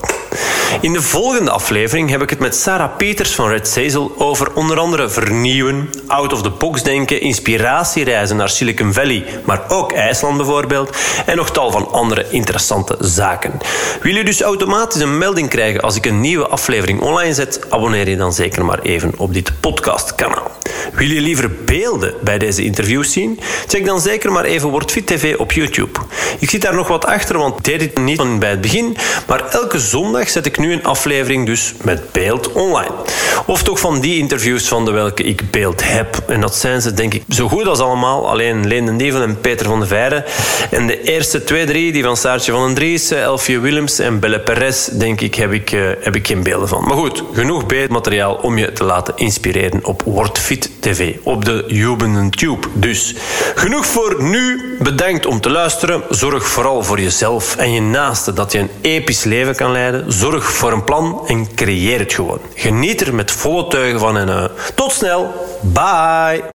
In 0.82 0.94
de 0.94 1.02
volgende 1.02 1.52
aflevering 1.52 2.10
heb 2.10 2.22
ik 2.22 2.30
het 2.30 2.40
met 2.40 2.56
Sarah 2.56 2.96
Peters 2.98 3.36
van 3.36 3.50
Red 3.50 3.76
Hazel 3.76 4.14
over 4.18 4.54
onder 4.54 4.80
andere 4.80 5.10
vernieuwen, 5.10 5.90
out 6.08 6.34
of 6.34 6.42
the 6.42 6.50
box 6.50 6.84
denken, 6.84 7.22
inspiratiereizen 7.22 8.38
naar 8.38 8.50
Silicon 8.50 8.94
Valley, 8.94 9.26
maar 9.46 9.62
ook 9.68 9.92
IJsland 9.92 10.38
bijvoorbeeld, 10.38 10.98
en 11.26 11.36
nog 11.36 11.52
tal 11.52 11.72
van 11.72 11.92
andere 11.92 12.26
interessante 12.30 12.96
zaken. 13.00 13.58
Wil 14.02 14.16
je 14.16 14.24
dus 14.24 14.42
automatisch 14.42 15.02
een 15.02 15.18
melding 15.18 15.50
krijgen 15.50 15.82
als 15.82 15.96
ik 15.96 16.06
een 16.06 16.22
nieuwe 16.22 16.48
aflevering 16.48 17.02
online 17.02 17.34
zet? 17.34 17.60
Abonneer 17.70 18.10
je 18.10 18.18
dan 18.18 18.34
zeker 18.34 18.66
maar 18.66 18.80
even 18.80 19.14
op 19.18 19.34
dit 19.34 19.52
podcastkanaal. 19.60 20.52
Wil 20.94 21.08
je 21.08 21.22
liever 21.22 21.52
beelden 21.66 22.14
bij 22.22 22.38
deze 22.38 22.64
interviews 22.64 23.12
zien? 23.12 23.40
Check 23.68 23.86
dan 23.86 24.02
zeker 24.02 24.32
maar 24.32 24.46
even 24.46 24.70
WordFit 24.70 25.08
TV 25.08 25.36
op 25.38 25.52
YouTube. 25.52 26.00
Ik 26.40 26.50
zit 26.50 26.62
daar 26.62 26.76
nog 26.76 26.88
wat 26.88 27.06
achter, 27.06 27.38
want 27.38 27.64
deed 27.64 27.80
dit 27.80 27.98
niet 27.98 28.18
van 28.18 28.40
bij 28.40 28.50
het 28.50 28.62
begin, 28.62 28.98
maar 29.28 29.50
elke 29.50 29.80
zondag 29.80 30.30
zet 30.30 30.46
ik 30.46 30.58
nu 30.58 30.74
een 30.74 30.84
aflevering 30.84 31.46
dus 31.46 31.74
met 31.82 32.12
beeld 32.12 32.52
online. 32.52 32.94
Of 33.46 33.64
toch 33.64 33.80
van 33.80 34.00
die 34.00 34.18
interviews 34.18 34.68
van 34.68 34.86
de 34.86 34.92
welke 34.92 35.24
ik 35.24 35.52
beeld 35.52 35.84
heb. 35.84 36.24
En 36.28 36.42
dat 36.42 36.56
zijn 36.56 36.82
ze 36.82 36.94
denk 36.94 37.14
ik 37.14 37.24
zo 37.30 37.48
goed 37.48 37.68
als 37.68 37.80
allemaal. 37.80 38.30
Alleen 38.30 38.68
Leen 38.68 38.98
de 38.98 39.12
en 39.22 39.42
Peter 39.42 39.66
van 39.66 39.80
de 39.80 39.86
Veire. 39.86 40.26
En 40.72 40.88
de 40.88 41.02
eerste 41.02 41.44
twee, 41.44 41.66
drie, 41.66 41.92
die 41.92 42.04
van 42.04 42.18
Saartje 42.18 42.52
van 42.52 42.66
den 42.66 42.76
Dries, 42.76 43.12
Elfie 43.12 43.60
Willems 43.60 44.00
en 44.00 44.20
Belle 44.20 44.40
Perez, 44.40 44.88
denk 44.88 45.22
ik, 45.22 45.36
heb 45.36 45.52
ik, 45.52 45.72
uh, 45.72 45.90
heb 46.00 46.16
ik 46.16 46.28
geen 46.28 46.44
beelden 46.44 46.68
van. 46.68 46.84
Maar 46.84 46.98
goed, 46.98 47.24
genoeg 47.34 47.66
beeldmateriaal 47.66 48.36
om 48.36 48.58
je 48.58 48.74
te 48.74 48.84
laten 48.84 49.14
inspireren 49.16 49.86
op 49.86 50.02
WordFit 50.06 50.70
TV. 50.80 51.16
Op 51.24 51.46
de 51.46 51.64
Jubenden 51.68 52.30
Tube. 52.30 52.68
Dus 52.74 53.16
genoeg 53.56 53.86
voor 53.86 54.24
nu. 54.24 54.76
Bedankt 54.80 55.26
om 55.26 55.42
te 55.42 55.50
luisteren. 55.50 56.04
Zorg 56.10 56.48
vooral 56.48 56.84
voor 56.84 57.00
jezelf 57.00 57.56
en 57.56 57.74
je 57.74 57.82
naaste 57.82 58.34
dat 58.34 58.52
je 58.52 58.60
een 58.60 58.70
episch 58.90 59.24
leven 59.24 59.56
kan 59.56 59.72
leiden. 59.72 60.12
Zorg 60.12 60.52
voor 60.52 60.72
een 60.72 60.84
plan 60.84 61.22
en 61.28 61.56
creëer 61.56 62.00
het 62.00 62.14
gewoon. 62.14 62.40
Geniet 62.56 63.02
er 63.02 63.16
met 63.16 63.32
volle 63.32 63.68
teugen 63.68 64.00
van 64.00 64.18
en 64.18 64.28
uh, 64.28 64.44
tot 64.76 64.92
snel. 64.92 65.34
Bye. 65.62 66.44